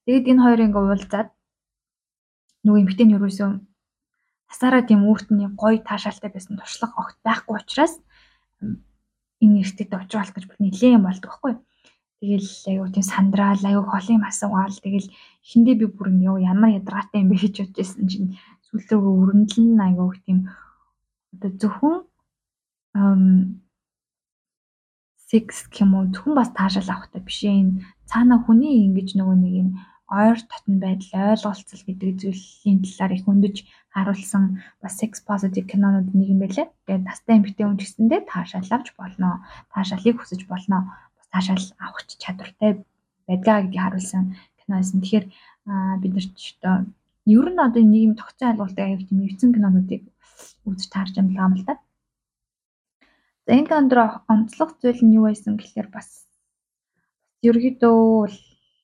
Тэгэд 0.06 0.30
энэ 0.34 0.42
хоёрын 0.42 0.68
ингээ 0.70 0.82
уулзаад 0.82 1.30
нөгөө 2.66 2.82
эмэгтэй 2.82 3.06
нь 3.06 3.14
юусэн 3.14 3.68
насаараа 4.50 4.82
тийм 4.82 5.06
өөртний 5.06 5.50
гоё 5.54 5.78
таашаалтай 5.86 6.34
байсан 6.34 6.58
туршлага 6.58 6.98
огт 6.98 7.18
байхгүй 7.22 7.56
учраас 7.62 7.94
энэ 9.42 9.62
эртэд 9.62 9.94
очруулах 9.94 10.34
гэж 10.34 10.46
бүр 10.50 10.58
нэлээд 10.60 10.98
юм 10.98 11.06
болдог 11.06 11.30
байхгүй. 11.30 11.54
Тэгэл 12.20 12.52
аюу 12.68 12.92
тийм 12.92 13.06
сандраал 13.06 13.64
аюу 13.64 13.86
холын 13.86 14.26
асуугаал 14.26 14.76
тэгэл 14.76 15.08
эхэндээ 15.46 15.76
би 15.80 15.86
бүр 15.88 16.10
юм 16.12 16.42
ямар 16.42 16.76
ядаргаатай 16.82 17.22
юм 17.22 17.30
бэ 17.32 17.38
гэж 17.38 17.56
бодчихсон 17.62 18.06
чинь 18.12 18.30
сүүл 18.68 19.00
рүү 19.00 19.14
өрнөлн 19.24 19.80
аюу 19.80 20.12
тийм 20.26 20.52
одоо 21.32 21.52
зөвхөн 21.56 22.09
секс 25.30 25.58
гэх 25.70 25.86
юм 25.86 25.94
уу 25.94 26.06
зөвхөн 26.10 26.36
бас 26.38 26.50
таашаал 26.58 26.90
авахтай 26.90 27.22
биш 27.22 27.40
энэ 27.46 27.86
цаана 28.10 28.42
хүний 28.42 28.90
ингэж 28.90 29.10
нөгөө 29.14 29.38
нэг 29.38 29.54
юм 29.62 29.70
ойр 30.10 30.42
татн 30.42 30.82
байдал 30.82 31.38
ойлголцол 31.38 31.84
гэдэг 31.86 32.10
зүйлийн 32.18 32.82
талаар 32.82 33.14
их 33.14 33.30
өндөж 33.30 33.56
харуулсан 33.94 34.44
бас 34.82 34.94
sex 34.98 35.22
positive 35.22 35.70
кинонууд 35.70 36.10
нэг 36.18 36.28
юм 36.34 36.40
байлаа. 36.42 36.68
Тэгээд 36.90 37.06
настай 37.06 37.38
эмэгтэй 37.38 37.66
хүн 37.66 37.78
гэсэндээ 37.78 38.22
таашаал 38.26 38.74
авч 38.74 38.88
болно. 38.98 39.46
Таашаалыг 39.70 40.18
хүсэж 40.18 40.50
болно. 40.50 40.78
Бас 41.14 41.28
таашаал 41.30 41.66
авах 41.78 42.02
чадвартай 42.10 42.72
байдгаа 43.30 43.70
гэдгийг 43.70 43.84
харуулсан 43.86 44.24
кино 44.58 44.74
байсан. 44.82 44.98
Тэгэхээр 44.98 45.26
бид 46.02 46.14
нар 46.18 46.28
ч 46.34 46.58
одоо 46.58 46.76
ер 47.30 47.48
нь 47.54 47.62
одоо 47.62 47.84
нэг 47.86 48.02
юм 48.10 48.14
тогтцоо 48.18 48.50
айлгуултай 48.50 48.86
аяг 48.90 49.06
тийм 49.06 49.20
эвцэн 49.30 49.54
кинонуудыг 49.54 50.02
үзэж 50.66 50.90
таарч 50.90 51.14
л 51.22 51.30
юм 51.30 51.54
л 51.54 51.66
да. 51.70 51.78
За 53.50 53.58
энэ 53.58 53.66
кинонд 53.66 53.94
онцлог 54.30 54.78
зүйл 54.78 55.02
нь 55.02 55.18
юу 55.18 55.26
байсан 55.26 55.58
гэхээр 55.58 55.90
бас 55.90 56.30
ерөөдөө 57.42 57.98
бол 58.22 58.38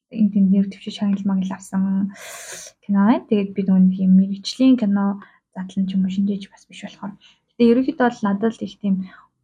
энэ 0.10 0.32
тэнд 0.34 0.50
нэр 0.50 0.68
төвчж 0.74 0.90
шагнал 0.98 1.22
магнал 1.30 1.54
авсан 1.54 2.10
кино 2.82 3.06
байна. 3.06 3.30
Тэгээд 3.30 3.54
би 3.54 3.62
нөгөө 3.62 4.02
юм 4.10 4.14
мэрэгчлийн 4.18 4.74
кино 4.82 5.22
задлан 5.54 5.86
ч 5.86 5.94
юм 5.94 6.10
уу 6.10 6.10
шинжээж 6.10 6.50
бас 6.50 6.66
биш 6.66 6.82
болохоор. 6.82 7.14
Гэтэ 7.14 7.62
ерөнхийдөө 7.62 8.08
бол 8.10 8.26
надад 8.26 8.58
л 8.58 8.66
их 8.66 8.76
тийм 8.82 8.96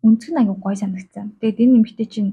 нь 0.02 0.40
аягүй 0.42 0.58
гой 0.58 0.76
санагдсан. 0.82 1.38
Тэгээд 1.38 1.62
энэ 1.70 1.74
нэмэгтэй 1.78 2.08
чинь 2.10 2.32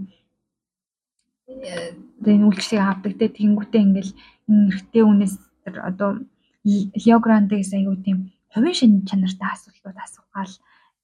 тэгээд 2.24 2.40
үйлчлэгийг 2.48 2.88
авдаг. 2.88 3.12
Тэгээд 3.20 3.36
тэнгуүтээ 3.36 3.84
ингээл 3.84 4.12
энэ 4.48 4.64
эрэгтэй 4.72 5.02
үнээс 5.04 5.34
тэр 5.60 5.76
одоо 5.84 6.24
Лео 6.64 7.18
Грандегс 7.20 7.76
аягүй 7.76 8.00
тийм 8.00 8.32
хувийн 8.48 8.76
шин 8.80 8.92
чанартай 9.04 9.48
асуултууд 9.52 9.98
асуугаал 10.00 10.54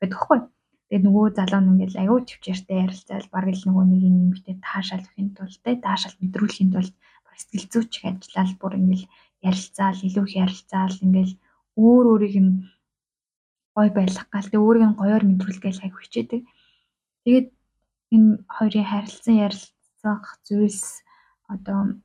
байдаг 0.01 0.21
хгүй. 0.25 0.41
Тэгээд 0.95 1.11
нөгөө 1.11 1.27
залуу 1.35 1.59
нь 1.59 1.71
ингээл 1.75 2.01
аягүй 2.07 2.23
төвчээртэй 2.23 2.79
ярилцаал 2.87 3.27
бараг 3.35 3.59
л 3.59 3.67
нөгөө 3.67 3.85
нэг 3.91 4.03
юм 4.07 4.15
нэмэгтэй 4.15 4.57
таашаалахын 4.63 5.29
тулд 5.35 5.59
таашаал 5.83 6.17
мэдрүүлэхийн 6.23 6.71
тулд 6.71 6.95
сэтгэл 7.35 7.67
зүйч 7.75 7.93
их 7.99 8.05
ажиллаад 8.07 8.55
бүр 8.63 8.73
ингээл 8.79 9.11
ярилцаал 9.43 9.99
илүү 10.07 10.25
их 10.31 10.39
ярилцаал 10.39 10.95
ингээл 11.03 11.35
өөр 11.83 12.05
өөрийг 12.15 12.37
нь 12.47 12.53
гой 13.75 13.89
байлгах 13.91 14.29
гал 14.31 14.47
тэг 14.47 14.63
өөрийг 14.63 14.87
нь 14.87 14.99
гоёор 15.03 15.23
мэдрүүлгээл 15.27 15.83
хайх 15.83 15.97
хүчээдэг. 15.99 16.41
Тэгээд 17.27 17.49
энэ 18.15 18.31
хоёрын 18.55 18.87
харилцан 18.87 19.35
ярилцах 19.47 20.23
зүйлс 20.47 21.03
одоо 21.51 21.99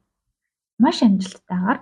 маш 0.81 0.97
амжилттайгаар 1.05 1.79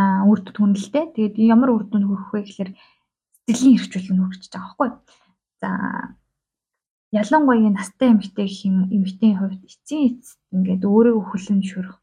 аа 0.00 0.24
үр 0.24 0.40
дүнд 0.40 0.56
хүнэлтэй. 0.56 1.04
Тэгээд 1.12 1.36
ямар 1.44 1.76
үр 1.76 1.84
дүнд 1.84 2.08
хүрэх 2.08 2.32
вэ 2.32 2.40
гэхээр 2.48 2.72
сэтгэлийн 3.46 3.76
эрхчлэл 3.78 4.10
нь 4.12 4.20
хүрчихэж 4.20 4.52
байгаа 4.52 4.74
байхгүй. 4.78 4.90
За 5.60 5.70
ялангуяа 7.10 7.70
настай 7.74 8.08
эмэгтэй 8.14 8.48
хэм 8.48 8.76
эмэгтэйн 8.94 9.36
хувьд 9.38 9.62
эцсийн 9.66 10.02
эцэст 10.08 10.40
ингээд 10.54 10.82
өөрийгөө 10.86 11.24
хүлэн 11.26 11.60
зөвшөөрөх, 11.60 11.96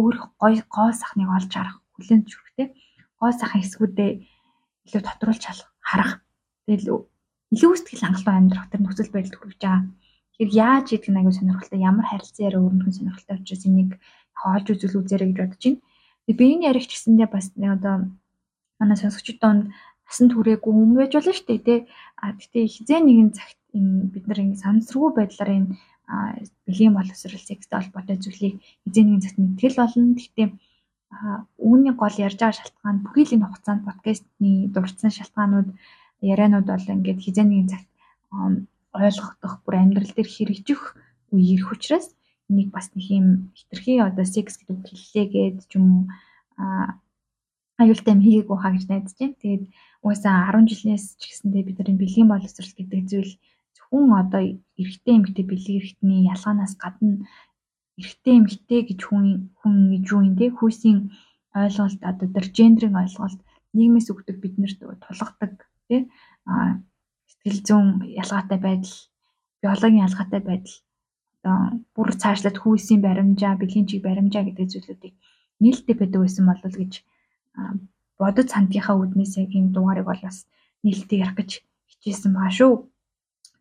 өөрөх 0.00 0.24
гой 0.42 0.54
гоо 0.66 0.90
сахныг 0.92 1.30
олж 1.30 1.50
харах, 1.54 1.78
хүлэн 1.94 2.26
зөвшөөрөхтэй 2.26 2.68
гоо 3.18 3.30
сахын 3.30 3.62
хэсгүүдээ 3.62 4.10
илүү 4.86 5.02
тодруулж 5.06 5.44
харах. 5.88 6.12
Тэгэл 6.66 7.06
илүү 7.54 7.72
сэтгэл 7.76 8.04
хангалуун 8.04 8.38
амьдрах 8.38 8.66
тэр 8.68 8.80
нөхцөл 8.82 9.14
байдалд 9.14 9.38
хүрэж 9.38 9.60
байгаа. 9.62 9.84
Тэгэхээр 10.36 10.52
яаж 10.54 10.86
идэх 10.92 11.10
нь 11.10 11.18
аягүй 11.18 11.34
сонирхолтой, 11.34 11.80
ямар 11.80 12.06
харилцан 12.08 12.44
яриа 12.46 12.60
өөрнөх 12.62 12.88
нь 12.88 12.96
сонирхолтой 12.98 13.36
учраас 13.38 13.64
энийг 13.66 13.90
олж 14.38 14.66
үзүүл 14.70 14.98
үзээрэй 15.00 15.28
гэж 15.32 15.38
бодож 15.38 15.62
байна. 15.64 15.82
Тэгээ 16.26 16.38
би 16.38 16.44
энэ 16.52 16.66
яригч 16.70 16.90
гэсэндээ 16.92 17.28
бас 17.32 17.46
одоо 17.56 17.96
манай 18.78 18.96
сонсогчдод 19.00 19.72
насан 20.08 20.26
туршаагүй 20.32 20.72
хүн 20.72 20.92
байж 20.96 21.12
болно 21.14 21.32
шүү 21.36 21.46
дээ 21.48 21.60
тий. 21.68 21.80
А 22.16 22.32
гэтээ 22.32 22.64
хизээ 22.74 23.00
нэгэн 23.04 23.30
цагт 23.36 23.58
энэ 23.76 24.08
бид 24.12 24.24
нар 24.26 24.40
ингэ 24.40 24.62
санамсаргүй 24.64 25.10
байдлаар 25.14 25.50
энэ 25.52 25.68
бэлгийн 26.64 26.96
боловсрол 26.96 27.44
секстэй 27.44 27.76
холбоотой 27.76 28.16
зүйлийг 28.16 28.54
хизээ 28.88 29.04
нэгэн 29.04 29.24
цагт 29.24 29.38
мэдгэл 29.38 29.80
болно. 29.80 30.16
Гэхдээ 30.16 30.48
үүний 31.60 31.94
гол 31.96 32.16
ярьж 32.16 32.38
байгаа 32.40 32.56
шалтгаан 32.56 32.98
бүхий 33.04 33.24
л 33.28 33.34
энэ 33.36 33.46
хугацаанд 33.48 33.82
подкастны 33.84 34.50
дурдсан 34.72 35.12
шалтгаанууд 35.12 35.68
ярианууд 36.24 36.66
бол 36.68 36.92
ингээд 36.96 37.20
хизээ 37.24 37.46
нэгэн 37.48 37.68
цагт 37.72 37.88
ойлгохдох 38.92 39.54
бүр 39.64 39.74
амьдрал 39.76 40.12
дээр 40.16 40.28
хэрэгжих 40.28 40.82
үе 41.32 41.44
ирэх 41.54 41.72
учраас 41.72 42.16
энийг 42.48 42.72
бас 42.72 42.88
нэг 42.96 43.04
юм 43.08 43.28
хитрхи 43.56 44.00
одоо 44.00 44.24
секс 44.24 44.56
гэдэг 44.56 44.72
үг 44.72 44.86
хэллээ 44.88 45.26
гээд 45.32 45.58
ч 45.68 45.72
юм 45.76 45.86
уу 45.92 46.04
аюултай 47.78 48.12
юм 48.14 48.22
хийгээгүй 48.24 48.58
хаа 48.58 48.72
гэж 48.74 48.84
найдаж 48.88 49.14
байна. 49.18 49.40
Тэгээд 49.42 49.64
угаасаа 50.02 50.50
10 50.50 50.70
жилээс 50.70 51.04
ч 51.18 51.22
гэсэндээ 51.30 51.62
бид 51.66 51.78
нар 51.78 51.90
бэлгийн 52.00 52.30
боловсрол 52.30 52.72
гэдэг 52.76 53.02
зүйл 53.10 53.32
зөвхөн 53.76 54.10
одоо 54.22 54.42
эрэгтэй 54.80 55.14
эмэгтэй 55.16 55.44
бэлэг 55.48 55.74
эрэгтний 55.78 56.20
ялгаанаас 56.32 56.74
гадна 56.82 57.26
эрэгтэй 58.00 58.34
эмэгтэй 58.38 58.80
гэж 58.88 59.00
хүн 59.06 59.26
хүн 59.58 59.74
гэж 59.92 60.04
юу 60.12 60.22
юм 60.26 60.34
те 60.38 60.46
хүйсийн 60.50 60.98
ойлголт 61.54 62.00
одоо 62.10 62.28
тэр 62.34 62.46
гендрийн 62.56 62.96
ойлголт 63.02 63.40
нийгмээс 63.76 64.08
өгдөг 64.12 64.36
биднэрт 64.42 64.78
тулгадаг 64.82 65.54
тий 65.88 66.00
а 66.46 66.82
сэтгэл 67.30 67.60
зүйн 67.66 67.88
ялгаатай 68.22 68.58
байдал 68.66 68.96
биологийн 69.62 70.06
ялгаатай 70.08 70.42
байдал 70.46 70.76
одоо 71.38 71.58
бүр 71.94 72.08
цаашлаад 72.22 72.56
хүйсийн 72.60 73.00
баримжаа 73.06 73.54
бэлгийн 73.58 73.88
чиг 73.90 74.02
баримжаа 74.04 74.44
гэдэг 74.46 74.66
зүйлүүдийг 74.72 75.14
нээлттэй 75.62 75.94
байдаг 75.98 76.20
байсан 76.22 76.44
болов 76.46 76.74
гэж 76.78 76.92
бодож 78.18 78.46
сандынхаа 78.50 78.96
үднээсээ 78.98 79.44
ийм 79.54 79.66
дугаарыг 79.74 80.06
бол 80.08 80.22
бас 80.24 80.46
нээлттэй 80.84 81.18
ярих 81.22 81.36
гэж 81.38 81.50
хичээсэн 81.90 82.32
баа 82.34 82.50
шүү. 82.58 82.72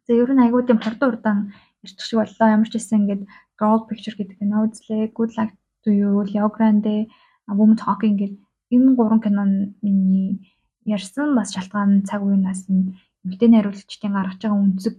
За 0.05 0.11
ер 0.13 0.31
нь 0.33 0.43
айгуу 0.43 0.63
тийм 0.65 0.79
хурдан 0.81 1.07
хурдан 1.09 1.37
ярьчих 1.83 2.05
шиг 2.05 2.19
боллоо. 2.19 2.47
Ямар 2.55 2.69
ч 2.69 2.73
гэсэн 2.77 2.99
ингээд 3.05 3.23
Gold 3.59 3.83
Picture 3.89 4.15
гэдэг 4.17 4.37
кино 4.39 4.65
үзлээ. 4.65 5.13
Good 5.17 5.31
Luck 5.37 5.51
to 5.83 5.89
You, 5.89 6.23
Leo 6.25 6.47
Grande, 6.55 7.09
Woman 7.47 7.77
Talking 7.77 8.15
гэдэг 8.17 8.39
энэ 8.73 8.95
гурван 8.95 9.21
киноны 9.23 10.39
ярьсан 10.85 11.35
бас 11.35 11.53
шалтгаан 11.55 12.03
цаг 12.07 12.21
үеийнээс 12.23 12.67
нь 12.71 12.95
эмэгтэй 13.23 13.49
найруулагчдын 13.51 14.15
гаргаж 14.15 14.41
байгаа 14.43 14.59
үнцэг 14.63 14.97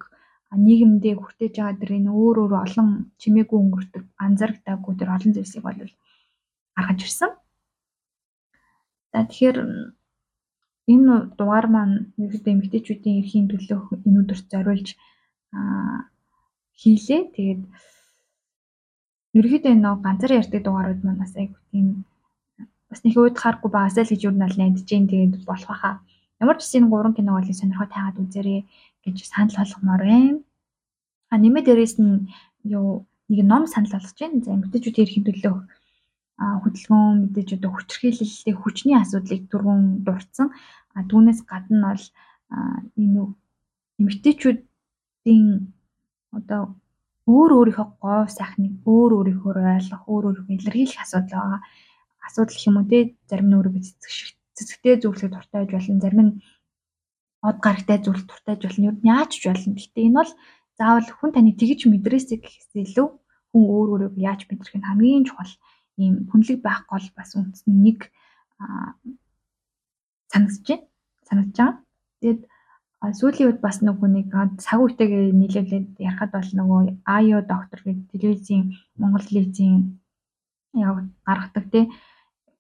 нийгэмдээ 0.53 1.15
хүртэж 1.17 1.55
байгаа 1.61 1.77
тэр 1.81 1.93
энэ 2.01 2.11
өөр 2.13 2.37
өөр 2.49 2.55
олон 2.65 2.89
чимээгүй 3.21 3.59
өнгөртөг 3.61 4.05
анзаарагдаагүй 4.25 4.95
тэр 4.97 5.11
олон 5.17 5.33
зүйлсийг 5.37 5.65
бол 5.65 5.81
гаргаж 6.77 7.01
ирсэн. 7.05 7.31
За 9.13 9.25
тэгэхээр 9.25 9.59
энэ 10.93 11.15
дугаар 11.39 11.67
маань 11.75 11.97
ерөөдөө 12.25 12.53
эмэгтэйчүүдийн 12.55 13.19
эрхийн 13.21 13.47
төлөө 13.49 13.81
энэ 14.07 14.19
өдөрт 14.23 14.47
зориулж 14.53 14.89
хийлээ. 16.81 17.23
Тэгээд 17.35 17.63
ерөөдөө 19.39 19.73
энэ 19.77 19.89
ганцаар 20.05 20.33
ярьдаг 20.41 20.61
дугаарууд 20.65 21.01
маань 21.05 21.23
бас 21.23 21.33
айгу 21.37 21.57
тийм 21.71 21.87
бас 22.89 23.01
нэг 23.05 23.15
уйдахааргүй 23.17 23.71
байгаасаа 23.73 24.05
л 24.05 24.13
гэж 24.13 24.21
юу 24.25 24.35
нэг 24.37 24.55
найдаж 24.57 24.85
जैन 24.89 25.05
тэгээд 25.09 25.45
болох 25.45 25.77
хаа. 25.81 26.01
Ямар 26.41 26.57
ч 26.57 26.65
энэ 26.77 26.89
гурван 26.89 27.15
киног 27.17 27.37
бол 27.37 27.61
сонирхоо 27.61 27.89
таагаад 27.91 28.23
үзээрэй 28.23 28.61
гэж 29.05 29.17
санал 29.29 29.57
болгомоор 29.61 30.03
байна. 30.09 30.41
А 31.33 31.35
нэмээд 31.37 31.67
дээрээс 31.69 31.97
нь 32.01 32.33
юу 32.65 33.05
нэг 33.29 33.41
ном 33.45 33.65
санал 33.69 33.93
болгож 33.93 34.17
байна. 34.17 34.41
За 34.45 34.57
эмэгтэйчүүдийн 34.57 35.05
эрхийн 35.05 35.27
төлөө 35.29 35.57
хөдөлгөөн 36.39 37.35
мэдээж 37.35 37.59
одоо 37.59 37.71
хүчирхийлэлтэй 37.75 38.55
хүчний 38.55 38.97
асуудлыг 38.99 39.51
түрүүн 39.51 40.07
дурдсан. 40.07 40.55
А 40.95 41.03
түүнээс 41.11 41.43
гадна 41.51 41.95
бол 41.95 42.07
энэ 42.95 43.23
эмэгтэйчүүдийн 43.99 45.47
одоо 46.39 46.63
өөр 47.27 47.51
өөрийнхөө 47.59 47.89
говь 47.99 48.31
сайхныг 48.31 48.87
өөр 48.87 49.11
өөрийнхөө 49.19 49.53
ойлгох, 49.77 50.05
өөр 50.07 50.25
өөрийнхөө 50.31 50.57
илэрхийлэх 50.57 51.03
асуудал 51.03 51.35
байгаа. 51.35 51.61
Асуудал 52.27 52.67
юм 52.69 52.77
уу 52.79 52.87
те 52.87 52.99
зарим 53.29 53.49
нь 53.51 53.57
өөрийгөө 53.59 53.83
цэцэг 53.83 54.39
цэцэгтэй 54.57 54.95
зөвлөхөд 55.03 55.35
дуртай 55.35 55.59
байж 55.61 55.73
болно. 55.75 56.03
Зарим 56.05 56.21
нь 56.23 56.33
од 57.43 57.57
гарагтай 57.59 57.99
зөвлөх 57.99 58.27
дуртай 58.31 58.55
байж 58.55 58.63
болно. 58.65 58.87
Юу 58.89 58.97
яаж 59.03 59.31
ч 59.35 59.43
болно. 59.51 59.75
Гэхдээ 59.75 60.07
энэ 60.07 60.19
бол 60.23 60.33
заавал 60.79 61.11
хүн 61.11 61.31
таны 61.35 61.53
тэгж 61.59 61.81
мэдрээсэй 61.91 62.39
гэхээс 62.39 62.71
илүү 62.79 63.09
хүн 63.51 63.65
өөр 63.75 63.89
өөрийгөө 63.93 64.23
яаж 64.23 64.41
мэдрэх 64.47 64.75
нь 64.79 64.89
хамгийн 64.89 65.27
чухал 65.27 65.53
ийм 65.99 66.15
хүнлэг 66.31 66.59
байх 66.63 66.87
гол 66.87 67.07
бас 67.19 67.35
үндсэн 67.35 67.75
нэг 67.87 67.99
санагдаж 70.33 70.65
байна. 70.67 70.87
Санагдаж 71.29 71.57
байгаа. 71.59 71.77
Тэгээд 72.21 72.41
сүүлийн 72.99 73.49
үед 73.49 73.61
бас 73.63 73.79
нөгөө 73.79 74.09
нэг 74.11 74.29
цаг 74.59 74.79
үетэйгээ 74.83 75.31
нийлүүлээд 75.31 75.89
ярахад 76.03 76.33
бол 76.35 76.51
нөгөө 76.59 76.81
Аю 77.07 77.39
доктор 77.47 77.81
гэдэг 77.87 78.07
телевизийн 78.11 78.65
Монгол 78.99 79.23
телевизийн 79.23 80.03
яг 80.75 81.07
гаргадаг 81.23 81.65
тий. 81.71 81.85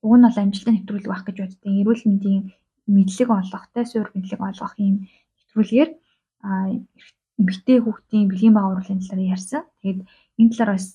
Уг 0.02 0.14
нь 0.14 0.26
бол 0.26 0.38
амжилттай 0.38 0.74
нэвтрүүлэг 0.78 1.10
байх 1.10 1.24
гэж 1.26 1.36
боддог. 1.42 1.72
Эрүүл 1.80 2.04
мэндийн 2.06 2.42
мэдлэг 2.86 3.28
олгох, 3.34 3.66
тэ 3.74 3.82
суурь 3.84 4.14
мэдлэг 4.14 4.40
олгох 4.40 4.74
ийм 4.78 5.10
нэвтрүүлгээр 5.42 5.90
эмэгтэй 7.38 7.78
хүүхдийн 7.82 8.30
бэлгийн 8.30 8.54
байгууруулын 8.54 9.02
талаар 9.02 9.34
ярьсан. 9.34 9.62
Тэгээд 9.82 10.00
энэ 10.38 10.50
талаар 10.54 10.70
бас 10.78 10.86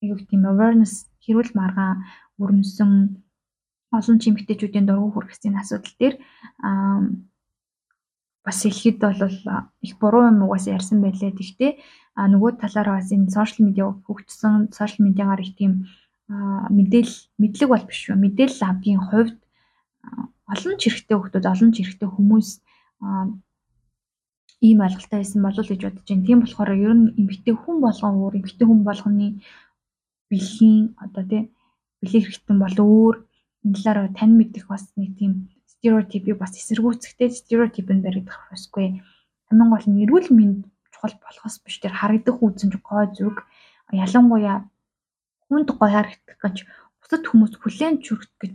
яг 0.00 0.20
тийм 0.30 0.42
awareness 0.46 1.07
хэрүүл 1.28 1.52
маргаан 1.52 2.08
өрнөсөн 2.40 2.92
олон 3.92 4.16
ч 4.20 4.22
эмэгтэйчүүдийн 4.32 4.88
дургу 4.88 5.12
хүргэсийн 5.12 5.60
асуудал 5.60 5.94
дээр 6.00 6.14
бас 8.44 8.58
ихэд 8.64 8.96
бол 9.04 9.20
их 9.84 9.94
буруу 10.00 10.24
юм 10.32 10.40
угаас 10.48 10.66
ярьсан 10.72 11.04
байлээ. 11.04 11.36
Тэгтээ 11.36 11.72
нөгөө 12.32 12.50
талаараа 12.64 12.96
бас 13.00 13.12
энэ 13.12 13.28
сошиал 13.36 13.68
медиа 13.68 13.92
хөгжсөн 14.08 14.72
сошиал 14.72 15.04
медиагаар 15.06 15.40
их 15.44 15.52
тийм 15.60 15.72
мэдээл 16.28 17.12
мэдлэг 17.40 17.68
бол 17.68 17.84
биш 17.88 17.98
шүү. 18.08 18.16
Мэдээлэл 18.16 18.68
авгийн 18.68 19.00
хувьд 19.04 19.36
олон 20.48 20.74
ч 20.80 20.82
хэрэгтэй 20.88 21.16
хүмүүс, 21.16 21.44
олон 21.44 21.70
ч 21.72 21.76
хэрэгтэй 21.84 22.08
хүмүүс 22.08 22.48
ийм 24.60 24.78
ойлголттой 24.82 25.18
байсан 25.20 25.42
болов 25.44 25.64
уу 25.64 25.70
гэж 25.70 25.82
бодож 25.84 26.08
байна. 26.08 26.26
Тийм 26.26 26.40
болохоор 26.40 26.70
ер 26.74 26.94
нь 26.96 27.12
эмгтэй 27.20 27.54
хүн 27.54 27.76
болгон 27.84 28.14
өөр 28.16 28.34
эмгтэй 28.40 28.66
хүн 28.66 28.82
болгоны 28.82 29.28
бэлгийн 30.30 30.94
одоо 31.04 31.24
тий 31.30 31.42
бэлэг 32.00 32.22
хэрэгтэн 32.24 32.58
бол 32.60 32.76
өөр 32.78 33.16
энэ 33.64 33.74
талаараа 33.76 34.08
тань 34.18 34.34
мэдэх 34.38 34.64
бас 34.72 34.84
нэг 34.96 35.10
тийм 35.18 35.32
стереотипийг 35.72 36.36
бас 36.38 36.52
эсэргүүцэхтэй 36.60 37.28
стереотипэнд 37.30 38.02
баригдах 38.04 38.50
усгүй. 38.54 39.02
Хамгийн 39.46 39.70
гол 39.72 39.86
нь 39.88 40.02
эрүүл 40.04 40.28
мэнд 40.34 40.58
чухал 40.92 41.14
болохоос 41.22 41.56
биш 41.62 41.76
тэр 41.78 41.94
харагдах 41.94 42.42
үзэн 42.42 42.70
гой 42.82 43.06
зүг 43.14 43.36
ялангуяа 43.92 44.66
хүнд 45.46 45.68
гоё 45.78 45.90
харагдах 45.94 46.38
гэж 46.42 46.56
бусад 47.00 47.22
хүмүүс 47.26 47.54
хүлээн 47.62 47.96
чүрхт 48.04 48.32
гэж 48.42 48.54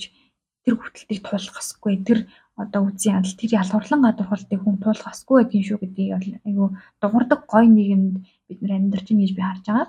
тэр 0.64 0.74
хөтөлтийг 0.78 1.20
туулахсгүй 1.24 1.96
тэр 2.08 2.20
одоо 2.60 2.82
үзэн 2.88 3.18
ядал 3.18 3.36
тэр 3.40 3.52
ялгуурлан 3.62 4.02
гадуурхалтыг 4.04 4.60
хүн 4.62 4.78
туулахсгүй 4.84 5.38
гэдгийг 5.42 5.66
шүү 5.68 5.80
гэдгийг 5.82 6.12
айгу 6.48 6.66
дуурдаг 7.02 7.42
гоё 7.50 7.68
нийгэмд 7.68 8.16
бид 8.48 8.60
нар 8.62 8.74
амьдарч 8.78 9.08
байна 9.10 9.24
гэж 9.24 9.32
би 9.36 9.42
харж 9.42 9.66
байгаа. 9.68 9.88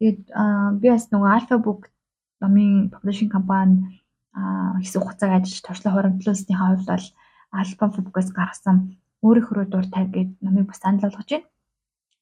Тэгээд 0.00 0.22
би 0.80 0.86
бас 0.92 1.08
нөгөө 1.12 1.30
Alpha 1.36 1.56
Book 1.62 1.88
номын 2.42 2.92
publishing 2.92 3.32
компани 3.32 4.02
хэсэг 4.84 5.00
хугацааг 5.00 5.32
ажиллаж 5.40 5.60
туршлага 5.64 5.96
хуримтлуулсныхаа 5.96 6.68
хувьд 6.76 6.88
бол 6.88 7.06
Alpha 7.56 7.86
Book-оос 8.04 8.28
гаргасан 8.36 9.00
өөрийнхөө 9.24 9.66
дур 9.72 9.86
тавь 9.88 10.12
гэдэг 10.12 10.36
номыг 10.44 10.68
бас 10.68 10.80
санал 10.84 11.08
болгож 11.08 11.30
байна. 11.30 11.48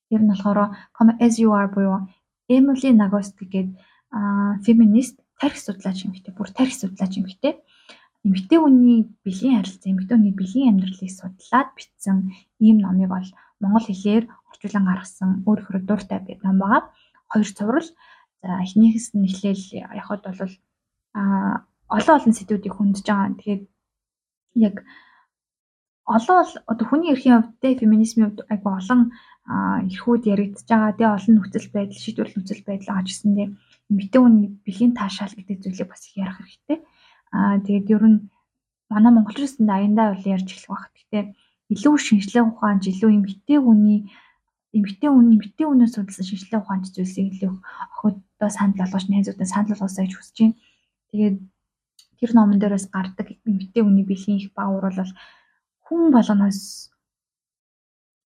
Тэр 0.09 0.23
нь 0.23 0.31
болохоор 0.31 0.59
Come 0.95 1.19
As 1.19 1.35
You 1.43 1.51
Are 1.51 1.71
буюу 1.75 2.07
Emily 2.47 2.91
Nagoski 2.95 3.45
гэдэг 3.51 3.75
феминист 4.65 5.19
тарих 5.41 5.59
судлаач 5.59 6.07
юм 6.07 6.15
хтэй 6.15 6.33
бүр 6.35 6.49
тарих 6.55 6.75
судлаач 6.79 7.19
юм 7.19 7.27
хтэй 7.27 7.59
эмэгтэй 8.25 8.59
хүний 8.63 9.11
бэлгийн 9.27 9.59
харилцаа 9.59 9.91
эмэгтэй 9.91 10.17
хүний 10.17 10.35
бэлгийн 10.39 10.71
амьдралыг 10.71 11.11
судлаад 11.11 11.69
бичсэн 11.77 12.31
ийм 12.63 12.79
номыг 12.79 13.11
бол 13.11 13.29
монгол 13.61 13.87
хэлээр 13.91 14.25
орчуулан 14.51 14.85
гаргасан 14.87 15.31
өөрөөр 15.49 15.83
дуртай 15.85 16.19
гэдэг 16.23 16.47
ном 16.47 16.59
байгаа. 16.63 16.83
Хоёр 17.33 17.49
цуврал. 17.57 17.89
За 18.43 18.51
эхнийхээс 18.65 19.09
нь 19.15 19.27
эхлээл 19.29 19.65
явахад 19.99 20.23
бол 20.25 20.55
а 21.15 21.23
олон 21.89 22.17
олон 22.19 22.35
сэдвүүдийг 22.37 22.75
хөндөж 22.77 23.07
байгаа. 23.07 23.39
Тэгээд 23.41 23.63
яг 24.69 24.77
олон 26.05 26.45
одоо 26.73 26.87
хүний 26.89 27.11
эрхийн 27.13 27.41
хувьд 27.41 27.61
те 27.61 27.69
феминизмын 27.81 28.25
хувьд 28.29 28.41
айгу 28.53 28.69
олон 28.69 29.01
эрхүүд 29.89 30.23
яригдж 30.33 30.69
байгаа. 30.69 30.93
Тэгээ 30.97 31.17
олон 31.17 31.35
нөхцөл 31.37 31.69
байдал, 31.73 32.03
шийдвэрлэх 32.05 32.37
нөхцөл 32.37 32.63
байдал 32.67 32.89
байгаа 32.89 33.07
ч 33.07 33.11
гэсэндээ 33.13 33.49
эмэгтэй 33.91 34.21
хүний 34.21 34.49
бэлгийн 34.65 34.93
таашаал 34.97 35.35
гэдэг 35.37 35.57
зүйлийг 35.61 35.89
бас 35.89 36.03
их 36.09 36.17
ярих 36.25 36.37
хэрэгтэй. 36.41 36.79
Аа 37.37 37.57
тэгээд 37.65 37.87
ер 37.97 38.05
нь 38.09 38.19
манай 38.93 39.13
монголчуудын 39.13 39.69
аяндаа 39.69 40.07
бол 40.13 40.25
ярьж 40.35 40.49
эхлэх 40.53 40.71
баг. 40.73 40.93
Гэхдээ 40.97 41.25
илүү 41.73 41.95
шинжлэх 42.01 42.45
ухаанч, 42.49 42.83
илүү 42.89 43.11
эмэгтэй 43.17 43.59
хүний 43.61 44.01
эмэгтэй 44.77 45.11
хүн 45.11 45.35
эмэгтэй 45.35 45.67
хүнээс 45.67 45.95
судалсан 45.95 46.27
шинжлэх 46.27 46.63
ухаанч 46.63 46.85
зүйлсийг 46.93 47.31
илүү 47.33 47.53
охидоо 47.95 48.51
санал 48.51 48.79
болгож 48.83 49.05
найзуудаа 49.09 49.49
санал 49.49 49.71
болгосоо 49.73 50.03
гэж 50.05 50.13
хүсэж 50.19 50.37
байна. 50.41 50.59
Тэгээд 51.11 51.37
тэр 52.19 52.31
номон 52.35 52.59
дээрээс 52.59 52.87
гардаг 52.91 53.27
эмэгтэй 53.47 53.83
хүний 53.83 54.07
бэлгийн 54.07 54.39
их 54.43 54.51
баавар 54.59 54.91
бол 54.91 55.13
хүн 55.87 56.03
болгоноос 56.17 56.61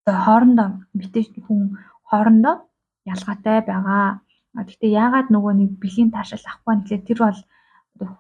хоорондоо 0.08 0.68
эмэгтэй 0.94 1.22
хүн 1.46 1.76
хоорондоо 2.08 2.56
ялгаатай 3.04 3.60
байгаа. 3.68 4.20
Гэхдээ 4.56 4.90
яагаад 5.02 5.28
нөгөө 5.30 5.52
нэг 5.60 5.70
бэлгийн 5.82 6.10
таашаал 6.12 6.46
авахгүй 6.48 6.74
нь 6.74 6.82
гэхэлээ 6.88 7.06
тэр 7.08 7.20
бол 7.22 7.40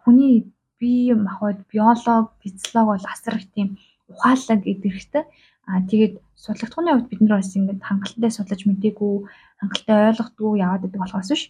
хүний 0.04 0.34
бие 0.78 1.14
махбод 1.14 1.58
биолог, 1.72 2.36
физиолог 2.42 2.86
бол 2.92 3.06
асар 3.12 3.36
их 3.40 3.48
тийм 3.52 3.68
ухаалаг 4.08 4.60
идэрхтэй. 4.72 5.24
Аа 5.68 5.84
тэгээд 5.84 6.14
судлагдхууны 6.32 6.90
хувьд 6.96 7.08
бид 7.12 7.20
нар 7.20 7.38
бас 7.38 7.52
ингээд 7.52 7.84
хангалттай 7.84 8.30
судлаж 8.32 8.60
мэдээгүй, 8.64 9.14
хангалттай 9.60 9.96
ойлгохгүй 10.10 10.50
яваад 10.64 10.82
байдаг 10.82 11.00
болохоос 11.04 11.28
биш. 11.28 11.44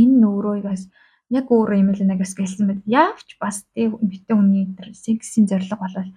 Энэ 0.00 0.24
өөрөө 0.24 0.54
бас 0.64 0.88
яг 1.28 1.46
өөрөө 1.52 1.76
юм 1.76 1.90
л 1.92 2.00
нэгээс 2.00 2.32
гэлсэн 2.36 2.64
мэт. 2.68 2.80
Яавч 2.88 3.28
бас 3.36 3.68
тийм 3.76 4.00
эмэгтэй 4.00 4.36
хүний 4.36 4.64
тэр 4.76 4.88
сексийн 4.96 5.44
зорилго 5.44 5.76
болол 5.76 6.10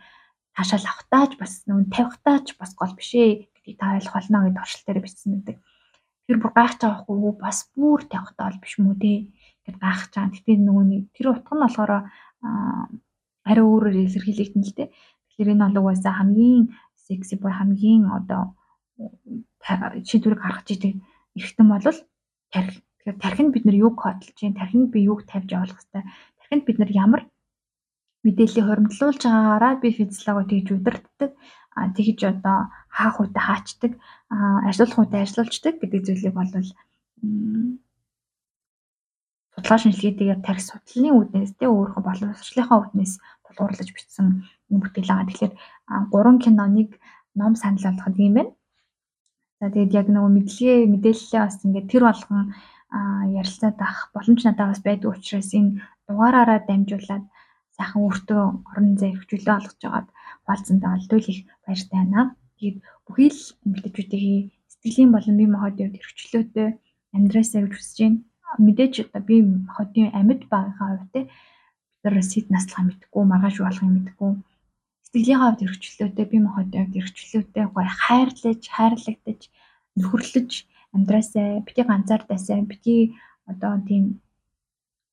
таашаал 0.56 0.88
авахтаач 0.88 1.32
бас 1.36 1.54
нүн 1.68 1.92
тавихтаач 1.92 2.56
бас 2.56 2.72
гол 2.80 2.96
биш 2.96 3.12
ээ 3.16 3.52
гэдгийг 3.52 3.78
та 3.80 3.96
ойлгох 4.00 4.16
болно 4.16 4.48
гэдэг 4.48 4.64
оршил 4.64 4.84
дээр 4.88 5.04
бичсэн 5.04 5.30
байдаг. 5.36 5.58
Тэр 6.28 6.38
бүр 6.40 6.52
гайхаж 6.56 6.80
байгаа 6.80 7.04
хгүй 7.04 7.34
бас 7.44 7.60
бүр 7.76 8.02
тавихтаа 8.08 8.46
бол 8.48 8.64
биш 8.64 8.76
мүү 8.80 8.96
те. 9.04 9.14
гэд 9.66 9.78
гайхаж 9.84 10.12
байгаа. 10.16 10.32
Гэхдээ 10.32 10.58
нөгөө 10.64 10.86
нэг 10.88 11.04
тэр 11.16 11.28
утга 11.34 11.54
нь 11.56 11.64
болохоор 11.64 11.92
арай 13.46 13.66
өөрөөр 13.66 13.96
илэрхийлэгдэн 14.06 14.64
л 14.64 14.78
дээ. 14.78 14.90
Тэгэхээр 14.90 15.52
энэ 15.54 15.66
бол 15.74 15.80
угаасаа 15.90 16.14
хамгийн 16.18 16.64
секси 17.08 17.36
буй 17.42 17.52
хамгийн 17.52 18.04
одоо 18.10 18.44
шийдвэрийг 20.08 20.42
гаргаж 20.42 20.68
идэг 20.72 20.94
эргэтэн 21.38 21.68
бол 21.70 21.86
тарих. 22.54 22.76
Тэгэхээр 23.00 23.22
тархинд 23.22 23.52
бид 23.54 23.66
нар 23.66 23.78
юг 23.88 23.96
кодлж 24.02 24.38
тархинд 24.40 24.90
би 24.94 25.00
юг 25.06 25.20
тавьж 25.30 25.50
явуулах 25.52 25.80
хэвээр. 25.82 26.06
Тархинд 26.40 26.64
бид 26.66 26.78
нар 26.80 26.92
ямар 26.92 27.22
мэдээллийг 28.26 28.66
хуримтлуулж 28.66 29.22
байгаагаараа 29.22 29.74
би 29.82 29.90
физиологи 29.94 30.50
тэгж 30.66 30.70
удирддаг. 30.74 31.32
А 31.76 31.92
тэгж 31.92 32.20
одоо 32.32 32.58
хаах 32.88 33.20
үедээ 33.20 33.44
хаачдаг, 33.46 33.92
ажиллах 34.32 34.98
үедээ 34.98 35.22
ажиллаулцдаг 35.28 35.74
гэдэг 35.78 36.02
зүйлийг 36.08 36.34
бол 36.34 36.50
судалгаа 39.56 39.80
шинжилгээтэйгээр 39.84 40.42
тарих 40.44 40.64
судлалын 40.64 41.16
үүднээс 41.16 41.52
тэ 41.60 41.68
өөрийнхөө 41.72 42.04
боловсролынхаа 42.04 42.78
үүднээс 42.80 43.14
тулгуурлаж 43.46 43.90
бичсэн 43.94 44.28
бүтээл 44.70 45.12
байгаа. 45.12 45.30
Тэгэхээр 45.30 45.54
гурван 46.12 46.38
киноныг 46.44 46.90
ном 47.40 47.54
санал 47.56 47.84
болгоход 47.86 48.18
юм 48.18 48.34
байна. 48.38 48.52
За 49.60 49.72
тэгээд 49.72 49.96
яг 50.00 50.08
нөгөө 50.12 50.32
мэдлэгээ 50.36 50.92
мэдээлэлээ 50.94 51.42
бас 51.44 51.58
ингээд 51.66 51.90
тэр 51.92 52.04
болгон 52.06 52.44
ярилцаад 53.40 53.78
авах 53.80 54.02
боломж 54.14 54.42
надад 54.44 54.70
бас 54.72 54.82
байдаг 54.84 55.10
учраас 55.16 55.50
энэ 55.58 55.80
дугаараараа 56.08 56.60
дамжуулаад 56.68 57.26
сайхан 57.76 58.02
өөртөө 58.08 58.44
орон 58.70 58.90
зай 59.00 59.12
хөгжүүлээ 59.16 59.58
олгож 59.60 59.80
байгаад 59.84 60.10
хуалцсандаа 60.46 60.92
олдвол 60.96 61.28
их 61.32 61.40
баяртай 61.66 61.98
байна. 62.00 62.22
Тэгээд 62.58 62.78
бүхий 63.06 63.30
л 63.32 63.42
эмэгтэйчүүдийн 63.66 64.52
сэтгэлийн 64.72 65.12
болон 65.12 65.36
бие 65.38 65.50
махбодын 65.52 65.88
хувьд 65.92 66.06
хөгжлөөтэй 66.08 66.68
амьдраасаа 67.16 67.62
гэж 67.64 67.74
хүсэж 67.76 67.98
байна. 68.00 68.20
Мэдээж 68.66 68.94
одоо 69.04 69.22
бие 69.28 69.42
махбодын 69.44 70.16
амьд 70.20 70.42
байгаагаа 70.52 70.90
хувьд 71.00 71.16
нар 72.06 72.16
сид 72.22 72.48
наслахаа 72.54 72.86
мэдгүй, 72.86 73.24
маргааш 73.26 73.58
болохыг 73.66 73.92
мэдгүй. 73.92 74.32
Сэтгэлийн 75.10 75.42
хувьд 75.42 75.62
хөгжлөөтэй, 75.66 76.26
бие 76.30 76.42
махбодын 76.46 76.82
хувьд 76.86 76.96
хөгжлөөтэй 77.02 77.66
гоё 77.74 77.90
хайрлаж, 78.06 78.62
хайрлагдаж, 78.78 79.42
нөхөрлөж 79.98 80.52
амьдраасаа 80.96 81.66
бити 81.68 81.82
ганцаардаасаа 81.90 82.62
бити 82.72 82.96
одоо 83.52 83.74
тийм 83.88 84.04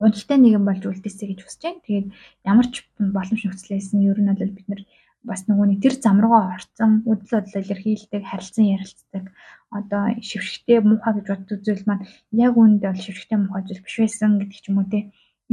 унштай 0.04 0.38
нэгэн 0.38 0.64
болж 0.66 0.82
үлдээсэй 0.86 1.26
гэж 1.30 1.40
хүсэж 1.42 1.62
байна. 1.62 1.84
Тэгээд 1.86 2.08
ямар 2.50 2.66
ч 2.72 2.74
боломж 2.98 3.42
нөхцлээс 3.46 3.88
нь 3.94 4.06
ер 4.10 4.18
нь 4.18 4.30
бол 4.30 4.56
бид 4.56 4.68
нар 4.68 4.82
бас 5.22 5.46
нөгөөний 5.46 5.78
тэр 5.78 5.94
зам 6.02 6.18
руугаа 6.18 6.58
орцсон 6.58 7.06
үдл 7.06 7.30
бодлоо 7.30 7.62
илэрхийлдэг, 7.62 8.22
харилцан 8.26 8.66
ярилцдаг 8.74 9.24
одоо 9.70 10.02
шившгтэй 10.28 10.78
муухай 10.82 11.12
гэж 11.14 11.26
боддог 11.30 11.58
зүйл 11.62 11.84
маань 11.86 12.06
яг 12.34 12.54
үүндээ 12.58 12.90
бол 12.90 13.06
шившгтэй 13.06 13.38
муухай 13.38 13.62
зүйл 13.64 13.84
биш 13.86 13.96
байсан 14.02 14.30
гэдэг 14.42 14.58
ч 14.58 14.66
юм 14.70 14.78
уу 14.82 14.90
те. 14.90 15.00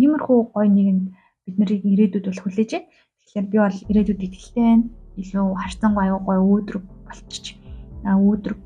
Иймэрхүү 0.02 0.40
гой 0.54 0.68
нэгэнд 0.74 1.06
бид 1.50 1.58
нарыг 1.58 1.82
ирээдүйд 1.82 2.26
бол 2.30 2.42
хүлээж 2.46 2.70
байна. 2.78 2.88
Тэгэхээр 3.26 3.48
би 3.50 3.58
бол 3.58 3.78
ирээдүйд 3.90 4.26
итгэлтэй 4.30 4.64
байна. 4.70 4.86
Илүү 5.18 5.46
харцан 5.58 5.92
гой 5.98 6.10
гой 6.14 6.38
өөдрөг 6.38 6.86
болчих. 7.10 7.58
Аа 8.06 8.22
өөдрөг 8.22 8.60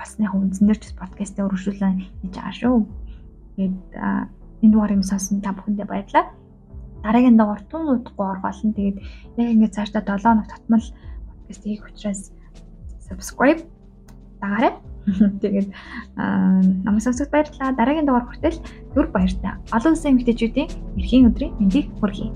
басных 0.00 0.32
үндснээр 0.32 0.78
ч 0.80 0.96
подкастаа 0.96 1.44
өргөжүүлэн 1.44 2.00
хийж 2.00 2.32
байгаа 2.32 2.56
шүү. 2.56 2.76
Тэгээд 3.60 3.78
энэ 4.64 4.72
дугаарыг 4.72 5.04
сонсон 5.04 5.44
та 5.44 5.52
бүхэндээ 5.52 5.84
баярлалаа. 5.84 6.32
Дараагийн 7.04 7.36
дугаар 7.36 7.62
тун 7.68 7.84
удахгүй 8.00 8.26
оргоолно. 8.26 8.72
Тэгээд 8.72 8.98
яг 9.36 9.48
ингээд 9.52 9.76
цаашдаа 9.76 10.02
7 10.02 10.24
хоног 10.24 10.48
татмал 10.48 10.84
подкаст 11.28 11.62
хийх 11.64 11.84
учраас 11.84 12.32
subscribe 13.04 13.60
дагаарай. 14.40 14.72
Тэгээд 15.42 15.68
намайг 16.16 17.02
сонсогт 17.02 17.30
баярлалаа. 17.32 17.76
Дараагийн 17.76 18.06
дугаар 18.06 18.26
хүртэл 18.28 18.58
түр 18.94 19.06
баяртай. 19.14 19.56
Олон 19.72 19.94
улсын 19.94 20.14
эмэгтэйчүүдийн 20.14 20.68
эрхийн 20.98 21.28
өдрийн 21.30 21.54
мэндийг 21.58 21.86
хүргэе. 21.98 22.30